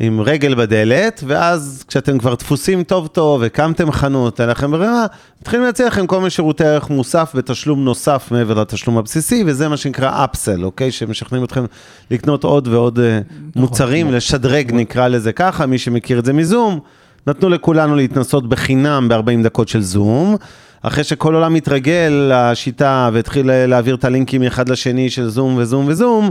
עם 0.00 0.20
רגל 0.20 0.54
בדלת, 0.54 1.22
ואז 1.26 1.84
כשאתם 1.88 2.18
כבר 2.18 2.34
דפוסים 2.34 2.82
טוב 2.82 3.06
טוב, 3.06 3.42
הקמתם 3.42 3.92
חנות, 3.92 4.40
אין 4.40 4.48
לכם 4.48 4.70
ברירה, 4.70 5.06
מתחילים 5.40 5.66
להציע 5.66 5.86
לכם 5.86 6.06
כל 6.06 6.18
מיני 6.18 6.30
שירותי 6.30 6.64
ערך 6.64 6.90
מוסף 6.90 7.32
בתשלום 7.34 7.84
נוסף 7.84 8.28
מעבר 8.30 8.60
לתשלום 8.60 8.98
הבסיסי, 8.98 9.44
וזה 9.46 9.68
מה 9.68 9.76
שנקרא 9.76 10.24
אפסל, 10.24 10.64
אוקיי? 10.64 10.90
שמשכנעים 10.90 11.44
אתכם 11.44 11.64
לקנות 12.10 12.44
עוד 12.44 12.68
ועוד 12.68 12.98
אה, 12.98 13.20
מוצרים, 13.56 14.12
לשדרג 14.12 14.72
נקרא 14.72 15.08
לזה 15.08 15.32
ככה, 15.32 15.66
מי 15.66 15.78
שמכיר 15.78 16.18
את 16.18 16.24
זה 16.24 16.32
מזום. 16.32 16.80
נתנו 17.26 17.48
לכולנו 17.48 17.96
להתנסות 17.96 18.48
בחינם 18.48 19.08
ב-40 19.08 19.44
דקות 19.44 19.68
של 19.68 19.80
זום. 19.80 20.36
אחרי 20.82 21.04
שכל 21.04 21.34
עולם 21.34 21.54
התרגל 21.54 22.30
לשיטה 22.32 23.10
והתחיל 23.12 23.66
להעביר 23.66 23.94
את 23.94 24.04
הלינקים 24.04 24.40
מאחד 24.40 24.68
לשני 24.68 25.10
של 25.10 25.28
זום 25.28 25.54
וזום 25.56 25.84
וזום, 25.88 26.30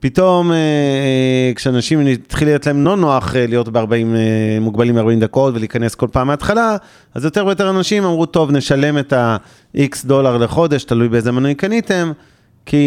פתאום 0.00 0.52
אה, 0.52 0.56
אה, 0.56 1.52
כשאנשים 1.54 2.00
התחיל 2.06 2.48
להיות 2.48 2.66
להם 2.66 2.84
לא 2.84 2.96
נוח 2.96 3.36
אה, 3.36 3.46
להיות 3.46 3.68
ב-40, 3.68 3.92
אה, 3.92 4.58
מוגבלים 4.60 4.94
ב-40 4.94 5.20
דקות 5.20 5.54
ולהיכנס 5.54 5.94
כל 5.94 6.06
פעם 6.12 6.26
מההתחלה, 6.26 6.76
אז 7.14 7.24
יותר 7.24 7.46
ויותר 7.46 7.70
אנשים 7.70 8.04
אמרו, 8.04 8.26
טוב, 8.26 8.50
נשלם 8.50 8.98
את 8.98 9.12
ה-X 9.12 9.96
דולר 10.04 10.36
לחודש, 10.36 10.84
תלוי 10.84 11.08
באיזה 11.08 11.32
מנוי 11.32 11.54
קניתם, 11.54 12.12
כי 12.66 12.86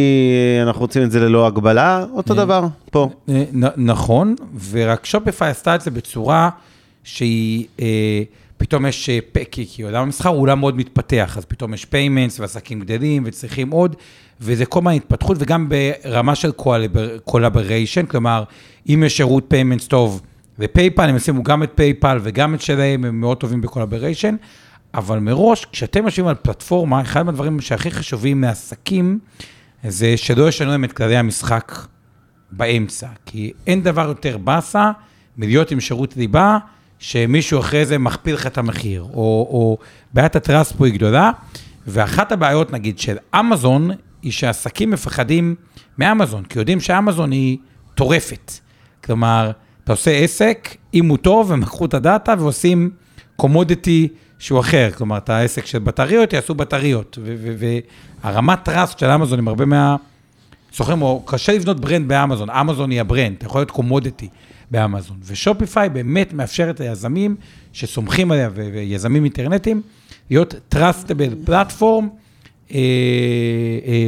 אנחנו 0.64 0.82
רוצים 0.82 1.04
את 1.04 1.12
זה 1.12 1.20
ללא 1.20 1.48
הגבלה, 1.48 2.06
אותו 2.14 2.34
דבר, 2.34 2.68
פה. 2.92 3.10
נכון, 3.78 4.36
ורק 4.72 5.06
שופיפיי 5.06 5.50
עשתה 5.50 5.76
את 5.76 5.82
זה 5.82 5.92
בצורה 5.92 6.50
שהיא, 7.04 7.66
אה, 7.80 8.22
פתאום 8.58 8.86
יש, 8.86 9.10
אה, 9.10 9.20
פ- 9.32 9.44
כי, 9.52 9.66
כי 9.70 9.84
עולם 9.84 10.02
המסחר 10.02 10.30
הוא 10.30 10.42
עולם 10.42 10.60
מאוד 10.60 10.78
מתפתח, 10.78 11.36
אז 11.38 11.46
פתאום 11.46 11.74
יש 11.74 11.86
payments 11.86 12.40
ועסקים 12.40 12.80
גדלים 12.80 13.24
וצריכים 13.26 13.70
עוד, 13.72 13.96
וזה 14.42 14.66
כל 14.66 14.80
הזמן 14.80 14.92
התפתחות, 14.92 15.38
וגם 15.40 15.70
ברמה 15.70 16.36
של 16.36 16.52
collaboration, 17.26 18.06
כלומר, 18.06 18.44
אם 18.90 19.04
יש 19.06 19.18
שירות 19.18 19.46
payments 19.48 19.88
טוב 19.88 20.22
ופייפל, 20.60 21.10
הם 21.10 21.16
ישימו 21.16 21.44
גם 21.44 21.64
את 21.64 21.72
פייפל 21.76 22.20
וגם 22.22 22.56
את 22.56 22.62
שלהם, 22.62 23.06
הם 23.06 23.22
מאוד 23.22 23.38
טובים 23.38 23.62
ב 23.62 23.67
collaboration, 23.67 24.36
אבל 24.94 25.20
מראש, 25.20 25.66
כשאתם 25.72 26.06
יושבים 26.06 26.28
על 26.28 26.36
פלטפורמה, 26.36 27.02
אחד 27.02 27.26
מהדברים 27.26 27.62
שהכי 27.62 27.92
חשובים 27.92 28.42
מעסקים, 28.42 29.20
זה 29.88 30.18
שלא 30.18 30.50
ישנו 30.50 30.70
להם 30.72 30.84
את 30.84 30.92
כללי 30.92 31.18
המשחק 31.18 31.88
באמצע, 32.52 33.08
כי 33.26 33.52
אין 33.68 33.84
דבר 33.84 34.08
יותר 34.08 34.38
באסה 34.38 34.92
מלהיות 35.38 35.72
עם 35.72 35.80
שירות 35.80 36.18
ליבה, 36.18 36.58
שמישהו 37.00 37.60
אחרי 37.60 37.86
זה 37.86 37.98
מכפיל 37.98 38.36
לך 38.36 38.48
את 38.48 38.58
המחיר, 38.58 39.02
או, 39.02 39.48
או 39.52 39.78
בעיית 40.14 40.36
ה 40.36 40.42
trust 40.42 40.76
פה 40.76 40.86
היא 40.86 40.94
גדולה, 40.94 41.32
ואחת 41.88 42.32
הבעיות, 42.32 42.72
נגיד, 42.72 43.00
של 43.00 43.18
אמזון, 43.40 43.92
היא 44.22 44.32
שעסקים 44.32 44.92
מפחדים 44.92 45.56
מאמזון, 45.98 46.44
כי 46.44 46.60
יודעים 46.60 46.80
שאמזון 46.80 47.32
היא 47.32 47.58
טורפת. 47.96 48.54
כלומר, 49.04 49.52
אתה 49.84 49.94
עושה 49.94 50.12
עסק, 50.12 50.76
אם 50.94 51.10
הוא 51.10 51.18
טוב, 51.18 51.52
הם 51.52 51.62
לקחו 51.62 51.86
את 51.86 51.94
ה 51.94 52.02
data 52.02 52.36
ועושים 52.40 52.90
commodity 53.36 54.08
שהוא 54.40 54.60
אחר. 54.60 54.90
כלומר, 54.98 55.18
את 55.18 55.30
העסק 55.30 55.66
של 55.66 55.80
בטריות, 55.80 56.34
יעשו 56.34 56.56
בטריות. 56.56 57.18
והרמת 58.24 58.64
trust 58.64 59.00
של 59.00 59.06
אמזון 59.06 59.40
עם 59.40 59.48
הרבה 59.48 59.66
מה... 59.66 59.96
סוחרים, 60.74 61.02
או 61.02 61.24
קשה 61.26 61.54
לבנות 61.54 61.80
brand 61.80 62.08
באמזון, 62.08 62.50
אמזון 62.50 62.92
היא 62.92 63.02
ה 63.02 63.07
brand, 63.07 63.36
אתה 63.38 63.46
יכול 63.46 63.62
להיות 63.62 63.72
commodity 63.72 64.28
באמזון. 64.72 65.18
ושופיפיי 65.24 65.90
באמת 65.90 66.34
מאפשרת 66.34 66.80
ליזמים 66.80 67.36
שסומכים 67.74 68.32
עליה, 68.32 68.50
ויזמים 68.54 69.24
אינטרנטיים, 69.24 69.82
להיות 70.30 70.56
trustable 70.76 71.52
אה, 71.52 72.00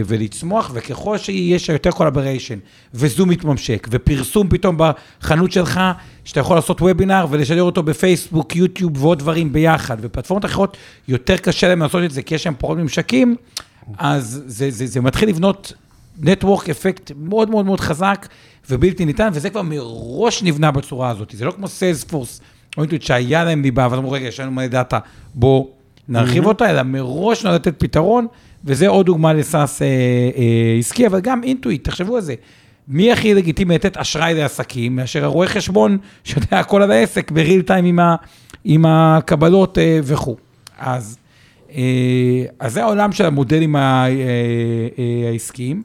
ולצמוח, 0.05 0.71
וככל 0.73 1.17
שיש 1.17 1.69
יותר 1.69 1.91
collaboration, 1.91 2.59
וזום 2.93 3.29
מתממשק, 3.29 3.87
ופרסום 3.91 4.49
פתאום 4.49 4.77
בחנות 4.77 5.51
שלך, 5.51 5.81
שאתה 6.23 6.39
יכול 6.39 6.57
לעשות 6.57 6.81
וובינר 6.81 7.25
ולשדר 7.29 7.63
אותו 7.63 7.83
בפייסבוק, 7.83 8.55
יוטיוב 8.55 9.03
ועוד 9.03 9.19
דברים 9.19 9.53
ביחד, 9.53 9.97
ופלטפורמות 10.01 10.45
אחרות, 10.45 10.77
יותר 11.07 11.37
קשה 11.37 11.67
להם 11.67 11.81
לעשות 11.81 12.03
את 12.03 12.11
זה, 12.11 12.21
כי 12.21 12.35
יש 12.35 12.45
להם 12.45 12.55
פחות 12.59 12.77
ממשקים, 12.77 13.35
אז 13.97 14.43
זה, 14.45 14.71
זה, 14.71 14.85
זה 14.85 15.01
מתחיל 15.01 15.29
לבנות 15.29 15.73
network 16.19 16.69
effect 16.69 17.11
מאוד 17.19 17.49
מאוד 17.49 17.65
מאוד 17.65 17.79
חזק 17.79 18.27
ובלתי 18.69 19.05
ניתן, 19.05 19.29
וזה 19.33 19.49
כבר 19.49 19.61
מראש 19.61 20.43
נבנה 20.43 20.71
בצורה 20.71 21.09
הזאת. 21.09 21.33
זה 21.37 21.45
לא 21.45 21.51
כמו 21.51 21.67
סיילספורס, 21.67 22.41
או 22.77 22.81
אינטואיט 22.81 23.01
שהיה 23.01 23.43
להם 23.43 23.61
ליבה, 23.61 23.85
אבל 23.85 23.97
אמרו, 23.97 24.11
רגע, 24.11 24.27
יש 24.27 24.39
לנו 24.39 24.51
מלא 24.51 24.67
data, 24.67 24.99
בואו 25.33 25.69
נרחיב 26.09 26.45
אותה, 26.45 26.69
אלא 26.69 26.83
מראש 26.83 27.43
נועד 27.43 27.55
לתת 27.55 27.79
פתרון, 27.79 28.27
וזה 28.65 28.87
עוד 28.87 29.05
דוגמה 29.05 29.33
לסאס 29.33 29.81
אה, 29.81 29.87
אה, 29.87 30.75
עסקי, 30.79 31.07
אבל 31.07 31.19
גם 31.19 31.43
אינטואיט, 31.43 31.83
תחשבו 31.83 32.15
על 32.15 32.21
זה. 32.21 32.35
מי 32.87 33.11
הכי 33.11 33.33
לגיטימי 33.33 33.75
לתת 33.75 33.97
אשראי 33.97 34.33
לעסקים, 34.33 34.95
מאשר 34.95 35.23
הרואה 35.23 35.47
חשבון 35.47 35.97
שיודע 36.23 36.59
הכל 36.59 36.81
על 36.81 36.91
העסק 36.91 37.31
בריל 37.31 37.61
טיים 37.61 37.85
עם, 37.85 37.99
ה, 37.99 38.15
עם 38.63 38.85
הקבלות 38.85 39.77
אה, 39.77 39.99
וכו'. 40.03 40.35
אז, 40.79 41.17
אה, 41.75 41.81
אז 42.59 42.73
זה 42.73 42.83
העולם 42.83 43.11
של 43.11 43.25
המודלים 43.25 43.75
אה, 43.75 43.81
אה, 44.07 45.29
העסקיים. 45.31 45.83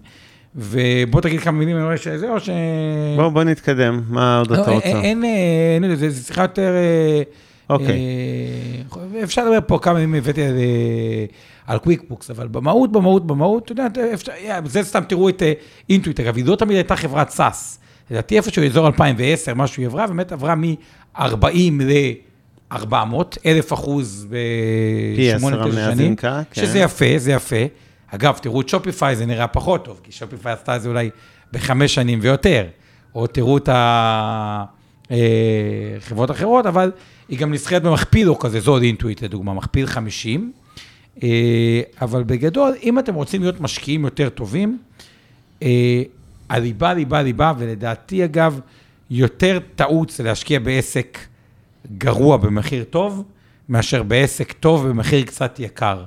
ובוא 0.57 1.21
תגיד 1.21 1.41
כמה 1.41 1.59
מילים, 1.59 1.77
אני 1.77 1.85
רואה 1.85 1.97
שזה, 1.97 2.31
או 2.31 2.41
ש... 2.41 2.51
בואו 3.17 3.31
בוא 3.31 3.45
נתקדם, 3.45 4.03
מה 4.09 4.39
עוד 4.39 4.51
לא, 4.51 4.63
אתה 4.63 4.71
רוצה? 4.71 4.87
אין, 4.87 4.97
אין, 4.97 5.25
אה, 5.25 5.89
אין, 5.89 5.97
זה, 5.97 6.23
שיחה 6.25 6.43
יותר... 6.43 6.73
אה, 6.75 7.23
אוקיי. 7.71 7.99
אה, 9.17 9.23
אפשר 9.23 9.45
לדבר 9.45 9.59
פה 9.67 9.79
כמה 9.83 9.95
מילים 9.95 10.15
הבאתי 10.15 10.43
על, 10.43 10.57
אה, 10.57 11.25
על 11.67 11.79
קוויקבוקס, 11.79 12.31
אבל 12.31 12.49
במהות, 12.49 12.93
במהות, 12.93 13.27
במהות, 13.27 13.65
אתה 13.65 13.73
יודע, 13.73 13.87
אה, 14.49 14.59
זה 14.65 14.83
סתם 14.83 15.03
תראו 15.09 15.29
את 15.29 15.43
אה, 15.43 15.53
אינטואיט, 15.91 16.21
אגב, 16.21 16.37
היא 16.37 16.45
לא 16.45 16.57
תמיד 16.57 16.77
הייתה 16.77 16.97
חברת 16.97 17.31
SaaS. 17.31 17.79
לדעתי 18.11 18.37
איפשהו 18.37 18.65
אזור 18.65 18.87
2010, 18.87 19.55
משהו 19.55 19.81
היא 19.81 19.87
עברה, 19.87 20.07
באמת 20.07 20.33
עברה 20.33 20.55
מ-40 20.55 21.23
ל-400, 21.81 23.17
אלף 23.47 23.73
אחוז 23.73 24.27
בשמונה, 25.17 25.57
תשע 25.69 25.95
שנים, 25.95 26.17
כן. 26.17 26.43
שזה 26.53 26.79
יפה, 26.79 27.05
זה 27.17 27.33
יפה. 27.33 27.57
אגב, 28.09 28.39
תראו 28.43 28.61
את 28.61 28.69
שופיפיי, 28.69 29.17
זה 29.17 29.27
נראה 29.27 29.47
פחות 29.47 29.85
טוב, 29.85 30.01
כי 30.03 30.13
שופיפיי 30.13 30.53
עשתה 30.53 30.77
את 30.77 30.83
זה 30.83 30.89
אולי 30.89 31.11
בחמש 31.53 31.95
שנים 31.95 32.19
ויותר. 32.23 32.65
או 33.15 33.27
תראו 33.27 33.57
את 33.57 33.69
החברות 35.11 36.31
אחרות, 36.31 36.67
אבל 36.67 36.93
היא 37.29 37.39
גם 37.39 37.53
נסחרת 37.53 37.83
במכפיל 37.83 38.29
או 38.29 38.39
כזה, 38.39 38.61
זו 38.61 38.71
עוד 38.71 38.83
אינטואיט 38.83 39.23
לדוגמה, 39.23 39.55
מכפיל 39.55 39.87
50. 39.87 40.53
אה, 41.23 41.81
אבל 42.03 42.23
בגדול, 42.23 42.75
אם 42.83 42.99
אתם 42.99 43.15
רוצים 43.15 43.43
להיות 43.43 43.61
משקיעים 43.61 44.05
יותר 44.05 44.29
טובים, 44.29 44.79
אה, 45.63 46.03
הליבה, 46.49 46.95
ליבה, 46.95 47.23
ליבה, 47.23 47.53
ולדעתי 47.59 48.25
אגב, 48.25 48.61
יותר 49.11 49.59
טעות 49.75 50.11
זה 50.11 50.23
להשקיע 50.23 50.59
בעסק 50.59 51.19
גרוע 51.99 52.37
במחיר 52.37 52.85
טוב, 52.85 53.25
מאשר 53.69 54.03
בעסק 54.03 54.53
טוב 54.53 54.89
במחיר 54.89 55.23
קצת 55.25 55.61
יקר. 55.61 56.05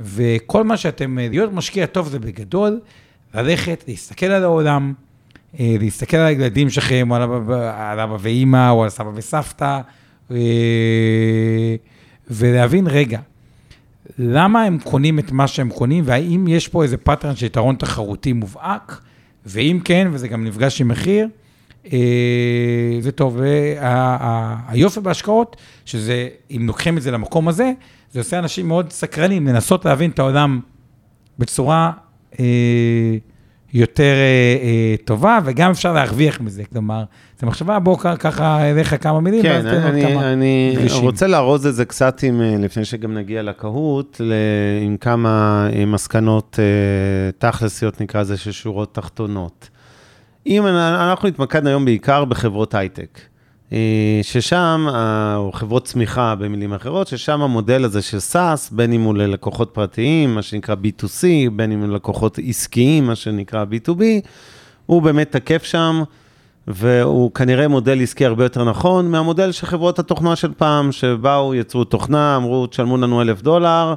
וכל 0.00 0.64
מה 0.64 0.76
שאתם, 0.76 1.18
להיות 1.18 1.52
משקיע 1.52 1.86
טוב 1.86 2.08
זה 2.08 2.18
בגדול, 2.18 2.80
ללכת, 3.34 3.84
להסתכל 3.88 4.26
על 4.26 4.44
העולם, 4.44 4.92
אה, 5.60 5.76
להסתכל 5.80 6.16
על 6.16 6.26
הילדים 6.26 6.70
שלכם, 6.70 7.10
או 7.10 7.16
על 7.16 8.00
אבא, 8.00 8.16
ואימא, 8.20 8.70
או 8.70 8.84
על 8.84 8.90
סבא 8.90 9.10
וסבתא, 9.14 9.80
אה, 10.30 10.36
ולהבין, 12.30 12.86
רגע, 12.86 13.18
למה 14.18 14.62
הם 14.62 14.78
קונים 14.78 15.18
את 15.18 15.32
מה 15.32 15.46
שהם 15.46 15.70
קונים, 15.70 16.04
והאם 16.06 16.44
יש 16.48 16.68
פה 16.68 16.82
איזה 16.82 16.96
pattern 16.96 17.36
של 17.36 17.46
יתרון 17.46 17.76
תחרותי 17.76 18.32
מובהק, 18.32 19.00
ואם 19.46 19.80
כן, 19.84 20.08
וזה 20.12 20.28
גם 20.28 20.44
נפגש 20.44 20.80
עם 20.80 20.88
מחיר, 20.88 21.28
אה, 21.92 22.98
זה 23.00 23.12
טוב. 23.12 23.40
והיופי 23.40 25.00
בהשקעות, 25.00 25.56
שזה, 25.84 26.28
אם 26.50 26.62
לוקחים 26.66 26.96
את 26.96 27.02
זה 27.02 27.10
למקום 27.10 27.48
הזה, 27.48 27.72
זה 28.12 28.20
עושה 28.20 28.38
אנשים 28.38 28.68
מאוד 28.68 28.92
סקרנים 28.92 29.46
לנסות 29.46 29.84
להבין 29.84 30.10
את 30.10 30.18
העולם 30.18 30.60
בצורה 31.38 31.92
אה, 32.40 32.44
יותר 33.74 34.02
אה, 34.02 34.56
אה, 34.62 34.94
טובה, 35.04 35.38
וגם 35.44 35.70
אפשר 35.70 35.92
להרוויח 35.92 36.40
מזה. 36.40 36.62
כלומר, 36.72 37.04
זו 37.40 37.46
מחשבה, 37.46 37.78
בוא 37.78 37.98
ככה 37.98 38.70
אליך 38.70 39.02
כמה 39.02 39.20
מילים, 39.20 39.42
כן, 39.42 39.66
אני, 39.66 40.02
כמה 40.02 40.32
אני 40.32 40.72
דרישים. 40.76 41.02
רוצה 41.02 41.26
לארוז 41.26 41.66
את 41.66 41.74
זה 41.74 41.84
קצת, 41.84 42.22
עם, 42.22 42.40
אה, 42.40 42.56
לפני 42.58 42.84
שגם 42.84 43.14
נגיע 43.14 43.42
לקהות, 43.42 44.20
עם 44.82 44.96
כמה 44.96 45.66
אה, 45.72 45.86
מסקנות 45.86 46.58
אה, 46.58 47.50
תכלסיות, 47.50 48.00
נקרא 48.00 48.20
לזה, 48.20 48.36
של 48.36 48.52
שורות 48.52 48.94
תחתונות. 48.94 49.68
אם 50.46 50.66
אנחנו 50.66 51.28
התמקדנו 51.28 51.68
היום 51.68 51.84
בעיקר 51.84 52.24
בחברות 52.24 52.74
הייטק. 52.74 53.20
אה, 53.72 54.20
ששם, 54.22 54.86
או 55.36 55.52
חברות 55.52 55.84
צמיחה 55.84 56.34
במילים 56.34 56.72
אחרות, 56.72 57.06
ששם 57.06 57.42
המודל 57.42 57.84
הזה 57.84 58.02
של 58.02 58.18
SaaS, 58.32 58.68
בין 58.70 58.92
אם 58.92 59.02
הוא 59.02 59.14
ללקוחות 59.14 59.70
פרטיים, 59.72 60.34
מה 60.34 60.42
שנקרא 60.42 60.74
B2C, 60.74 61.24
בין 61.52 61.72
אם 61.72 61.80
הוא 61.80 61.88
ללקוחות 61.88 62.38
עסקיים, 62.48 63.06
מה 63.06 63.14
שנקרא 63.14 63.64
B2B, 63.64 64.02
הוא 64.86 65.02
באמת 65.02 65.32
תקף 65.32 65.64
שם, 65.64 66.02
והוא 66.68 67.30
כנראה 67.32 67.68
מודל 67.68 68.02
עסקי 68.02 68.26
הרבה 68.26 68.44
יותר 68.44 68.64
נכון 68.64 69.10
מהמודל 69.10 69.52
של 69.52 69.66
חברות 69.66 69.98
התוכנה 69.98 70.36
של 70.36 70.52
פעם, 70.56 70.92
שבאו, 70.92 71.54
יצרו 71.54 71.84
תוכנה, 71.84 72.36
אמרו, 72.36 72.66
תשלמו 72.66 72.96
לנו 72.96 73.22
אלף 73.22 73.42
דולר, 73.42 73.94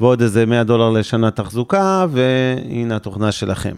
ועוד 0.00 0.22
איזה 0.22 0.46
100 0.46 0.64
דולר 0.64 0.90
לשנה 0.90 1.30
תחזוקה, 1.30 2.06
והנה 2.10 2.96
התוכנה 2.96 3.32
שלכם. 3.32 3.74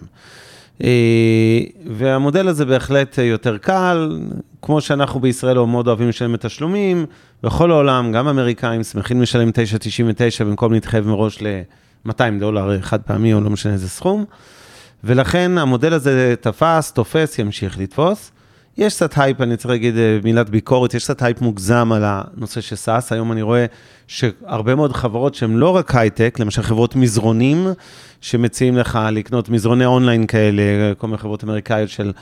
אה, 0.83 1.61
והמודל 1.87 2.49
הזה 2.49 2.65
בהחלט 2.65 3.19
יותר 3.19 3.59
קל, 3.59 4.21
כמו 4.63 4.81
שאנחנו 4.81 5.21
בישראל 5.21 5.59
מאוד 5.59 5.89
אוהבים 5.89 6.09
לשלם 6.09 6.35
את 6.35 6.47
תשלומים, 6.47 7.07
בכל 7.43 7.71
העולם, 7.71 8.13
גם 8.13 8.29
אמריקאים 8.29 8.83
שמחים 8.83 9.23
לשלם 9.23 9.49
9.99 9.49 10.45
במקום 10.45 10.73
להתחייב 10.73 11.07
מראש 11.07 11.43
ל-200 11.43 12.41
דולר 12.41 12.81
חד 12.81 13.03
פעמי 13.03 13.35
או 13.35 13.41
לא 13.41 13.51
משנה 13.51 13.73
איזה 13.73 13.89
סכום. 13.89 14.25
ולכן 15.05 15.59
המודל 15.59 15.93
הזה 15.93 16.35
תפס, 16.41 16.93
תופס, 16.93 17.39
ימשיך 17.39 17.79
לתפוס. 17.79 18.33
יש 18.79 18.95
קצת 18.95 19.13
הייפ, 19.17 19.41
אני 19.41 19.57
צריך 19.57 19.71
להגיד 19.71 19.97
אה, 19.97 20.19
מילת 20.25 20.51
ביקורת, 20.51 20.95
יש 20.95 21.05
קצת 21.05 21.23
הייפ 21.23 21.41
מוגזם 21.41 21.93
על 21.93 22.03
הנושא 22.05 22.61
של 22.61 22.77
SaaS. 22.77 23.13
היום 23.13 23.33
אני 23.33 23.43
רואה 23.43 23.67
שהרבה 24.07 24.75
מאוד 24.75 24.93
חברות 24.93 25.35
שהן 25.35 25.53
לא 25.53 25.77
רק 25.77 25.95
הייטק, 25.95 26.37
למשל 26.41 26.63
חברות 26.63 26.97
מזרונים, 26.97 27.67
שמציעים 28.21 28.77
לך 28.77 28.99
לקנות 29.13 29.49
מזרוני 29.49 29.85
אונליין 29.85 30.27
כאלה, 30.27 30.63
כל 30.99 31.07
מיני 31.07 31.19
חברות 31.19 31.45
אמריקאיות 31.45 31.91
של 31.91 32.13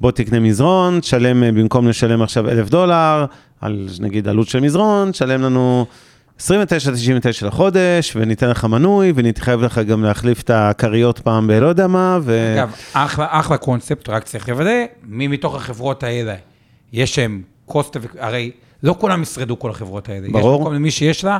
בוא 0.00 0.10
תקנה 0.10 0.40
מזרון, 0.40 1.00
תשלם, 1.00 1.42
אה, 1.42 1.52
במקום 1.52 1.88
לשלם 1.88 2.22
עכשיו 2.22 2.48
אלף 2.48 2.70
דולר, 2.70 3.24
על 3.60 3.88
נגיד 4.00 4.28
עלות 4.28 4.48
של 4.48 4.60
מזרון, 4.60 5.10
תשלם 5.10 5.42
לנו 5.42 5.86
29.99 6.40 7.46
לחודש, 7.46 8.16
וניתן 8.16 8.50
לך 8.50 8.64
מנוי, 8.64 9.12
ונתחייב 9.14 9.62
לך 9.62 9.78
גם 9.78 10.04
להחליף 10.04 10.40
את 10.40 10.50
הכריות 10.50 11.18
פעם 11.18 11.46
בלא 11.46 11.66
יודע 11.66 11.86
מה, 11.86 12.18
ו... 12.22 12.54
אגב, 12.54 12.72
אחלה, 12.92 13.26
אחלה 13.30 13.56
קונספט, 13.56 14.08
רק 14.08 14.24
צריך 14.24 14.48
לוודא, 14.48 14.84
מי 15.02 15.28
מתוך 15.28 15.54
החברות 15.54 16.02
האלה, 16.02 16.34
יש 16.92 17.14
שהם 17.14 17.42
cost 17.68 17.72
of... 17.72 18.16
הרי 18.18 18.50
לא 18.82 18.96
כולם 18.98 19.22
ישרדו 19.22 19.58
כל 19.58 19.70
החברות 19.70 20.08
האלה. 20.08 20.28
ברור. 20.32 20.54
יש 20.54 20.60
מקום 20.60 20.74
למי 20.74 20.90
שיש 20.90 21.24
לה 21.24 21.38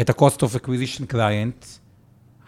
את 0.00 0.10
ה-cost 0.10 0.38
of 0.38 0.64
acquisition 0.64 1.12
client 1.12 1.66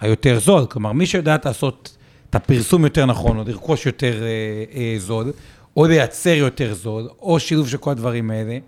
היותר 0.01 0.39
זול, 0.39 0.67
כלומר, 0.67 0.93
מי 0.93 1.07
שיודעת 1.07 1.47
לעשות 1.47 1.97
את 2.31 2.35
הפרסום 2.35 2.85
יותר 2.85 3.07
נכון, 3.07 3.39
או 3.39 3.45
לרכוש 3.47 3.87
יותר 3.87 4.23
אה, 4.23 4.29
אה, 4.75 4.95
זול, 4.99 5.33
או 5.77 5.87
לייצר 5.87 6.31
יותר 6.31 6.75
זול, 6.75 7.09
או 7.23 7.41
שילוב 7.41 7.69
של 7.69 7.77
כל 7.77 7.91
הדברים 7.91 8.31
האלה, 8.31 8.59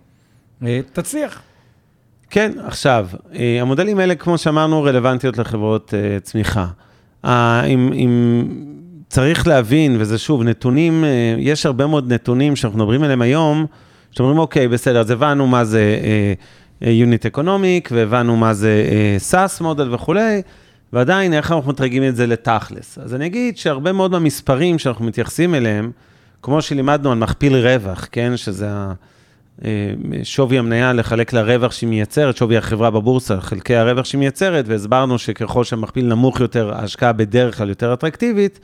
אה, 0.66 0.80
תצליח. 0.92 1.42
כן, 2.30 2.52
עכשיו, 2.64 3.06
אה, 3.34 3.58
המודלים 3.60 3.98
האלה, 3.98 4.14
כמו 4.14 4.38
שאמרנו, 4.38 4.82
רלוונטיות 4.82 5.38
לחברות 5.38 5.94
אה, 5.94 6.20
צמיחה. 6.20 6.66
אה, 7.24 7.64
אם, 7.64 7.92
אם 7.92 8.44
צריך 9.08 9.46
להבין, 9.46 9.96
וזה 9.98 10.18
שוב, 10.18 10.42
נתונים, 10.42 11.04
יש 11.38 11.66
הרבה 11.66 11.86
מאוד 11.86 12.12
נתונים 12.12 12.56
שאנחנו 12.56 12.78
מדברים 12.78 13.02
עליהם 13.02 13.22
היום, 13.22 13.66
שאתם 14.10 14.24
אומרים, 14.24 14.38
אוקיי, 14.38 14.68
בסדר, 14.68 15.00
אז 15.00 15.10
הבנו 15.10 15.46
מה 15.46 15.64
זה 15.64 15.98
unit 16.80 17.26
economic, 17.26 17.88
והבנו 17.92 18.36
מה 18.36 18.54
זה 18.54 18.84
SaaS 19.18 19.60
model 19.60 19.94
וכולי, 19.94 20.42
ועדיין, 20.92 21.34
איך 21.34 21.52
אנחנו 21.52 21.70
מתרגמים 21.70 22.08
את 22.08 22.16
זה 22.16 22.26
לתכלס? 22.26 22.98
אז 22.98 23.14
אני 23.14 23.26
אגיד 23.26 23.56
שהרבה 23.56 23.92
מאוד 23.92 24.10
מהמספרים 24.10 24.78
שאנחנו 24.78 25.04
מתייחסים 25.04 25.54
אליהם, 25.54 25.90
כמו 26.42 26.62
שלימדנו 26.62 27.12
על 27.12 27.18
מכפיל 27.18 27.56
רווח, 27.56 28.08
כן, 28.12 28.36
שזה 28.36 28.68
שווי 30.22 30.58
המניה 30.58 30.92
לחלק 30.92 31.32
לרווח 31.32 31.72
שהיא 31.72 31.88
מייצרת, 31.88 32.36
שווי 32.36 32.56
החברה 32.56 32.90
בבורסה, 32.90 33.40
חלקי 33.40 33.76
הרווח 33.76 34.04
שהיא 34.04 34.18
מייצרת, 34.18 34.64
והסברנו 34.68 35.18
שככל 35.18 35.64
שהמכפיל 35.64 36.06
נמוך 36.06 36.40
יותר, 36.40 36.74
ההשקעה 36.74 37.12
בדרך 37.12 37.58
כלל 37.58 37.68
יותר 37.68 37.92
אטרקטיבית, 37.92 38.60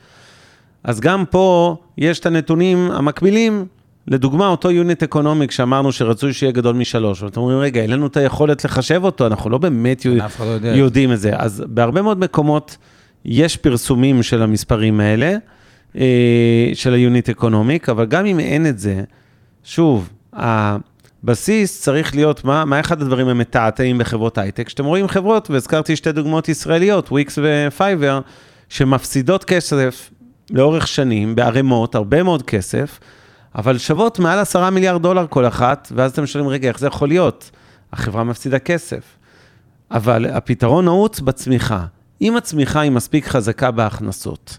אז 0.85 1.01
גם 1.01 1.25
פה 1.31 1.77
יש 1.99 2.21
את 2.21 2.27
הנתונים 2.27 2.91
המקבילים 2.91 3.67
לדוגמה, 4.09 4.49
אותו 4.49 4.71
unit 4.71 5.03
economic 5.03 5.51
שאמרנו 5.51 5.93
שרצוי 5.93 6.33
שיהיה 6.33 6.53
גדול 6.53 6.77
משלוש, 6.77 7.23
ואתם 7.23 7.41
אומרים, 7.41 7.59
רגע, 7.59 7.83
אין 7.83 7.91
לנו 7.91 8.07
את 8.07 8.17
היכולת 8.17 8.65
לחשב 8.65 9.05
אותו, 9.05 9.27
אנחנו 9.27 9.51
לא 9.51 9.59
באמת 9.59 10.01
כן, 10.03 10.11
לא 10.41 10.45
יודע. 10.45 10.77
יודעים 10.77 11.13
את 11.13 11.21
זה. 11.21 11.31
אז 11.37 11.65
בהרבה 11.67 12.03
מאוד 12.03 12.19
מקומות 12.19 12.77
יש 13.25 13.57
פרסומים 13.57 14.23
של 14.23 14.43
המספרים 14.43 15.01
האלה, 15.01 15.37
אה, 15.97 16.71
של 16.75 16.95
ה 16.95 17.01
unit 17.01 17.29
economic, 17.29 17.89
אבל 17.89 18.07
גם 18.07 18.27
אם 18.27 18.41
אין 18.41 18.67
את 18.67 18.79
זה, 18.79 19.03
שוב, 19.65 20.09
הבסיס 20.37 21.83
צריך 21.83 22.15
להיות, 22.15 22.45
מה, 22.45 22.65
מה 22.65 22.81
אחד 22.81 23.03
הדברים 23.03 23.29
המתעתעים 23.29 23.99
בחברות 23.99 24.39
הייטק? 24.39 24.69
שאתם 24.69 24.85
רואים 24.85 25.09
חברות, 25.09 25.51
והזכרתי 25.51 25.97
שתי 25.97 26.13
דוגמאות 26.13 26.49
ישראליות, 26.49 27.13
וויקס 27.13 27.39
ופייבר, 27.43 28.21
שמפסידות 28.69 29.45
כסף 29.45 30.11
לאורך 30.51 30.89
שנים, 30.89 31.35
בערימות, 31.35 31.95
הרבה 31.95 32.23
מאוד 32.23 32.43
כסף, 32.43 32.99
אבל 33.55 33.79
שוות 33.79 34.19
מעל 34.19 34.39
עשרה 34.39 34.71
מיליארד 34.71 35.03
דולר 35.03 35.27
כל 35.31 35.47
אחת, 35.47 35.93
ואז 35.95 36.13
אתם 36.13 36.27
שואלים, 36.27 36.51
רגע, 36.51 36.69
איך 36.69 36.79
זה 36.79 36.87
יכול 36.87 37.09
להיות? 37.09 37.51
החברה 37.93 38.25
מפסידה 38.25 38.59
כסף. 38.59 39.03
אבל 39.91 40.27
הפתרון 40.27 40.85
נעוץ 40.85 41.21
בצמיחה. 41.21 41.85
אם 42.21 42.37
הצמיחה 42.37 42.81
היא 42.81 42.91
מספיק 42.91 43.27
חזקה 43.27 43.71
בהכנסות, 43.71 44.59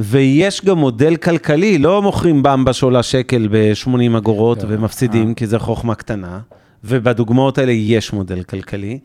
ויש 0.00 0.64
גם 0.64 0.78
מודל 0.78 1.16
כלכלי, 1.16 1.78
לא 1.78 2.02
מוכרים 2.02 2.42
במבה 2.42 2.72
שעולה 2.72 3.02
שקל 3.02 3.48
ב-80 3.50 4.18
אגורות 4.18 4.58
כן. 4.60 4.66
ומפסידים, 4.68 5.28
אה. 5.28 5.34
כי 5.34 5.46
זה 5.46 5.58
חוכמה 5.58 5.94
קטנה, 5.94 6.40
ובדוגמאות 6.84 7.58
האלה 7.58 7.72
יש 7.72 8.12
מודל 8.12 8.42
כלכלי. 8.42 8.98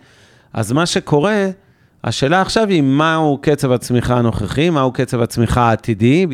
אז 0.53 0.71
מה 0.71 0.85
שקורה, 0.85 1.49
השאלה 2.03 2.41
עכשיו 2.41 2.69
היא 2.69 2.81
מהו 2.81 3.37
קצב 3.41 3.71
הצמיחה 3.71 4.17
הנוכחי, 4.17 4.69
מהו 4.69 4.91
קצב 4.91 5.21
הצמיחה 5.21 5.61
העתידי, 5.61 6.25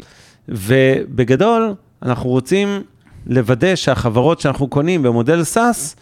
ובגדול, 0.50 1.74
אנחנו 2.04 2.30
רוצים 2.30 2.82
לוודא 3.28 3.76
שהחברות 3.76 4.40
שאנחנו 4.40 4.68
קונים 4.68 5.04
במודל 5.04 5.44
SaaS, 5.44 5.96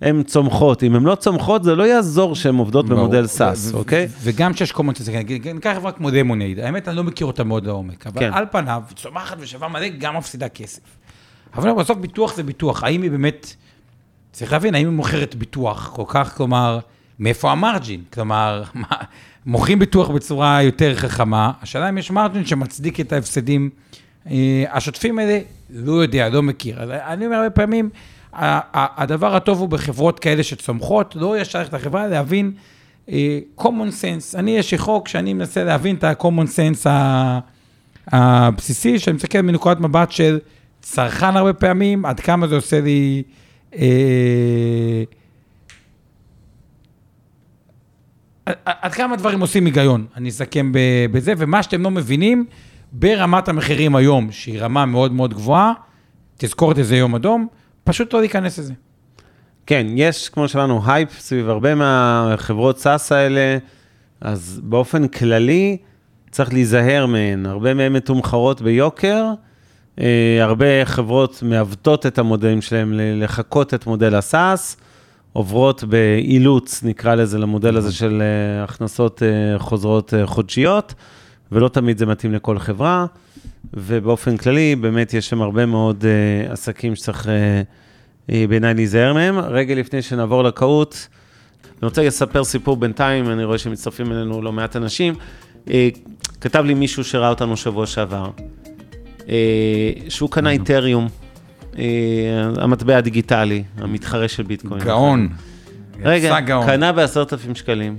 הן 0.00 0.22
צומחות. 0.22 0.82
אם 0.82 0.94
הן 0.94 1.02
לא 1.02 1.14
צומחות, 1.14 1.64
זה 1.64 1.74
לא 1.74 1.82
יעזור 1.82 2.34
שהן 2.34 2.54
עובדות 2.54 2.86
במודל 2.86 3.26
SaaS, 3.26 3.74
אוקיי? 3.74 4.08
וגם 4.22 4.52
כשיש 4.52 4.72
common 4.72 4.94
sense, 4.94 5.12
ניקח 5.54 5.70
חברה 5.74 5.92
כמו 5.92 6.10
למונייד, 6.10 6.58
האמת, 6.58 6.88
אני 6.88 6.96
לא 6.96 7.04
מכיר 7.04 7.26
אותה 7.26 7.44
מאוד 7.44 7.66
לעומק, 7.66 8.06
אבל 8.06 8.20
כן. 8.20 8.30
על 8.32 8.44
פניו, 8.50 8.82
צומחת 8.94 9.36
ושווה 9.40 9.68
מלא, 9.68 9.88
גם 9.88 10.16
מפסידה 10.16 10.48
כסף. 10.48 10.80
אבל 11.54 11.72
בסוף 11.72 11.98
ביטוח 11.98 12.36
זה 12.36 12.42
ביטוח, 12.42 12.84
האם 12.84 13.02
היא 13.02 13.10
באמת, 13.10 13.54
צריך 14.32 14.52
להבין, 14.52 14.74
האם 14.74 14.86
היא 14.86 14.96
מוכרת 14.96 15.34
ביטוח 15.34 15.90
כל 15.94 16.04
כך, 16.06 16.36
כלומר, 16.36 16.78
מאיפה 17.18 17.52
המרג'ין? 17.52 18.02
כלומר, 18.12 18.62
מוכרים 19.46 19.78
ביטוח 19.78 20.10
בצורה 20.10 20.62
יותר 20.62 20.94
חכמה, 20.94 21.52
השאלה 21.62 21.88
אם 21.88 21.98
יש 21.98 22.10
מרג'ין 22.10 22.46
שמצדיק 22.46 23.00
את 23.00 23.12
ההפסדים. 23.12 23.70
אה, 24.30 24.64
השוטפים 24.70 25.18
האלה, 25.18 25.38
לא 25.70 25.92
יודע, 25.92 26.28
לא 26.28 26.42
מכיר. 26.42 26.94
אני 27.12 27.26
אומר 27.26 27.36
הרבה 27.36 27.50
פעמים, 27.50 27.90
הדבר 28.74 29.36
הטוב 29.36 29.60
הוא 29.60 29.68
בחברות 29.68 30.18
כאלה 30.18 30.42
שצומחות, 30.42 31.16
לא 31.16 31.38
ישר 31.38 31.62
את 31.62 31.74
החברה, 31.74 32.06
להבין 32.06 32.52
אה, 33.08 33.38
common 33.58 33.90
sense. 34.02 34.38
אני, 34.38 34.50
יש 34.50 34.72
לי 34.72 34.78
חוק 34.78 35.08
שאני 35.08 35.32
מנסה 35.32 35.64
להבין 35.64 35.96
את 35.96 36.04
ה-common 36.04 36.46
sense 36.46 36.88
הבסיסי, 38.06 38.98
שאני 38.98 39.16
מסתכל 39.16 39.40
מנקודת 39.40 39.80
מבט 39.80 40.10
של 40.10 40.38
צרכן 40.80 41.36
הרבה 41.36 41.52
פעמים, 41.52 42.04
עד 42.04 42.20
כמה 42.20 42.46
זה 42.46 42.54
עושה 42.54 42.80
לי... 42.80 43.22
אה, 43.74 45.02
עד 48.64 48.94
כמה 48.94 49.16
דברים 49.16 49.40
עושים 49.40 49.66
היגיון, 49.66 50.06
אני 50.16 50.28
אסכם 50.28 50.72
בזה, 51.12 51.32
ומה 51.38 51.62
שאתם 51.62 51.82
לא 51.82 51.90
מבינים, 51.90 52.46
ברמת 52.92 53.48
המחירים 53.48 53.96
היום, 53.96 54.32
שהיא 54.32 54.60
רמה 54.60 54.86
מאוד 54.86 55.12
מאוד 55.12 55.34
גבוהה, 55.34 55.72
תזכורת 56.36 56.78
איזה 56.78 56.96
יום 56.96 57.14
אדום, 57.14 57.46
פשוט 57.86 58.14
לא 58.14 58.20
להיכנס 58.20 58.58
לזה. 58.58 58.72
כן, 59.66 59.86
יש, 59.94 60.28
כמו 60.28 60.48
שאמרנו, 60.48 60.80
הייפ 60.86 61.18
סביב 61.18 61.48
הרבה 61.48 61.74
מהחברות 61.74 62.78
SaaS 62.78 63.12
האלה, 63.12 63.58
אז 64.20 64.60
באופן 64.64 65.08
כללי 65.08 65.76
צריך 66.30 66.52
להיזהר 66.52 67.06
מהן. 67.06 67.46
הרבה 67.46 67.74
מהן 67.74 67.92
מתומחרות 67.92 68.62
ביוקר, 68.62 69.24
אה, 70.00 70.38
הרבה 70.40 70.84
חברות 70.84 71.42
מעוותות 71.42 72.06
את 72.06 72.18
המודלים 72.18 72.62
שלהם 72.62 72.92
לחקות 72.94 73.74
את 73.74 73.86
מודל 73.86 74.14
הסאס, 74.14 74.76
עוברות 75.32 75.84
באילוץ, 75.84 76.82
נקרא 76.84 77.14
לזה, 77.14 77.38
למודל 77.38 77.76
הזה 77.76 77.92
של 77.92 78.22
אה, 78.22 78.64
הכנסות 78.64 79.22
אה, 79.22 79.58
חוזרות 79.58 80.14
חודשיות, 80.24 80.94
ולא 81.52 81.68
תמיד 81.68 81.98
זה 81.98 82.06
מתאים 82.06 82.32
לכל 82.32 82.58
חברה, 82.58 83.06
ובאופן 83.74 84.36
כללי, 84.36 84.76
באמת 84.76 85.14
יש 85.14 85.28
שם 85.28 85.42
הרבה 85.42 85.66
מאוד 85.66 86.04
אה, 86.04 86.52
עסקים 86.52 86.96
שצריך... 86.96 87.28
אה, 88.30 88.44
בעיניי 88.48 88.74
להיזהר 88.74 89.14
מהם. 89.14 89.38
רגע 89.38 89.74
לפני 89.74 90.02
שנעבור 90.02 90.44
לקהות, 90.44 91.08
אני 91.64 91.86
רוצה 91.86 92.02
לספר 92.02 92.44
סיפור 92.44 92.76
בינתיים, 92.76 93.30
אני 93.30 93.44
רואה 93.44 93.58
שמצטרפים 93.58 94.12
אלינו 94.12 94.42
לא 94.42 94.52
מעט 94.52 94.76
אנשים. 94.76 95.14
אה, 95.70 95.88
כתב 96.40 96.64
לי 96.64 96.74
מישהו 96.74 97.04
שראה 97.04 97.28
אותנו 97.28 97.56
שבוע 97.56 97.86
שעבר, 97.86 98.30
אה, 99.28 99.92
שהוא 100.08 100.30
קנה 100.30 100.50
איתריום, 100.50 101.08
המטבע 102.56 102.96
הדיגיטלי, 102.96 103.62
המתחרה 103.78 104.28
של 104.28 104.42
ביטקוין. 104.42 104.80
גאון. 104.80 105.28
רגע, 106.02 106.38
קנה 106.66 106.92
בעשרת 106.92 107.32
אלפים 107.32 107.54
שקלים, 107.54 107.98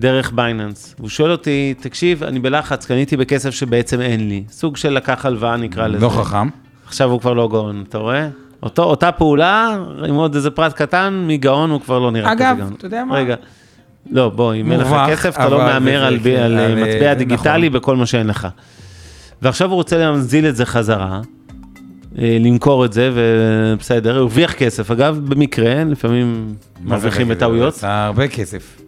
דרך 0.00 0.32
בייננס. 0.34 0.94
הוא 0.98 1.08
שואל 1.08 1.30
אותי, 1.32 1.74
תקשיב, 1.80 2.22
אני 2.24 2.38
בלחץ, 2.40 2.86
קניתי 2.86 3.16
בכסף 3.16 3.50
שבעצם 3.50 4.00
אין 4.00 4.28
לי. 4.28 4.44
סוג 4.50 4.76
של 4.76 4.92
לקח 4.92 5.26
הלוואה, 5.26 5.56
נקרא 5.56 5.86
לזה. 5.86 6.04
לא 6.04 6.08
חכם. 6.10 6.48
עכשיו 6.86 7.10
הוא 7.10 7.20
כבר 7.20 7.32
לא 7.32 7.48
גאון, 7.48 7.84
אתה 7.88 7.98
רואה? 7.98 8.28
אותו, 8.62 8.82
אותה 8.82 9.12
פעולה, 9.12 9.76
עם 10.08 10.14
עוד 10.14 10.34
איזה 10.34 10.50
פרט 10.50 10.72
קטן, 10.72 11.24
מגאון 11.26 11.70
הוא 11.70 11.80
כבר 11.80 11.98
לא 11.98 12.10
נראה 12.10 12.32
אגב, 12.32 12.52
כזה 12.54 12.62
גאון. 12.62 12.74
אתה 12.78 12.86
יודע 12.86 13.04
מה? 13.04 13.14
רגע, 13.16 13.34
לא, 14.10 14.28
בוא, 14.28 14.54
אם 14.54 14.72
אין 14.72 14.80
לך 14.80 14.96
כסף, 15.08 15.34
אתה 15.36 15.48
לא 15.48 15.58
מהמר 15.58 16.04
על, 16.04 16.18
ב- 16.22 16.26
על 16.26 16.58
על- 16.58 16.74
מטבע 16.74 17.08
זה 17.08 17.14
דיגיטלי 17.14 17.68
נכון. 17.68 17.80
בכל 17.80 17.96
מה 17.96 18.06
שאין 18.06 18.26
לך. 18.26 18.48
ועכשיו 19.42 19.68
הוא 19.68 19.74
רוצה 19.74 19.98
להנזיל 19.98 20.46
את 20.46 20.56
זה 20.56 20.66
חזרה, 20.66 21.20
אה, 22.18 22.36
למכור 22.40 22.84
את 22.84 22.92
זה, 22.92 23.10
ובסדר, 23.14 24.12
הוא 24.12 24.20
הרוויח 24.20 24.52
כסף. 24.52 24.90
אגב, 24.90 25.20
במקרה, 25.24 25.84
לפעמים 25.84 26.54
מרוויחים 26.84 27.28
בטעויות, 27.28 27.74
הרבה 27.82 28.28
כסף. 28.28 28.81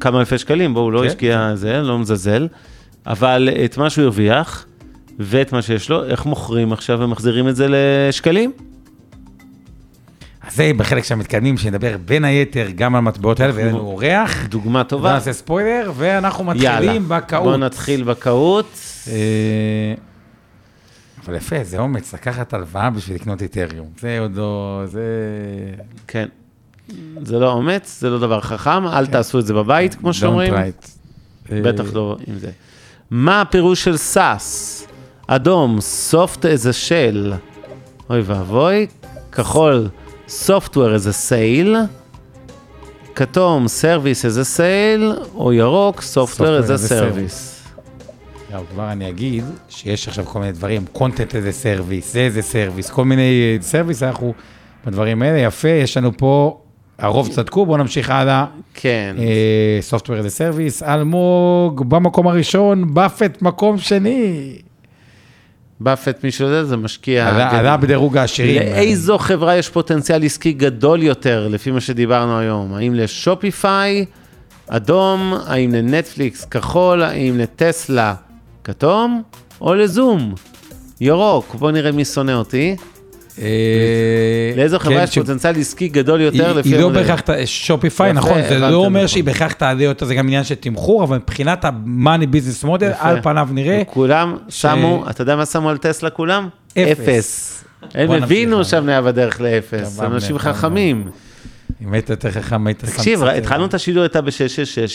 כמה 0.00 0.20
אלפי 0.20 0.38
שקלים, 0.38 0.74
בואו, 0.74 0.84
הוא 0.84 0.92
לא 0.92 1.00
כן. 1.00 1.06
השקיע 1.06 1.50
זה, 1.54 1.82
לא 1.82 1.98
מזלזל, 1.98 2.48
אבל 3.06 3.48
את 3.64 3.78
מה 3.78 3.90
שהוא 3.90 4.04
הרוויח, 4.04 4.66
ואת 5.18 5.52
מה 5.52 5.62
שיש 5.62 5.90
לו, 5.90 6.04
איך 6.04 6.26
מוכרים 6.26 6.72
עכשיו 6.72 7.00
ומחזירים 7.00 7.48
את 7.48 7.56
זה 7.56 7.66
לשקלים? 7.68 8.52
אז 10.46 10.56
זה 10.56 10.70
בחלק 10.76 11.04
של 11.04 11.14
המתקדמים, 11.14 11.56
שנדבר 11.56 11.96
בין 12.04 12.24
היתר 12.24 12.66
גם 12.74 12.94
על 12.94 12.98
המטבעות 12.98 13.40
האלה, 13.40 13.52
ויהיה 13.54 13.68
לנו 13.68 13.78
אורח. 13.78 14.46
דוגמה 14.46 14.84
טובה. 14.84 15.12
נעשה 15.12 15.32
ספוילר, 15.32 15.92
ואנחנו 15.96 16.44
מתחילים 16.44 17.08
בקהות. 17.08 17.44
בוא 17.44 17.56
נתחיל 17.56 18.04
בקהות. 18.04 18.78
אה, 19.08 19.94
אבל 21.26 21.34
יפה, 21.34 21.56
זה 21.64 21.78
אומץ, 21.78 22.14
לקחת 22.14 22.54
הלוואה 22.54 22.90
בשביל 22.90 23.16
לקנות 23.16 23.42
איתריום. 23.42 23.86
זה 24.00 24.18
עוד 24.20 24.36
לא... 24.36 24.82
זה... 24.86 25.02
כן. 26.06 26.28
זה 27.22 27.38
לא 27.38 27.52
אומץ, 27.52 27.98
זה 28.00 28.10
לא 28.10 28.18
דבר 28.18 28.40
חכם, 28.40 28.86
אל 28.86 29.06
תעשו 29.06 29.38
את 29.38 29.46
זה 29.46 29.54
בבית, 29.54 29.94
כמו 29.94 30.12
שאומרים. 30.12 30.54
It. 30.54 30.88
אה, 31.52 31.60
בטח 31.62 31.84
לא 31.94 32.16
עם 32.26 32.38
זה. 32.38 32.50
מה 33.10 33.40
הפירוש 33.40 33.84
של 33.84 33.96
SaaS? 33.96 34.86
אדום, 35.26 35.78
soft 36.10 36.38
as 36.38 36.64
a 36.64 36.88
shell. 36.88 37.34
אוי 38.10 38.20
ואבוי. 38.20 38.86
כחול, 39.32 39.88
software 40.28 40.94
as 40.96 41.06
a 41.06 41.30
sale. 41.30 41.76
כתום, 43.14 43.66
service 43.66 44.24
as 44.24 44.38
a 44.38 44.58
sale. 44.58 45.34
או 45.34 45.52
ירוק, 45.52 46.02
software 46.14 46.64
as 46.64 46.68
a 46.68 46.90
service. 46.90 47.58
לא, 48.52 48.60
כבר 48.70 48.92
אני 48.92 49.08
אגיד 49.08 49.44
שיש 49.68 50.08
עכשיו 50.08 50.24
כל 50.24 50.38
מיני 50.38 50.52
דברים, 50.52 50.84
content 50.94 51.34
as 51.34 51.52
a 51.52 51.59
service, 51.59 52.12
זה 52.12 52.20
as 52.20 52.42
a 52.42 52.47
service, 52.47 52.90
כל 52.90 53.04
מיני 53.04 53.58
service, 53.60 54.02
אנחנו 54.02 54.34
בדברים 54.86 55.22
האלה, 55.22 55.38
יפה, 55.38 55.68
יש 55.68 55.96
לנו 55.96 56.16
פה, 56.16 56.60
הרוב 56.98 57.28
צדקו, 57.28 57.66
בואו 57.66 57.76
נמשיך 57.76 58.10
הלאה. 58.10 58.44
כן. 58.74 59.16
אה, 59.18 59.80
Software 59.90 60.06
as 60.06 60.26
a 60.26 60.38
Service, 60.38 60.86
אלמוג 60.86 61.88
במקום 61.88 62.28
הראשון, 62.28 62.94
באפט 62.94 63.42
מקום 63.42 63.78
שני. 63.78 64.58
באפט, 65.80 66.24
מישהו 66.24 66.46
יודע, 66.46 66.64
זה 66.64 66.76
משקיע. 66.76 67.28
עלה 67.28 67.76
כן. 67.76 67.80
בדירוג 67.80 68.16
העשירים. 68.16 68.62
לאיזו 68.62 69.18
חברה 69.18 69.56
יש 69.56 69.68
פוטנציאל 69.68 70.24
עסקי 70.24 70.52
גדול 70.52 71.02
יותר, 71.02 71.48
לפי 71.48 71.70
מה 71.70 71.80
שדיברנו 71.80 72.38
היום? 72.38 72.74
האם 72.74 72.94
לשופיפיי, 72.94 74.04
אדום, 74.68 75.34
האם 75.46 75.74
לנטפליקס, 75.74 76.44
כחול, 76.44 77.02
האם 77.02 77.38
לטסלה, 77.38 78.14
כתום, 78.64 79.22
או 79.60 79.74
לזום, 79.74 80.34
ירוק? 81.00 81.54
בוא 81.54 81.70
נראה 81.70 81.92
מי 81.92 82.04
שונא 82.04 82.32
אותי. 82.32 82.76
אה, 83.42 83.46
לאיזו 84.56 84.78
חברה 84.78 84.96
כן, 84.96 85.02
יש 85.04 85.10
ש- 85.10 85.18
פוטנציאל 85.18 85.56
עסקי 85.60 85.88
גדול 85.88 86.20
יותר, 86.20 86.52
לפי 86.52 86.68
היא 86.68 86.80
לא? 86.80 86.88
בהכרח 86.88 87.20
שופיפיי, 87.44 88.12
נכון, 88.12 88.38
זה 88.48 88.58
לא 88.58 88.74
אומר 88.76 88.98
נכון. 89.00 89.08
שהיא 89.08 89.24
בהכרח 89.24 89.52
תעלה 89.52 89.82
יותר, 89.84 90.06
זה 90.06 90.14
גם 90.14 90.26
עניין 90.26 90.44
של 90.44 90.54
תמחור, 90.54 91.04
אבל 91.04 91.16
מבחינת 91.16 91.64
ה-money 91.64 92.34
business 92.34 92.64
model. 92.66 92.84
על 92.98 93.22
פניו 93.22 93.48
נראה, 93.52 93.82
כולם 93.86 94.36
שמו, 94.48 95.04
אתה 95.10 95.22
יודע 95.22 95.36
מה 95.36 95.46
שמו 95.46 95.70
על 95.70 95.76
טסלה 95.76 96.10
כולם? 96.10 96.48
אפס. 96.78 97.64
הם 97.94 98.10
הבינו. 98.10 98.64
שהמניה 98.64 99.02
בדרך 99.02 99.40
לאפס, 99.40 100.00
אנשים 100.00 100.38
חכמים. 100.38 101.08
אם 101.82 101.92
היית 101.92 102.10
יותר 102.10 102.30
חכם, 102.30 102.66
היית 102.66 102.80
שם 102.80 102.86
תקשיב, 102.96 103.22
התחלנו 103.24 103.62
אה, 103.62 103.68
את 103.68 103.74
השידור 103.74 104.02
הייתה 104.02 104.20
ב-666, 104.20 104.30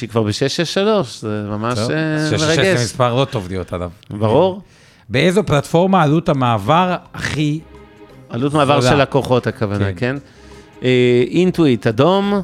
היא 0.02 0.10
כבר 0.10 0.24
ב-663, 0.24 0.78
זה 1.20 1.44
ממש 1.50 1.80
אה, 1.80 1.86
שש- 1.86 2.34
שש 2.36 2.42
זה 2.42 2.48
מרגש. 2.48 2.80
מספר 2.82 3.16
לא 3.16 3.26
טוב 3.26 3.48
להיות 3.50 3.74
עליו. 3.74 3.90
ברור. 4.10 4.62
באיזו 5.10 5.44
פלטפורמה 5.46 6.04
עלות 6.04 6.30
המעבר 6.30 6.96
הכי... 7.14 7.60
עלות 8.34 8.54
מעבר. 8.54 8.82
של 8.82 8.96
לקוחות 9.02 9.48
הכוונה, 9.48 9.94
כן. 9.96 10.16
כן? 10.82 10.88
אינטואיט 11.32 11.88
אדום, 11.88 12.42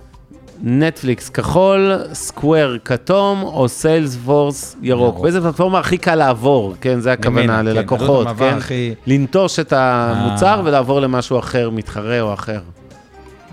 נטפליקס 0.64 1.30
כחול, 1.30 1.92
סקוור 2.14 2.78
כתום, 2.86 3.44
או 3.44 3.70
סיילספורס 3.70 4.76
ירוק. 4.82 5.04
ירוק. 5.04 5.24
באיזה 5.24 5.42
פלטפורמה 5.42 5.80
הכי 5.80 5.98
קל 5.98 6.16
לעבור, 6.16 6.76
כן? 6.82 7.00
זה 7.00 7.12
הכוונה, 7.12 7.60
כן, 7.60 7.66
ללקוחות, 7.66 8.28
כן? 8.38 8.58
לנטוש 9.08 9.60
את 9.60 9.74
המוצר 9.74 10.60
אה. 10.60 10.62
ולעבור 10.66 11.00
למשהו 11.00 11.40
אחר, 11.40 11.70
מתחרה 11.70 12.22
או 12.22 12.34
אחר. 12.34 12.60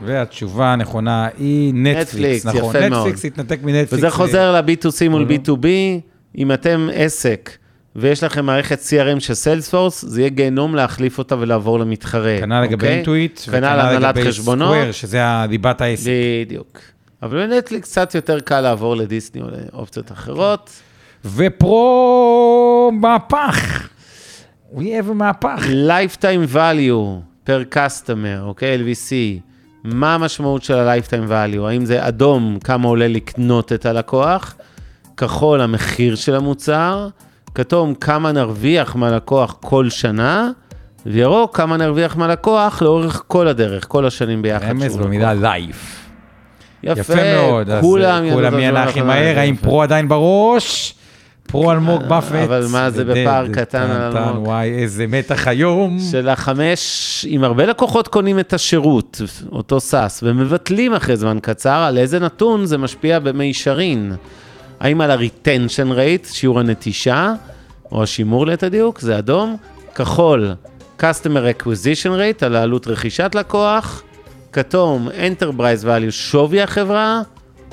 והתשובה 0.04 0.72
הנכונה 0.72 1.28
היא 1.38 1.74
נטפליקס, 1.74 2.14
נטפליקס, 2.14 2.46
נכון. 2.46 2.76
יפה 2.76 2.88
מאוד. 2.88 3.00
נטפליקס 3.00 3.24
התנתק 3.24 3.58
מנטפליקס. 3.62 3.92
וזה 3.92 4.10
חוזר 4.10 4.52
ל-B2C 4.52 5.08
מול 5.08 5.22
לא. 5.22 5.54
B2B, 5.54 5.66
אם 6.38 6.52
אתם 6.52 6.88
עסק 6.94 7.50
ויש 7.98 8.24
לכם 8.24 8.46
מערכת 8.46 8.78
CRM 8.78 9.20
של 9.20 9.34
סיילספורס, 9.34 10.04
זה 10.04 10.20
יהיה 10.20 10.30
גיהנום 10.30 10.74
להחליף 10.74 11.18
אותה 11.18 11.36
ולעבור 11.38 11.78
למתחרה. 11.78 12.36
כנ"ל 12.40 12.60
לגבי 12.62 12.74
אוקיי? 12.74 12.94
אינטואיט, 12.94 13.40
כנ"ל 13.50 13.64
הנהלת 13.64 14.18
חשבונות. 14.26 14.74
סקוואר, 14.74 14.92
שזה 14.92 15.22
ליבת 15.48 15.80
העסק. 15.80 16.10
בדיוק. 16.46 16.80
אבל 17.22 17.46
בנטפליקס 17.46 17.90
קצת 17.90 18.14
יותר 18.14 18.40
קל 18.40 18.60
לעבור 18.60 18.96
לדיסני 18.96 19.42
או 19.42 19.46
לאופציות 19.72 20.12
אחרות. 20.12 20.70
ופרו 21.24 22.90
מהפך. 22.94 23.88
אויב 24.72 25.12
מהפך. 25.12 25.66
Lifetime 25.88 26.54
value 26.54 27.20
per 27.46 27.74
customer, 27.74 28.40
אוקיי? 28.40 28.78
LVC. 28.78 29.12
מה 29.84 30.14
המשמעות 30.14 30.62
של 30.62 30.74
ה-Lifetime 30.74 31.30
value? 31.30 31.60
האם 31.68 31.84
זה 31.84 32.08
אדום, 32.08 32.58
כמה 32.64 32.88
עולה 32.88 33.08
לקנות 33.08 33.72
את 33.72 33.86
הלקוח? 33.86 34.56
כחול, 35.16 35.60
המחיר 35.60 36.14
של 36.14 36.34
המוצר? 36.34 37.08
כתום, 37.56 37.94
כמה 37.94 38.32
נרוויח 38.32 38.96
מהלקוח 38.96 39.56
כל 39.60 39.90
שנה? 39.90 40.50
וירוק, 41.06 41.56
כמה 41.56 41.76
נרוויח 41.76 42.16
מהלקוח 42.16 42.82
לאורך 42.82 43.22
כל 43.26 43.48
הדרך, 43.48 43.84
כל 43.88 44.06
השנים 44.06 44.42
ביחד. 44.42 44.68
רמז 44.68 44.96
במילה. 44.96 45.34
life. 45.34 46.06
יפה, 46.82 47.00
יפה 47.00 47.14
מאוד. 47.14 47.70
אז, 47.70 47.84
כולם 47.84 48.22
אה, 48.22 48.26
ידעו 48.26 48.36
כולם 48.38 48.54
הדבר 48.54 48.78
הכי 48.78 49.00
מהר, 49.00 49.38
האם. 49.38 49.56
פרו 49.56 49.82
עדיין 49.82 50.08
בראש? 50.08 50.94
פרו 51.48 51.72
אלמוג 51.72 52.02
באפט. 52.02 52.34
אבל 52.34 52.66
מה 52.72 52.90
זה 52.90 53.04
בפער 53.04 53.48
קטן 53.52 53.90
על 53.90 54.16
אלמוג? 54.16 54.46
וואי, 54.46 54.70
איזה 54.70 55.06
מתח 55.06 55.48
היום. 55.48 55.98
של 56.10 56.28
החמש, 56.28 57.26
אם 57.30 57.44
הרבה 57.44 57.66
לקוחות 57.66 58.08
קונים 58.08 58.38
את 58.38 58.52
השירות, 58.52 59.20
אותו 59.52 59.80
SaaS, 59.80 60.20
ומבטלים 60.22 60.94
אחרי 60.94 61.16
זמן 61.16 61.38
קצר, 61.42 61.78
על 61.88 61.98
איזה 61.98 62.18
נתון 62.18 62.66
זה 62.66 62.78
משפיע 62.78 63.18
במישרין? 63.18 64.12
האם 64.80 65.00
על 65.00 65.10
ה- 65.10 65.25
retention 65.25 65.90
rate, 65.96 66.32
שיעור 66.32 66.60
הנטישה, 66.60 67.32
או 67.92 68.02
השימור 68.02 68.46
ליתר 68.46 68.68
דיוק, 68.68 69.00
זה 69.00 69.18
אדום, 69.18 69.56
כחול, 69.94 70.54
customer 71.00 71.62
acquisition 71.62 72.10
rate, 72.18 72.44
על 72.44 72.56
העלות 72.56 72.86
רכישת 72.86 73.34
לקוח, 73.34 74.02
כתום, 74.52 75.08
enterprise 75.08 75.84
value, 75.84 76.10
שווי 76.10 76.62
החברה, 76.62 77.22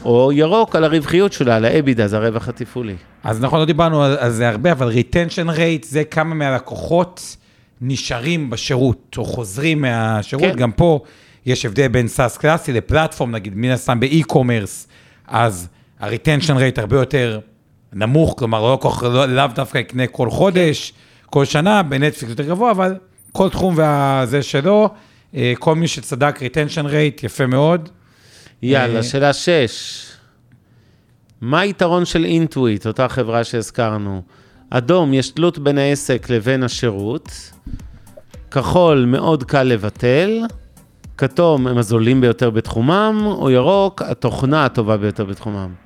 או 0.06 0.32
ירוק 0.32 0.76
על 0.76 0.84
הרווחיות 0.84 1.34
שלה, 1.34 1.56
על 1.56 1.66
ה 1.66 1.71
EBITDA, 1.71 2.08
זה 2.08 2.18
הרווח 2.18 2.48
התפעולי. 2.48 2.96
אז 3.24 3.42
נכון, 3.42 3.60
לא 3.60 3.66
דיברנו 3.66 4.04
על, 4.04 4.18
על 4.20 4.32
זה 4.32 4.50
הרבה, 4.50 4.72
אבל 4.72 4.92
retention 4.92 5.50
rate 5.50 5.86
זה 5.86 6.04
כמה 6.04 6.36
מהלקוחות 6.36 7.38
נשארים 7.82 8.50
בשירות, 8.50 9.16
או 9.18 9.26
חוזרים 9.26 9.82
מהשירות. 9.82 10.46
כן. 10.46 10.56
גם 10.56 10.72
פה 10.72 11.00
יש 11.46 11.66
הבדל 11.66 11.88
בין 11.88 12.08
SaaS 12.08 12.38
קלאסי 12.38 12.74
ל 12.74 12.80
platform, 12.80 13.32
נגיד, 13.32 13.54
מן 13.56 13.70
הסתם 13.70 14.00
ב 14.00 14.07
e-commerce, 14.07 14.88
אז 15.28 15.68
ה-retention 16.00 16.56
rate 16.56 16.82
הרבה 16.82 16.98
יותר 16.98 17.40
נמוך, 17.94 18.36
כלומר, 18.38 18.62
לא 18.62 18.80
כך, 18.82 19.04
לא- 19.04 19.26
לאו 19.26 19.48
דווקא 19.56 19.78
יקנה 19.78 20.08
כל 20.08 20.30
חודש, 20.30 20.94
כל 21.26 21.46
שנה, 21.46 21.84
בנטפליקס 21.84 22.30
יותר 22.30 22.44
גבוה, 22.44 22.72
אבל 22.72 22.96
כל 23.32 23.50
תחום 23.50 23.74
והזה 23.78 24.44
שלו, 24.44 24.90
אה, 25.36 25.54
כל 25.60 25.76
מי 25.76 25.88
שצדק 25.88 26.40
retention 26.40 26.86
rate, 26.86 27.26
יפה 27.26 27.46
מאוד. 27.46 27.90
יאללה, 28.62 28.98
אה, 28.98 29.04
שאלה 29.04 29.34
6. 29.34 30.06
מה 31.42 31.60
היתרון 31.60 32.06
של 32.06 32.26
אינטואיט, 32.26 32.88
אותה 32.88 33.08
חברה 33.08 33.44
שהזכרנו? 33.44 34.22
אדום, 34.70 35.14
יש 35.14 35.30
תלות 35.30 35.60
בין 35.60 35.78
העסק 35.78 36.30
לבין 36.30 36.64
השירות. 36.64 37.52
כחול, 38.52 39.06
מאוד 39.06 39.44
קל 39.44 39.64
לבטל. 39.64 40.42
כתום, 41.18 41.68
הם 41.68 41.78
הזולים 41.78 42.22
ביותר 42.22 42.50
בתחומם. 42.50 43.22
או 43.26 43.50
ירוק, 43.50 44.02
התוכנה 44.02 44.66
הטובה 44.66 44.98
ביותר 44.98 45.26
בתחומם. 45.26 45.83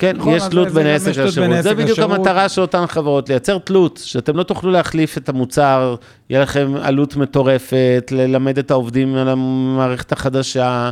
כן, 0.00 0.16
נכון, 0.16 0.34
יש 0.34 0.42
תלות 0.42 0.68
בין 0.68 0.86
העסק 0.86 1.16
לשירות. 1.16 1.62
זה 1.62 1.74
בדיוק 1.74 1.90
לשירות. 1.90 2.18
המטרה 2.18 2.48
של 2.48 2.60
אותן 2.60 2.86
חברות, 2.86 3.28
לייצר 3.28 3.58
תלות, 3.58 4.00
שאתם 4.04 4.36
לא 4.36 4.42
תוכלו 4.42 4.70
להחליף 4.70 5.18
את 5.18 5.28
המוצר, 5.28 5.94
יהיה 6.30 6.42
לכם 6.42 6.72
עלות 6.82 7.16
מטורפת, 7.16 8.08
ללמד 8.10 8.58
את 8.58 8.70
העובדים 8.70 9.14
על 9.14 9.28
המערכת 9.28 10.12
החדשה, 10.12 10.90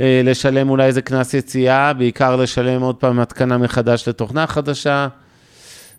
אה, 0.00 0.20
לשלם 0.24 0.70
אולי 0.70 0.84
איזה 0.84 1.02
קנס 1.02 1.34
יציאה, 1.34 1.92
בעיקר 1.92 2.36
לשלם 2.36 2.82
עוד 2.82 2.96
פעם 2.96 3.20
התקנה 3.20 3.58
מחדש 3.58 4.08
לתוכנה 4.08 4.46
חדשה. 4.46 5.08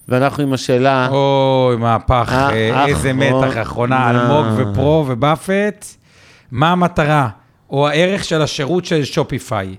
ואנחנו 0.07 0.43
עם 0.43 0.53
השאלה, 0.53 1.07
אוי, 1.11 1.75
מהפך, 1.75 2.29
אה, 2.31 2.49
אה, 2.49 2.85
איזה 2.85 3.11
אחרונה. 3.11 3.47
מתח, 3.47 3.61
אחרונה, 3.61 4.09
אלמוג 4.09 4.45
ופרו 4.57 5.05
ובאפט. 5.07 5.85
מה 6.51 6.71
המטרה, 6.71 7.29
או 7.69 7.87
הערך 7.87 8.23
של 8.23 8.41
השירות 8.41 8.85
של 8.85 9.03
שופיפיי? 9.03 9.75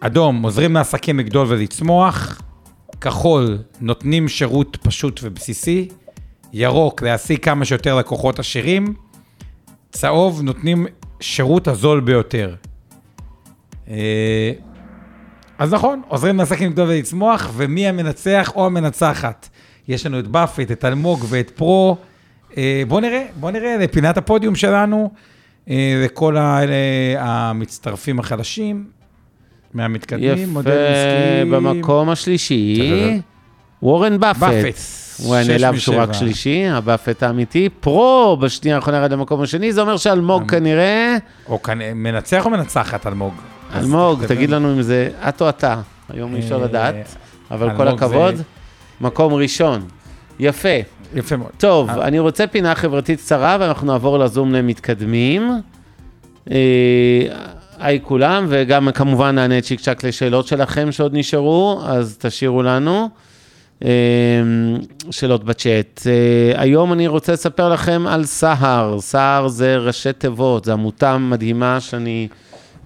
אדום, 0.00 0.42
עוזרים 0.42 0.74
לעסקים 0.74 1.18
לגדול 1.18 1.46
ולצמוח. 1.50 2.42
כחול, 3.00 3.58
נותנים 3.80 4.28
שירות 4.28 4.76
פשוט 4.82 5.20
ובסיסי. 5.22 5.88
ירוק, 6.52 7.02
להשיג 7.02 7.38
כמה 7.44 7.64
שיותר 7.64 7.96
לקוחות 7.96 8.38
עשירים. 8.38 8.94
צהוב, 9.92 10.42
נותנים 10.42 10.86
שירות 11.20 11.68
הזול 11.68 12.00
ביותר. 12.00 12.54
אה, 13.88 14.52
אז 15.58 15.74
נכון, 15.74 16.02
עוזרים 16.08 16.36
לעסקים 16.36 16.72
גדול 16.72 16.88
ולצמוח, 16.88 17.50
ומי 17.54 17.88
המנצח 17.88 18.52
או 18.56 18.66
המנצחת? 18.66 19.48
יש 19.88 20.06
לנו 20.06 20.18
את 20.18 20.26
באפט, 20.26 20.70
את 20.70 20.84
אלמוג 20.84 21.24
ואת 21.28 21.50
פרו. 21.50 21.96
אה, 22.56 22.82
בואו 22.88 23.00
נראה, 23.00 23.26
בואו 23.40 23.52
נראה 23.52 23.76
לפינת 23.76 24.16
הפודיום 24.16 24.54
שלנו, 24.54 25.10
אה, 25.70 26.02
לכל 26.04 26.36
המצטרפים 27.18 28.18
החדשים, 28.18 28.95
מהמתקדמים, 29.76 30.50
יפה, 30.50 30.60
עסקיים. 30.60 31.50
במקום 31.50 32.08
השלישי, 32.10 33.20
וורן 33.82 34.20
באפט. 34.20 34.78
הוא 35.18 35.34
היה 35.34 35.48
נעלב 35.48 35.78
שהוא 35.78 35.96
רק. 35.96 36.12
שלישי, 36.12 36.66
הבאפט 36.66 37.22
האמיתי. 37.22 37.68
פרו, 37.80 38.36
בשנייה 38.40 38.76
האחרונה 38.76 38.98
ירד 38.98 39.12
למקום 39.12 39.42
השני, 39.42 39.72
זה 39.72 39.80
אומר 39.80 39.96
שאלמוג 39.96 40.42
אמ, 40.42 40.48
כנראה... 40.48 41.16
או 41.48 41.62
כאן, 41.62 41.78
מנצח 41.94 42.44
או 42.44 42.50
מנצחת, 42.50 43.06
אלמוג? 43.06 43.34
אלמוג. 43.74 44.24
תגיד 44.26 44.50
לנו 44.50 44.72
אם 44.72 44.82
זה 44.82 45.10
את 45.28 45.42
או 45.42 45.48
אתה. 45.48 45.80
היום 46.08 46.34
אי 46.34 46.40
אפשר 46.40 46.60
אה, 46.60 46.64
לדעת, 46.64 47.16
אבל 47.50 47.76
כל 47.76 47.88
הכבוד. 47.88 48.34
מקום 49.00 49.34
ראשון. 49.34 49.80
יפה. 50.38 50.68
יפה 51.14 51.36
מאוד. 51.36 51.50
טוב, 51.58 51.90
אה. 51.90 52.06
אני 52.06 52.18
רוצה 52.18 52.46
פינה 52.46 52.74
חברתית 52.74 53.18
קצרה, 53.18 53.56
ואנחנו 53.60 53.86
נעבור 53.86 54.18
לזום 54.18 54.52
למתקדמים. 54.52 55.50
היי 57.78 58.00
כולם, 58.02 58.46
וגם 58.48 58.88
כמובן 58.94 59.34
נענה 59.34 59.60
צ'יק 59.60 59.80
צ'אק 59.80 60.04
לשאלות 60.04 60.46
שלכם 60.46 60.92
שעוד 60.92 61.14
נשארו, 61.14 61.80
אז 61.86 62.16
תשאירו 62.20 62.62
לנו. 62.62 63.08
אה, 63.84 63.88
שאלות 65.10 65.44
בצ'אט. 65.44 66.02
אה, 66.06 66.62
היום 66.62 66.92
אני 66.92 67.06
רוצה 67.06 67.32
לספר 67.32 67.68
לכם 67.68 68.04
על 68.08 68.24
סהר. 68.24 69.00
סהר 69.00 69.48
זה 69.48 69.76
ראשי 69.76 70.12
תיבות, 70.12 70.64
זו 70.64 70.72
עמותה 70.72 71.18
מדהימה 71.18 71.80
שאני 71.80 72.28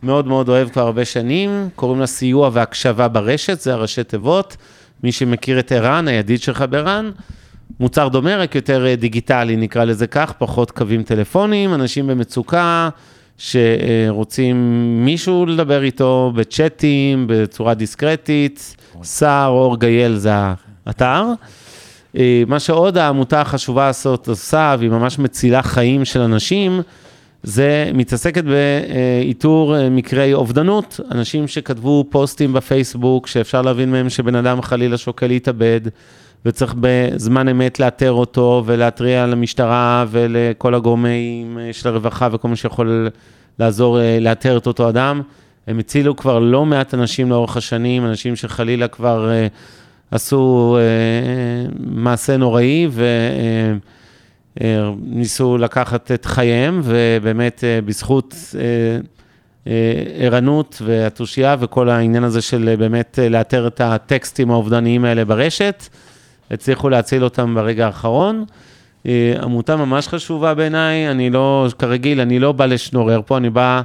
מאוד 0.03 0.27
מאוד 0.27 0.49
אוהב 0.49 0.69
כבר 0.69 0.83
הרבה 0.83 1.05
שנים. 1.05 1.69
קוראים 1.77 2.01
לה 2.01 2.07
סיוע 2.07 2.51
והקשבה 2.53 3.09
ברשת, 3.09 3.61
זה 3.61 3.73
הראשי 3.73 4.05
תיבות. 4.05 4.57
מי 5.03 5.13
שמכיר 5.13 5.59
את 5.59 5.73
ערן, 5.73 6.09
הידיד 6.09 6.41
שלך 6.41 6.65
בערן, 6.71 7.11
מוצר 7.81 8.09
דומה, 8.09 8.37
רק 8.37 8.55
יותר 8.55 8.87
אה, 8.87 8.97
דיגיטלי, 8.97 9.57
נקרא 9.57 9.85
לזה 9.85 10.07
כך, 10.07 10.33
פחות 10.39 10.71
קווים 10.71 11.03
טלפוניים, 11.03 11.75
אנשים 11.75 12.07
במצוקה 12.07 12.89
שרוצים 13.41 14.57
מישהו 15.05 15.47
לדבר 15.47 15.83
איתו 15.83 16.33
בצ'אטים, 16.35 17.25
בצורה 17.29 17.75
דיסקרטית. 17.75 18.77
סער 19.03 19.49
אור 19.49 19.79
גייל 19.81 20.17
זה 20.17 20.31
האתר. 20.87 21.25
אה, 22.17 22.43
מה 22.47 22.61
שעוד 22.61 22.99
העמותה 22.99 23.41
החשובה 23.41 23.89
הזאת 23.89 24.29
עושה, 24.29 24.77
והיא 24.79 24.91
ממש 24.91 25.19
מצילה 25.19 25.63
חיים 25.63 26.05
של 26.05 26.21
אנשים, 26.21 26.81
זה 27.43 27.91
מתעסקת 27.95 28.45
באיתור 28.45 29.77
אה, 29.77 29.91
מקרי 29.91 30.35
אובדנות. 30.35 31.01
אנשים 31.11 31.49
שכתבו 31.49 32.05
פוסטים 32.11 32.53
בפייסבוק, 32.53 33.27
שאפשר 33.27 33.63
להבין 33.63 33.91
מהם 33.91 34.09
שבן 34.09 34.35
אדם 34.35 34.63
חלילה 34.63 34.97
שוקל 34.97 35.27
להתאבד, 35.27 35.81
וצריך 36.47 36.75
בזמן 36.81 37.49
אמת 37.49 37.81
לאתר 37.81 38.13
אותו 38.13 38.63
ולהתריע 38.67 39.27
למשטרה 39.27 40.05
ולכל 40.11 40.75
הגורמים 40.75 41.59
אה, 41.59 41.73
של 41.73 41.89
הרווחה 41.89 42.29
וכל 42.33 42.49
מי 42.49 42.57
שיכול 42.57 43.09
לעזור 43.59 44.01
אה, 44.01 44.19
לאתר 44.21 44.57
את 44.57 44.67
אותו 44.67 44.89
אדם. 44.89 45.23
הם 45.67 45.79
הצילו 45.79 46.17
כבר 46.17 46.39
לא 46.39 46.67
מעט 46.67 46.95
אנשים 46.95 47.31
לאורך 47.31 47.57
השנים, 47.57 48.07
אנשים 48.07 48.37
שחלילה 48.37 48.89
כבר 48.89 49.31
אה, 49.31 49.47
עשו 50.11 50.77
אה, 50.81 51.71
מעשה 51.79 52.37
נוראי 52.37 52.89
וניסו 54.57 55.59
לקחת 55.59 56.11
את 56.13 56.25
חייהם, 56.25 56.81
ובאמת 56.85 57.65
אה, 57.65 57.81
בזכות 57.81 58.35
אה, 58.55 58.61
אה, 59.67 60.03
ערנות 60.25 60.83
והתושייה 60.85 61.57
וכל 61.61 61.89
העניין 61.89 62.25
הזה 62.25 62.43
של 62.43 62.69
אה, 62.69 62.77
באמת 62.77 63.19
אה, 63.23 63.29
לאתר 63.29 63.67
את 63.67 63.81
הטקסטים 63.81 64.51
האובדניים 64.51 65.05
האלה 65.05 65.25
ברשת, 65.25 65.85
הצליחו 66.51 66.89
להציל 66.89 67.25
אותם 67.25 67.55
ברגע 67.55 67.87
האחרון. 67.87 68.45
אה, 69.07 69.35
עמותה 69.43 69.77
ממש 69.77 70.09
חשובה 70.09 70.55
בעיניי, 70.55 71.11
אני 71.11 71.31
לא, 71.31 71.69
כרגיל, 71.79 72.21
אני 72.21 72.39
לא 72.39 72.53
בא 72.53 72.67
לשנורר 72.67 73.21
פה, 73.27 73.37
אני 73.37 73.51
בא 73.51 73.83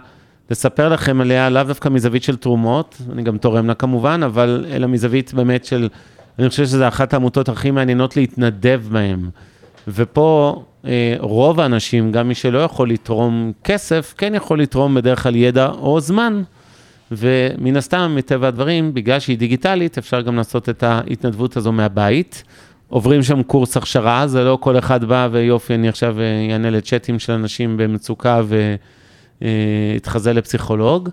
לספר 0.50 0.90
לכם 0.90 1.22
עליה, 1.22 1.50
לאו 1.50 1.64
דווקא 1.64 1.90
מזווית 1.90 2.24
של 2.24 2.36
תרומות, 2.36 3.02
אני 3.12 3.24
גם 3.24 3.38
תורם 3.38 3.68
לה 3.68 3.74
כמובן, 3.74 4.22
אבל 4.26 4.66
אלא 4.72 4.88
מזווית 4.88 5.34
באמת 5.34 5.66
של, 5.66 5.90
אני 6.40 6.50
חושב 6.50 6.66
שזו 6.66 6.88
אחת 6.88 7.14
העמותות 7.14 7.50
הכי 7.50 7.72
מעניינות 7.72 8.18
להתנדב 8.18 8.82
בהן. 8.92 9.30
ופה 9.88 10.64
אה, 10.86 11.16
רוב 11.20 11.60
האנשים, 11.60 12.12
גם 12.12 12.28
מי 12.28 12.36
שלא 12.36 12.60
יכול 12.60 12.90
לתרום 12.90 13.52
כסף, 13.64 14.14
כן 14.18 14.36
יכול 14.36 14.62
לתרום 14.62 14.96
בדרך 14.96 15.24
כלל 15.24 15.36
ידע 15.36 15.68
או 15.68 16.00
זמן. 16.00 16.42
ומן 17.18 17.76
הסתם, 17.78 18.14
מטבע 18.16 18.48
הדברים, 18.48 18.94
בגלל 18.94 19.20
שהיא 19.20 19.38
דיגיטלית, 19.38 19.98
אפשר 19.98 20.22
גם 20.22 20.36
לעשות 20.36 20.70
את 20.70 20.84
ההתנדבות 20.84 21.58
הזו 21.58 21.72
מהבית. 21.72 22.44
עוברים 22.88 23.24
שם 23.24 23.44
קורס 23.44 23.78
הכשרה, 23.78 24.28
זה 24.28 24.44
לא 24.44 24.58
כל 24.62 24.78
אחד 24.78 25.04
בא 25.04 25.28
ויופי, 25.32 25.76
אני 25.76 25.90
עכשיו 25.90 26.20
אה, 26.20 26.48
אענה 26.52 26.70
לצ'אטים 26.70 27.20
של 27.20 27.34
אנשים 27.34 27.78
במצוקה 27.78 28.42
ויתחזה 29.42 30.34
לפסיכולוג. 30.34 31.10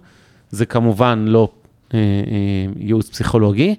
זה 0.50 0.66
כמובן 0.66 1.24
לא 1.28 1.48
אה, 1.94 1.98
אה, 1.98 2.72
ייעוץ 2.76 3.08
פסיכולוגי, 3.08 3.74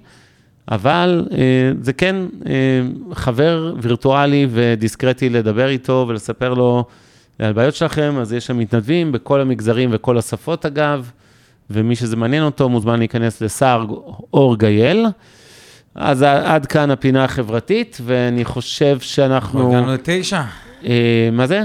אבל 0.68 1.26
אה, 1.32 1.72
זה 1.80 1.92
כן 1.92 2.16
אה, 2.46 2.52
חבר 3.12 3.74
וירטואלי 3.82 4.46
ודיסקרטי 4.50 5.28
לדבר 5.28 5.68
איתו 5.68 6.06
ולספר 6.08 6.54
לו 6.54 6.84
על 7.38 7.52
בעיות 7.52 7.74
שלכם, 7.74 8.14
אז 8.20 8.32
יש 8.32 8.46
שם 8.46 8.58
מתנדבים 8.58 9.12
בכל 9.12 9.40
המגזרים 9.40 9.90
וכל 9.92 10.18
השפות 10.18 10.66
אגב, 10.66 11.10
ומי 11.70 11.96
שזה 11.96 12.16
מעניין 12.16 12.42
אותו 12.44 12.68
מוזמן 12.68 12.98
להיכנס 12.98 13.40
לסער 13.40 13.86
אור 14.34 14.56
גייל. 14.58 15.06
אז 15.94 16.22
עד 16.22 16.66
כאן 16.66 16.90
הפינה 16.90 17.24
החברתית, 17.24 17.98
ואני 18.04 18.44
חושב 18.44 19.00
שאנחנו... 19.00 19.68
הגענו 19.68 19.92
לתשע. 19.92 20.42
אה, 20.86 21.28
מה 21.32 21.46
זה? 21.46 21.62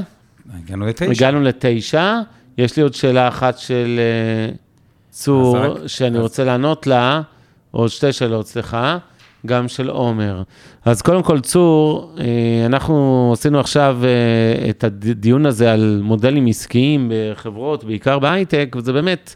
הגענו 0.63 0.85
לתשע. 0.85 1.11
הגענו 1.11 1.41
לתשע. 1.41 2.19
יש 2.57 2.77
לי 2.77 2.83
עוד 2.83 2.93
שאלה 2.93 3.27
אחת 3.27 3.57
של 3.57 3.99
אה, 3.99 4.53
צור, 5.09 5.57
אז 5.57 5.71
רק- 5.71 5.87
שאני 5.87 6.17
אז- 6.17 6.21
רוצה 6.23 6.43
לענות 6.43 6.87
לה, 6.87 7.21
או 7.73 7.89
שתי 7.89 8.13
שאלות, 8.13 8.47
סליחה, 8.47 8.97
גם 9.45 9.67
של 9.67 9.89
עומר. 9.89 10.43
אז 10.85 11.01
קודם 11.01 11.23
כל, 11.23 11.39
צור, 11.39 12.11
אה, 12.19 12.25
אנחנו 12.65 13.29
עשינו 13.33 13.59
עכשיו 13.59 13.97
אה, 14.03 14.69
את 14.69 14.83
הדיון 14.83 15.45
הזה 15.45 15.73
על 15.73 15.99
מודלים 16.03 16.45
עסקיים 16.47 17.11
בחברות, 17.13 17.83
בעיקר 17.83 18.19
בהייטק, 18.19 18.75
וזה 18.77 18.93
באמת 18.93 19.35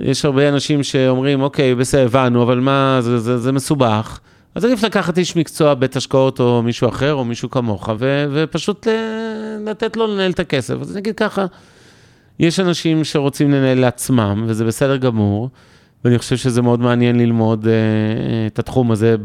יש 0.00 0.24
הרבה 0.24 0.48
אנשים 0.48 0.82
שאומרים, 0.82 1.42
אוקיי, 1.42 1.74
בסדר, 1.74 2.04
הבנו, 2.04 2.42
אבל 2.42 2.60
מה, 2.60 2.98
זה, 3.00 3.18
זה, 3.18 3.38
זה 3.38 3.52
מסובך. 3.52 4.20
אז 4.54 4.64
עדיף 4.64 4.82
לקחת 4.82 5.18
איש 5.18 5.36
מקצוע, 5.36 5.74
בית 5.74 5.96
השקעות 5.96 6.40
או 6.40 6.62
מישהו 6.62 6.88
אחר, 6.88 7.14
או 7.14 7.24
מישהו 7.24 7.50
כמוך, 7.50 7.88
ו, 7.98 8.26
ופשוט 8.32 8.86
ל, 8.86 8.90
לתת 9.70 9.96
לו 9.96 10.06
לנהל 10.06 10.30
את 10.30 10.40
הכסף. 10.40 10.74
אז 10.80 10.96
נגיד 10.96 11.14
ככה, 11.14 11.46
יש 12.38 12.60
אנשים 12.60 13.04
שרוצים 13.04 13.50
לנהל 13.50 13.78
לעצמם, 13.78 14.44
וזה 14.46 14.64
בסדר 14.64 14.96
גמור, 14.96 15.48
ואני 16.04 16.18
חושב 16.18 16.36
שזה 16.36 16.62
מאוד 16.62 16.80
מעניין 16.80 17.18
ללמוד 17.18 17.64
uh, 17.64 17.68
את 18.46 18.58
התחום 18.58 18.90
הזה 18.90 19.16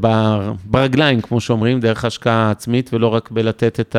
ברגליים, 0.65 1.21
כמו 1.21 1.41
שאומרים, 1.41 1.79
דרך 1.79 2.05
השקעה 2.05 2.51
עצמית, 2.51 2.89
ולא 2.93 3.07
רק 3.07 3.31
בלתת 3.31 3.79
את 3.79 3.95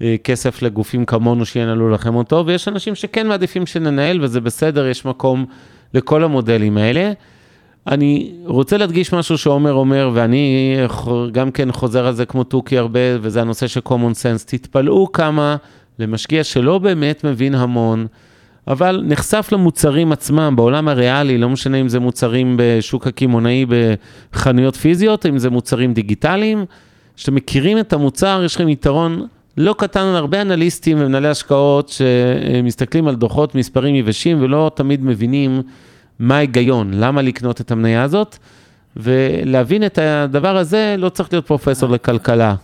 הכסף 0.00 0.62
לגופים 0.62 1.04
כמונו 1.04 1.44
שינהלו 1.44 1.90
לכם 1.90 2.14
אותו, 2.14 2.44
ויש 2.46 2.68
אנשים 2.68 2.94
שכן 2.94 3.26
מעדיפים 3.26 3.66
שננהל, 3.66 4.24
וזה 4.24 4.40
בסדר, 4.40 4.86
יש 4.86 5.04
מקום 5.04 5.44
לכל 5.94 6.24
המודלים 6.24 6.76
האלה. 6.76 7.12
אני 7.86 8.32
רוצה 8.44 8.76
להדגיש 8.76 9.12
משהו 9.12 9.38
שעומר 9.38 9.72
אומר, 9.72 10.10
ואני 10.14 10.76
גם 11.32 11.50
כן 11.50 11.72
חוזר 11.72 12.06
על 12.06 12.14
זה 12.14 12.26
כמו 12.26 12.44
תוכי 12.44 12.78
הרבה, 12.78 13.00
וזה 13.20 13.40
הנושא 13.40 13.66
של 13.66 13.80
common 13.88 14.12
sense. 14.12 14.44
תתפלאו 14.46 15.12
כמה 15.12 15.56
למשקיע 15.98 16.44
שלא 16.44 16.78
באמת 16.78 17.24
מבין 17.24 17.54
המון, 17.54 18.06
אבל 18.68 19.02
נחשף 19.06 19.48
למוצרים 19.52 20.12
עצמם 20.12 20.54
בעולם 20.56 20.88
הריאלי, 20.88 21.38
לא 21.38 21.48
משנה 21.48 21.76
אם 21.76 21.88
זה 21.88 22.00
מוצרים 22.00 22.56
בשוק 22.58 23.06
הקמעונאי 23.06 23.66
בחנויות 24.32 24.76
פיזיות, 24.76 25.26
אם 25.26 25.38
זה 25.38 25.50
מוצרים 25.50 25.94
דיגיטליים, 25.94 26.64
כשאתם 27.16 27.34
מכירים 27.34 27.78
את 27.78 27.92
המוצר, 27.92 28.42
יש 28.44 28.54
לכם 28.54 28.68
יתרון 28.68 29.26
לא 29.56 29.74
קטן 29.78 30.00
על 30.00 30.16
הרבה 30.16 30.42
אנליסטים 30.42 31.00
ומנהלי 31.00 31.28
השקעות 31.28 31.88
שמסתכלים 31.88 33.08
על 33.08 33.14
דוחות, 33.14 33.54
מספרים 33.54 33.94
יבשים 33.94 34.42
ולא 34.42 34.70
תמיד 34.74 35.04
מבינים 35.04 35.62
מה 36.18 36.36
ההיגיון, 36.36 36.90
למה 36.94 37.22
לקנות 37.22 37.60
את 37.60 37.70
המניה 37.70 38.02
הזאת, 38.02 38.36
ולהבין 38.96 39.86
את 39.86 39.98
הדבר 39.98 40.56
הזה, 40.56 40.94
לא 40.98 41.08
צריך 41.08 41.32
להיות 41.32 41.46
פרופסור 41.46 41.90
לכלכלה. 41.90 42.54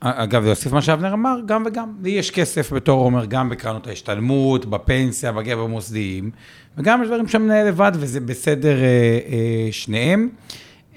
אגב, 0.00 0.44
להוסיף 0.44 0.72
מה 0.72 0.82
שאבנר 0.82 1.12
אמר, 1.12 1.38
גם 1.46 1.62
וגם. 1.66 1.92
לי 2.02 2.10
יש 2.10 2.30
כסף 2.30 2.72
בתור 2.72 3.00
עומר, 3.00 3.24
גם 3.24 3.48
בקרנות 3.48 3.86
ההשתלמות, 3.86 4.66
בפנסיה, 4.66 5.32
בגבר 5.32 5.66
מוסדיים, 5.66 6.30
וגם 6.78 7.02
יש 7.02 7.08
דברים 7.08 7.28
שמנהל 7.28 7.68
לבד, 7.68 7.92
וזה 7.94 8.20
בסדר 8.20 8.76
אה, 8.82 9.18
אה, 9.28 9.68
שניהם. 9.72 10.28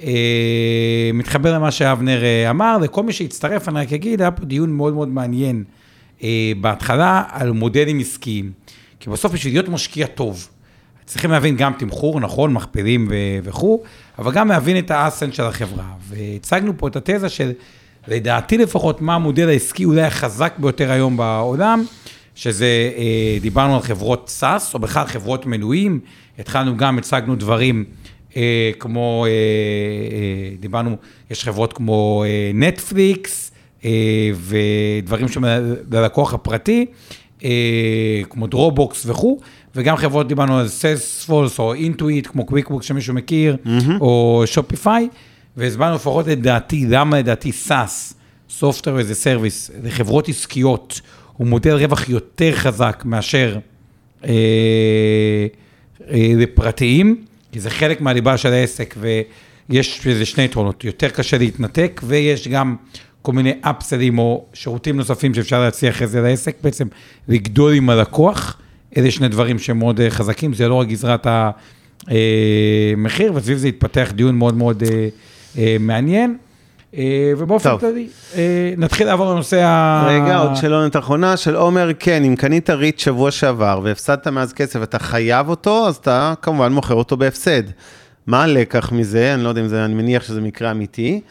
אה, 0.02 1.12
מתחבר 1.14 1.54
למה 1.54 1.72
שאבנר 1.72 2.24
אה, 2.24 2.50
אמר, 2.50 2.78
לכל 2.78 3.04
מי 3.04 3.14
שהצטרף, 3.14 3.70
אני 3.70 3.80
רק 3.80 3.94
אגיד, 3.94 4.22
היה 4.22 4.32
פה 4.32 4.46
דיון 4.46 4.72
מאוד 4.72 4.94
מאוד 4.94 5.08
מעניין 5.08 5.64
אה, 6.24 6.52
בהתחלה 6.62 7.24
על 7.30 7.52
מודלים 7.52 8.00
עסקיים. 8.00 8.52
כי 9.00 9.10
בסוף 9.10 9.32
בשביל 9.32 9.54
להיות 9.54 9.70
משקיע 9.70 10.08
טוב, 10.08 10.48
צריכים 11.06 11.32
להבין 11.32 11.58
גם 11.58 11.74
תמחור, 11.78 12.20
נכון, 12.20 12.54
מכפילים 12.54 13.08
וכו', 13.44 13.84
אבל 14.20 14.32
גם 14.32 14.48
להבין 14.48 14.78
את 14.78 14.92
האסנט 14.92 15.34
של 15.34 15.44
החברה. 15.44 15.86
והצגנו 16.02 16.74
פה 16.78 16.88
את 16.88 16.96
התזה 16.96 17.30
של, 17.30 17.52
לדעתי 18.08 18.58
לפחות, 18.58 19.02
מה 19.02 19.16
המודל 19.16 19.50
העסקי 19.50 19.86
אולי 19.86 20.02
החזק 20.02 20.54
ביותר 20.58 20.92
היום 20.92 21.18
בעולם, 21.18 21.86
שזה, 22.36 22.92
דיברנו 23.42 23.76
על 23.76 23.82
חברות 23.82 24.32
SaaS, 24.40 24.74
או 24.74 24.80
בכלל 24.80 25.06
חברות 25.06 25.46
מנויים, 25.46 26.00
התחלנו 26.40 26.78
גם, 26.78 26.98
הצגנו 26.98 27.36
דברים 27.36 27.86
כמו, 28.80 29.26
אה, 29.26 29.32
אה, 29.32 30.56
דיברנו, 30.60 30.98
יש 31.32 31.44
חברות 31.44 31.74
כמו 31.74 32.24
נטפליקס, 32.54 33.52
ודברים 34.36 35.28
שהם 35.28 35.44
ללקוח 35.92 36.34
הפרטי, 36.34 36.86
כמו 38.30 38.48
דרופבוקס 38.48 39.06
וכו', 39.06 39.40
וגם 39.76 39.98
חברות, 39.98 40.28
דיברנו 40.28 40.58
על 40.58 40.68
סיילספורס 40.68 41.60
או 41.60 41.74
אינטואיט, 41.74 42.28
כמו 42.28 42.46
קוויקבוקס 42.46 42.84
שמישהו 42.84 43.14
מכיר, 43.14 43.58
mm-hmm. 43.66 44.02
או 44.02 44.44
שופיפיי, 44.46 45.10
והסברנו 45.58 45.96
לפחות 45.96 46.28
לדעתי, 46.28 46.86
למה 46.90 47.20
לדעתי 47.20 47.52
Software 48.60 49.00
as 49.00 49.12
a 49.12 49.26
Service, 49.26 49.72
לחברות 49.84 50.30
עסקיות, 50.30 51.02
הוא 51.38 51.48
מודל 51.48 51.76
רווח 51.76 52.10
יותר 52.10 52.52
חזק 52.56 53.04
מאשר 53.06 53.58
אה, 54.26 54.32
אה, 56.10 56.32
לפרטיים. 56.38 57.26
כי 57.54 57.60
זה 57.60 57.70
חלק 57.70 58.02
מהליבה 58.02 58.38
של 58.38 58.54
העסק, 58.54 58.96
ויש 59.70 60.08
בזה 60.08 60.26
שני 60.26 60.44
יתרונות, 60.44 60.84
יותר 60.84 61.10
קשה 61.10 61.38
להתנתק, 61.38 62.02
ויש 62.04 62.48
גם 62.48 62.76
כל 63.22 63.34
מיני 63.34 63.54
upsellים 63.62 64.20
או 64.20 64.46
שירותים 64.54 64.98
נוספים 64.98 65.34
שאפשר 65.34 65.62
להציע 65.62 65.90
אחרי 65.90 66.08
זה 66.08 66.22
לעסק, 66.22 66.56
בעצם 66.64 66.88
לגדול 67.28 67.74
עם 67.74 67.90
הלקוח, 67.90 68.58
אלה 68.98 69.12
שני 69.12 69.28
דברים 69.28 69.60
שהם 69.60 69.80
מאוד 69.80 70.02
אה, 70.02 70.10
חזקים, 70.10 70.54
זה 70.54 70.68
לא 70.68 70.76
רק 70.76 70.88
גזרת 70.88 71.28
המחיר, 72.08 73.32
אה, 73.32 73.38
וסביב 73.38 73.58
זה 73.58 73.68
התפתח 73.68 74.12
דיון 74.16 74.36
מאוד 74.36 74.56
מאוד 74.56 74.84
אה, 75.58 75.78
מעניין. 75.80 76.38
אה, 76.98 77.34
ובאופן 77.38 77.78
כללי, 77.78 78.08
אה, 78.36 78.74
נתחיל 78.78 79.08
לעבור 79.08 79.34
לנושא 79.34 79.62
ה... 79.64 80.06
רגע, 80.08 80.38
עוד 80.38 80.56
שאלונת 80.56 80.96
אחרונה 80.96 81.38
של 81.38 81.56
עומר, 81.56 81.90
כן, 82.00 82.24
אם 82.24 82.36
קנית 82.36 82.70
ריט 82.70 83.00
שבוע 83.00 83.32
שעבר 83.32 83.80
והפסדת 83.84 84.28
מאז 84.28 84.54
כסף 84.54 84.80
ואתה 84.80 85.00
חייב 85.00 85.50
אותו, 85.50 85.88
אז 85.88 85.96
אתה 85.96 86.34
כמובן 86.42 86.72
מוכר 86.72 86.94
אותו 86.94 87.18
בהפסד. 87.18 87.64
מה 88.28 88.44
הלקח 88.44 88.92
מזה? 88.92 89.34
אני 89.34 89.44
לא 89.44 89.50
יודע 89.50 89.62
אם 89.62 89.68
זה, 89.68 89.86
אני 89.86 89.94
מניח 89.94 90.24
שזה 90.24 90.42
מקרה 90.42 90.72
אמיתי. 90.72 91.22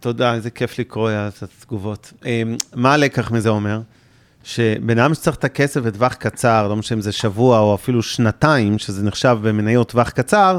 תודה, 0.00 0.34
איזה 0.34 0.50
כיף 0.50 0.78
לקרוא 0.78 1.10
את 1.10 1.42
התגובות. 1.42 2.12
אה, 2.26 2.42
מה 2.74 2.92
הלקח 2.92 3.30
מזה 3.30 3.48
אומר? 3.48 3.80
שבן 4.44 4.98
אדם 4.98 5.14
שצריך 5.14 5.36
את 5.36 5.44
הכסף 5.44 5.80
בטווח 5.80 6.14
קצר, 6.14 6.68
לא 6.68 6.76
משנה 6.76 6.96
אם 6.96 7.02
זה 7.02 7.12
שבוע 7.12 7.58
או 7.58 7.74
אפילו 7.74 8.02
שנתיים, 8.02 8.78
שזה 8.78 9.02
נחשב 9.04 9.38
במניות 9.42 9.88
טווח 9.88 10.10
קצר, 10.10 10.58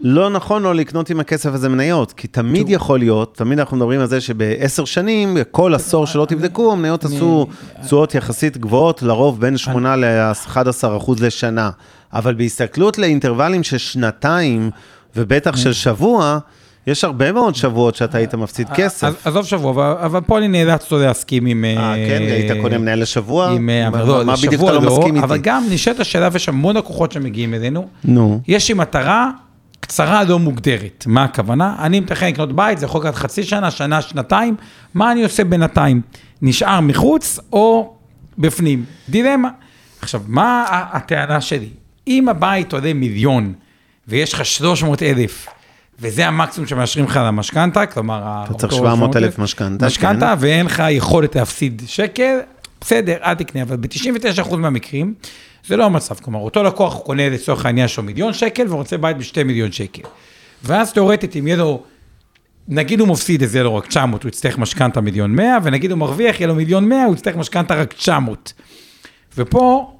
לא 0.00 0.30
נכון 0.30 0.62
לו 0.62 0.72
לקנות 0.72 1.10
עם 1.10 1.20
הכסף 1.20 1.50
הזה 1.54 1.68
מניות, 1.68 2.12
כי 2.12 2.28
תמיד 2.28 2.70
יכול 2.70 2.98
להיות, 2.98 3.36
תמיד 3.36 3.58
אנחנו 3.58 3.76
מדברים 3.76 4.00
על 4.00 4.06
זה 4.06 4.20
שבעשר 4.20 4.84
שנים, 4.84 5.36
כל 5.50 5.74
עשור 5.74 6.06
שלא 6.06 6.24
תבדקו, 6.24 6.72
המניות 6.72 7.04
עשו 7.04 7.46
תשואות 7.84 8.14
יחסית 8.14 8.58
גבוהות, 8.58 9.02
לרוב 9.02 9.40
בין 9.40 9.56
8 9.56 9.96
ל-11 9.96 10.96
אחוז 10.96 11.22
לשנה. 11.22 11.70
אבל 12.12 12.34
בהסתכלות 12.34 12.98
לאינטרוולים 12.98 13.62
של 13.62 13.78
שנתיים, 13.78 14.70
ובטח 15.16 15.56
של 15.56 15.72
שבוע, 15.72 16.38
יש 16.86 17.04
הרבה 17.04 17.32
מאוד 17.32 17.54
שבועות 17.54 17.94
שאתה 17.94 18.18
היית 18.18 18.34
מפסיד 18.34 18.68
כסף. 18.74 19.26
עזוב 19.26 19.46
שבוע, 19.46 19.96
אבל 20.04 20.20
פה 20.20 20.38
אני 20.38 20.48
נאלץ 20.48 20.92
לא 20.92 21.00
להסכים 21.00 21.46
עם... 21.46 21.64
אה, 21.64 21.94
כן? 22.08 22.22
היית 22.22 22.52
קונה 22.62 22.78
מנהל 22.78 23.02
לשבוע? 23.02 23.50
לא, 23.92 24.24
מה 24.24 24.36
בדיוק 24.36 24.54
אתה 24.54 24.72
לא, 24.72 24.82
לא 24.82 24.90
מסכים 24.90 25.14
איתי? 25.14 25.26
אבל 25.26 25.38
גם 25.38 25.64
נשאלת 25.70 26.00
השאלה, 26.00 26.28
ויש 26.32 26.48
המון 26.48 26.76
לקוחות 26.76 27.12
שמגיעים 27.12 27.54
אלינו. 27.54 27.88
נו. 28.04 28.40
יש 28.48 28.68
לי 28.68 28.74
מטרה 28.74 29.30
קצרה 29.86 30.24
לא 30.24 30.38
מוגדרת. 30.38 31.04
מה 31.06 31.24
הכוונה? 31.24 31.76
אני 31.78 32.00
מתכנן 32.00 32.28
לקנות 32.28 32.56
בית, 32.56 32.78
זה 32.78 32.86
יכול 32.86 33.00
לקחת 33.00 33.14
חצי 33.14 33.42
שנה, 33.42 33.70
שנה, 33.70 34.02
שנתיים, 34.02 34.56
מה 34.94 35.12
אני 35.12 35.22
עושה 35.22 35.44
בינתיים? 35.44 36.00
נשאר 36.42 36.80
מחוץ 36.80 37.38
או 37.52 37.96
בפנים? 38.38 38.84
דילמה. 39.08 39.48
עכשיו, 40.00 40.20
מה 40.26 40.64
הטענה 40.92 41.40
שלי? 41.40 41.68
אם 42.08 42.28
הבית 42.28 42.72
עולה 42.72 42.92
מיליון 42.92 43.52
ויש 44.08 44.32
לך 44.32 44.46
300 44.46 45.02
אלף, 45.02 45.46
וזה 46.00 46.26
המקסימום 46.26 46.68
שמאשרים 46.68 47.04
לך 47.04 47.20
למשכנתה, 47.24 47.86
כלומר... 47.86 48.44
אתה 48.44 48.54
צריך 48.54 48.72
700 48.72 49.16
אלף 49.16 49.38
משכנתה, 49.38 49.86
משכנתה, 49.86 50.26
כן. 50.26 50.44
ואין 50.44 50.66
לך 50.66 50.82
יכולת 50.90 51.36
להפסיד 51.36 51.82
שקל, 51.86 52.38
בסדר, 52.80 53.16
אל 53.22 53.34
תקנה, 53.34 53.62
אבל 53.62 53.76
ב-99% 53.76 54.56
מהמקרים, 54.56 55.14
זה 55.66 55.76
לא 55.76 55.84
המצב, 55.84 56.14
כלומר, 56.14 56.38
אותו 56.38 56.62
לקוח 56.62 56.98
קונה 56.98 57.28
לצורך 57.28 57.66
העניין 57.66 57.88
שלו 57.88 58.02
מיליון 58.04 58.32
שקל 58.32 58.66
ורוצה 58.68 58.96
בית 58.96 59.16
בשתי 59.16 59.44
מיליון 59.44 59.72
שקל. 59.72 60.02
ואז 60.64 60.92
תאורטית, 60.92 61.36
אם 61.36 61.46
יהיה 61.46 61.56
לו, 61.56 61.82
נגיד 62.68 63.00
הוא 63.00 63.08
מפסיד 63.08 63.42
את 63.42 63.50
זה 63.50 63.62
לא 63.62 63.70
רק 63.70 63.86
900, 63.86 64.22
הוא 64.22 64.28
יצטרך 64.28 64.58
משכנתה 64.58 65.00
מיליון 65.00 65.32
100, 65.32 65.58
ונגיד 65.62 65.90
הוא 65.90 65.98
מרוויח, 65.98 66.40
יהיה 66.40 66.48
לו 66.48 66.54
מיליון 66.54 66.88
100, 66.88 67.04
הוא 67.04 67.14
יצטרך 67.14 67.36
משכנתה 67.36 67.74
רק 67.74 67.92
900. 67.92 68.52
ופה, 69.36 69.92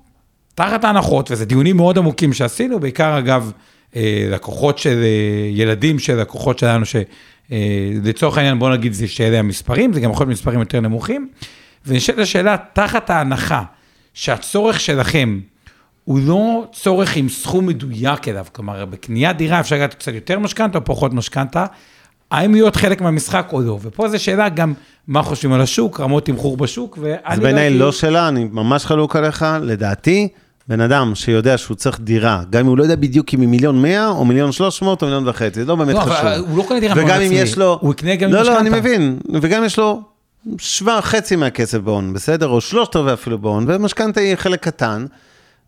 תחת 0.55 0.85
ההנחות, 0.85 1.31
וזה 1.31 1.45
דיונים 1.45 1.77
מאוד 1.77 1.99
עמוקים 1.99 2.33
שעשינו, 2.33 2.81
בעיקר 2.81 3.19
אגב, 3.19 3.53
אה, 3.97 4.29
לקוחות 4.31 4.79
של 4.79 5.03
אה, 5.03 5.49
ילדים 5.51 5.99
של 5.99 6.21
לקוחות 6.21 6.59
שלנו, 6.59 6.85
שלצורך 6.87 8.39
אה, 8.39 8.43
העניין, 8.43 8.59
בוא 8.59 8.71
נגיד 8.71 8.95
שאלה 9.07 9.39
המספרים, 9.39 9.93
זה 9.93 10.01
גם 10.01 10.11
יכול 10.11 10.27
להיות 10.27 10.39
מספרים 10.39 10.61
יותר 10.61 10.81
נמוכים. 10.81 11.29
ונשאלת 11.87 12.19
השאלה, 12.19 12.57
תחת 12.73 13.11
ההנחה 13.11 13.63
שהצורך 14.15 14.81
שלכם 14.81 15.41
הוא 16.07 16.21
לא 16.27 16.65
צורך 16.73 17.17
עם 17.17 17.29
סכום 17.29 17.67
מדויק 17.67 18.29
אליו, 18.29 18.47
כלומר, 18.53 18.85
בקניית 18.85 19.37
דירה 19.37 19.61
אפשר 19.61 19.77
לקחת 19.77 19.95
קצת 19.95 20.13
יותר 20.15 20.39
משכנתה 20.39 20.79
או 20.79 20.85
פחות 20.85 21.15
משכנתה, 21.15 21.67
האם 22.31 22.53
להיות 22.55 22.77
חלק 22.77 23.01
מהמשחק 23.01 23.49
או 23.53 23.61
לא, 23.61 23.79
ופה 23.83 24.09
זו 24.09 24.19
שאלה 24.19 24.49
גם 24.49 24.73
מה 25.09 25.23
חושבים 25.23 25.53
על 25.53 25.61
השוק, 25.61 26.01
רמות 26.01 26.27
תמחור 26.27 26.57
בשוק, 26.57 26.99
ואני... 27.01 27.37
זה 27.37 27.43
בעיניי 27.43 27.79
לא 27.79 27.93
שאלה, 27.93 28.29
אני 28.29 28.49
ממש 28.53 28.87
חלוק 28.87 29.17
עליך, 29.17 29.47
לדעתי, 29.63 30.29
בן 30.69 30.81
אדם 30.81 31.15
שיודע 31.15 31.59
שהוא 31.59 31.77
צריך 31.77 32.01
דירה, 32.01 32.43
גם 32.51 32.61
אם 32.61 32.67
הוא 32.67 32.79
לא 32.79 32.83
יודע 32.83 32.97
בדיוק 32.97 33.35
אם 33.35 33.41
היא 33.41 33.49
מיליון 33.49 33.83
מאה, 33.83 34.09
או 34.09 34.25
מיליון 34.25 34.53
שלוש 34.53 34.83
מאות, 34.83 35.03
או 35.03 35.07
מיליון 35.07 35.29
וחצי, 35.29 35.61
זה 35.61 35.67
לא 35.67 35.75
באמת 35.75 35.95
לא, 35.95 36.01
חשוב. 36.01 36.49
הוא 36.49 36.59
לא 36.59 36.63
קונה 36.69 36.81
דירה 36.81 36.95
מאוד 36.95 37.11
עצמי, 37.11 37.43
לו... 37.57 37.79
הוא 37.81 37.93
יקנה 37.93 38.17
גם 38.17 38.33
לא, 38.33 38.43
לא, 38.43 38.61
אני 38.61 38.71
מבין, 38.71 39.19
וגם 39.33 39.65
יש 39.65 39.79
לו 39.79 40.03
שווה 40.59 41.03
חצי 41.03 41.37
מהכסף 41.37 41.79
בהון, 41.79 42.13
בסדר? 42.13 42.49
או 42.49 42.61
שלושת 42.61 42.97
רבעי 42.97 43.15
אפילו 43.15 43.39
בהון, 43.39 43.65
ומשכנתה 43.69 44.21
היא 44.21 44.37
חלק 44.37 44.61
קטן. 44.61 45.07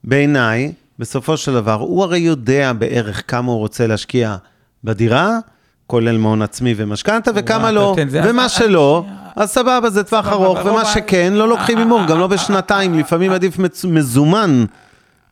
בעיניי, 0.05 0.72
בסופו 0.99 1.36
של 1.36 1.53
דבר, 1.55 1.72
הוא 1.74 2.03
הרי 2.05 2.18
יודע 2.18 2.72
בערך 2.72 3.22
כמה 3.28 3.53
הוא 3.53 3.59
רוצה 3.59 3.86
להשקיע 3.86 4.36
בדירה, 4.84 5.38
כולל 5.86 6.16
מעון 6.18 6.42
עצמי 6.42 6.74
ומשכנתה, 6.76 7.30
וכמה 7.34 7.70
לא. 7.72 7.96
זה- 8.09 8.20
ומה 8.24 8.44
אז- 8.44 8.51
שלא, 8.51 9.05
אז- 9.07 9.42
אז 9.42 9.51
סבבה, 9.51 9.90
זה 9.90 10.05
טווח 10.05 10.28
ארוך, 10.28 10.59
ומה 10.64 10.84
שכן, 10.84 11.32
לא 11.32 11.49
לוקחים 11.49 11.78
הימור, 11.78 12.01
גם 12.09 12.18
לא 12.18 12.26
בשנתיים, 12.26 12.94
לפעמים 12.99 13.32
עדיף 13.32 13.57
מזומן. 13.84 14.64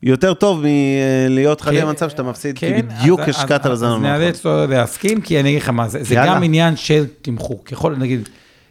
יותר 0.03 0.35
טוב 0.35 0.63
מלהיות 0.65 1.61
כן, 1.61 1.87
במצב 1.87 2.09
שאתה 2.09 2.23
מפסיד, 2.23 2.59
כי 2.59 2.71
כן, 2.71 2.81
בדיוק 2.89 3.21
השקעת 3.21 3.67
על 3.67 3.73
הזמן 3.73 3.89
אז. 3.89 4.01
נאלץ 4.03 4.45
לא 4.45 4.67
להסכים, 4.67 5.21
כי 5.21 5.41
אני 5.41 5.49
אגיד 5.49 5.63
לך 5.63 5.69
מה, 5.69 5.89
זה. 5.89 5.99
גם 6.15 6.43
עניין 6.43 6.77
של 6.77 7.05
תמחור. 7.23 7.65
ככל, 7.65 7.95
נגיד, 7.99 8.29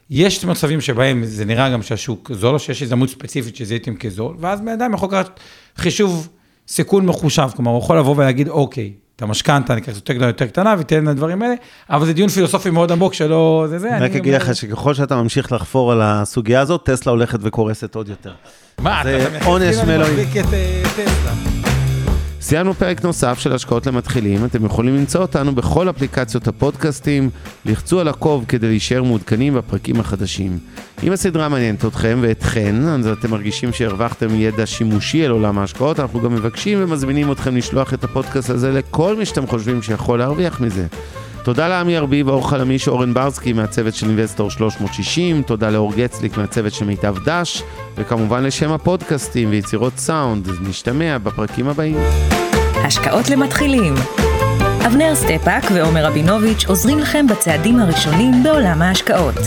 יש 0.09 0.45
מצבים 0.45 0.81
שבהם 0.81 1.25
זה 1.25 1.45
נראה 1.45 1.69
גם 1.69 1.81
שהשוק 1.81 2.31
זול, 2.33 2.53
או 2.53 2.59
שיש 2.59 2.81
הזדמנות 2.81 3.09
ספציפית 3.09 3.55
שזיהיתם 3.55 3.95
כזול, 3.95 4.35
ואז 4.39 4.61
בן 4.61 4.67
אדם 4.67 4.93
יכול 4.93 5.09
לקחת 5.09 5.39
חישוב 5.77 6.27
סיכון 6.67 7.05
מחושב, 7.05 7.47
כלומר, 7.55 7.71
הוא 7.71 7.79
יכול 7.79 7.97
לבוא 7.99 8.15
ולהגיד, 8.17 8.47
אוקיי, 8.49 8.91
את 9.15 9.21
המשכנתה, 9.21 9.73
אני 9.73 9.81
אקח 9.81 9.95
יותר 9.95 10.13
גדולה, 10.13 10.29
יותר 10.29 10.45
קטנה, 10.47 10.73
וייתן 10.77 11.03
את 11.03 11.07
הדברים 11.07 11.41
האלה, 11.41 11.53
אבל 11.89 12.05
זה 12.05 12.13
דיון 12.13 12.29
פילוסופי 12.29 12.69
מאוד 12.69 12.91
עמוק 12.91 13.13
שלא, 13.13 13.65
זה 13.69 13.79
זה. 13.79 13.87
רק 13.95 14.01
אני 14.01 14.05
אגיד 14.17 14.33
אומר- 14.33 14.37
לך 14.37 14.55
שככל 14.55 14.93
שאתה 14.93 15.15
ממשיך 15.15 15.51
לחפור 15.51 15.91
על 15.91 16.01
הסוגיה 16.03 16.61
הזאת, 16.61 16.85
טסלה 16.89 17.11
הולכת 17.11 17.39
וקורסת 17.41 17.95
עוד 17.95 18.09
יותר. 18.09 18.33
מה, 18.79 19.01
אתה- 19.01 19.37
אתה 19.37 19.45
עונש 19.45 19.75
מחזיק 19.75 19.85
מאלוהים. 19.87 21.54
סיימנו 22.47 22.73
פרק 22.73 23.03
נוסף 23.03 23.39
של 23.39 23.53
השקעות 23.53 23.87
למתחילים, 23.87 24.45
אתם 24.45 24.65
יכולים 24.65 24.95
למצוא 24.95 25.21
אותנו 25.21 25.55
בכל 25.55 25.89
אפליקציות 25.89 26.47
הפודקאסטים, 26.47 27.29
לחצו 27.65 27.99
על 27.99 28.07
עקוב 28.07 28.45
כדי 28.47 28.67
להישאר 28.67 29.03
מעודכנים 29.03 29.53
בפרקים 29.53 29.99
החדשים. 29.99 30.59
אם 31.03 31.11
הסדרה 31.11 31.49
מעניינת 31.49 31.85
אתכם 31.85 32.19
ואתכן, 32.21 32.75
אז 32.87 33.07
אתם 33.07 33.31
מרגישים 33.31 33.73
שהרווחתם 33.73 34.27
ידע 34.35 34.65
שימושי 34.65 35.25
על 35.25 35.31
עולם 35.31 35.59
ההשקעות, 35.59 35.99
אנחנו 35.99 36.21
גם 36.21 36.35
מבקשים 36.35 36.77
ומזמינים 36.81 37.31
אתכם 37.31 37.55
לשלוח 37.55 37.93
את 37.93 38.03
הפודקאסט 38.03 38.49
הזה 38.49 38.71
לכל 38.71 39.15
מי 39.15 39.25
שאתם 39.25 39.47
חושבים 39.47 39.81
שיכול 39.81 40.19
להרוויח 40.19 40.61
מזה. 40.61 40.87
תודה 41.45 41.67
לעמי 41.67 41.97
ארביב, 41.97 42.29
אור 42.29 42.49
חלמיש, 42.49 42.87
אורן 42.87 43.13
ברסקי 43.13 43.53
מהצוות 43.53 43.93
של 43.95 44.07
אינבסטור 44.09 44.51
360, 44.51 45.41
תודה 45.41 45.69
לאור 45.69 45.93
גצליק 45.95 46.37
מהצוות 46.37 46.73
של 46.73 46.85
מיטב 46.85 47.15
דש, 47.25 47.63
וכמובן 47.95 48.43
לשם 48.43 48.71
הפודקאסטים 48.71 49.49
ויצירות 49.49 49.93
סאונד, 49.97 50.49
נשתמע 50.61 51.17
בפרקים 51.17 51.67
הבאים. 51.67 51.97
השקעות 52.75 53.29
למתחילים. 53.29 53.93
אבנר 54.87 55.15
סטפאק 55.15 55.63
ועומר 55.73 56.05
רבינוביץ' 56.05 56.65
עוזרים 56.67 56.99
לכם 56.99 57.25
בצעדים 57.27 57.79
הראשונים 57.79 58.43
בעולם 58.43 58.81
ההשקעות. 58.81 59.37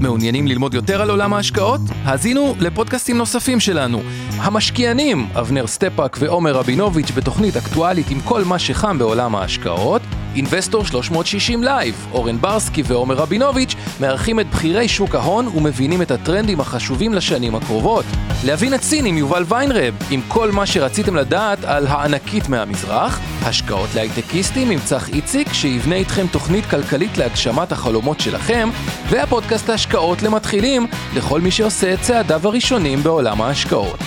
מעוניינים 0.00 0.46
ללמוד 0.46 0.74
יותר 0.74 1.02
על 1.02 1.10
עולם 1.10 1.34
ההשקעות? 1.34 1.80
האזינו 2.04 2.54
לפודקאסטים 2.60 3.18
נוספים 3.18 3.60
שלנו. 3.60 4.02
המשקיענים, 4.36 5.28
אבנר 5.34 5.66
סטפאק 5.66 6.16
ועומר 6.20 6.52
רבינוביץ' 6.52 7.10
בתוכנית 7.10 7.56
אקטואלית 7.56 8.10
עם 8.10 8.20
כל 8.20 8.44
מה 8.44 8.58
שחם 8.58 8.98
בעולם 8.98 9.36
ההשקעות. 9.36 10.02
אינבסטור 10.34 10.84
360 10.84 11.64
live, 11.64 12.06
אורן 12.12 12.40
ברסקי 12.40 12.82
ועומר 12.86 13.14
רבינוביץ' 13.14 13.74
מארחים 14.00 14.40
את 14.40 14.46
בכירי 14.50 14.88
שוק 14.88 15.14
ההון 15.14 15.48
ומבינים 15.48 16.02
את 16.02 16.10
הטרנדים 16.10 16.60
החשובים 16.60 17.14
לשנים 17.14 17.54
הקרובות. 17.54 18.04
להבין 18.44 18.74
את 18.74 18.82
סין 18.82 19.06
עם 19.06 19.18
יובל 19.18 19.44
ויינרב, 19.48 19.94
עם 20.10 20.20
כל 20.28 20.50
מה 20.50 20.66
שרציתם 20.66 21.16
לדעת 21.16 21.64
על 21.64 21.86
הענקית 21.86 22.48
מהמזרח. 22.48 23.20
השקעות 23.42 23.88
להייטקיסטים 23.94 24.70
עם 24.70 24.78
צח 24.84 25.08
איציק, 25.08 25.52
שיבנה 25.52 25.94
איתכם 25.94 26.26
תוכנית 26.26 26.66
כלכלית 26.66 27.18
להגשמת 27.18 27.72
החלומות 27.72 28.20
שלכם, 28.20 28.68
והפודקאסט 29.08 29.68
ההשקעות 29.70 29.89
למתחילים, 30.22 30.86
לכל 31.16 31.40
מי 31.40 31.50
שעושה 31.50 31.94
את 31.94 32.00
צעדיו 32.00 32.40
הראשונים 32.48 33.02
בעולם 33.02 33.42
ההשקעות. 33.42 34.00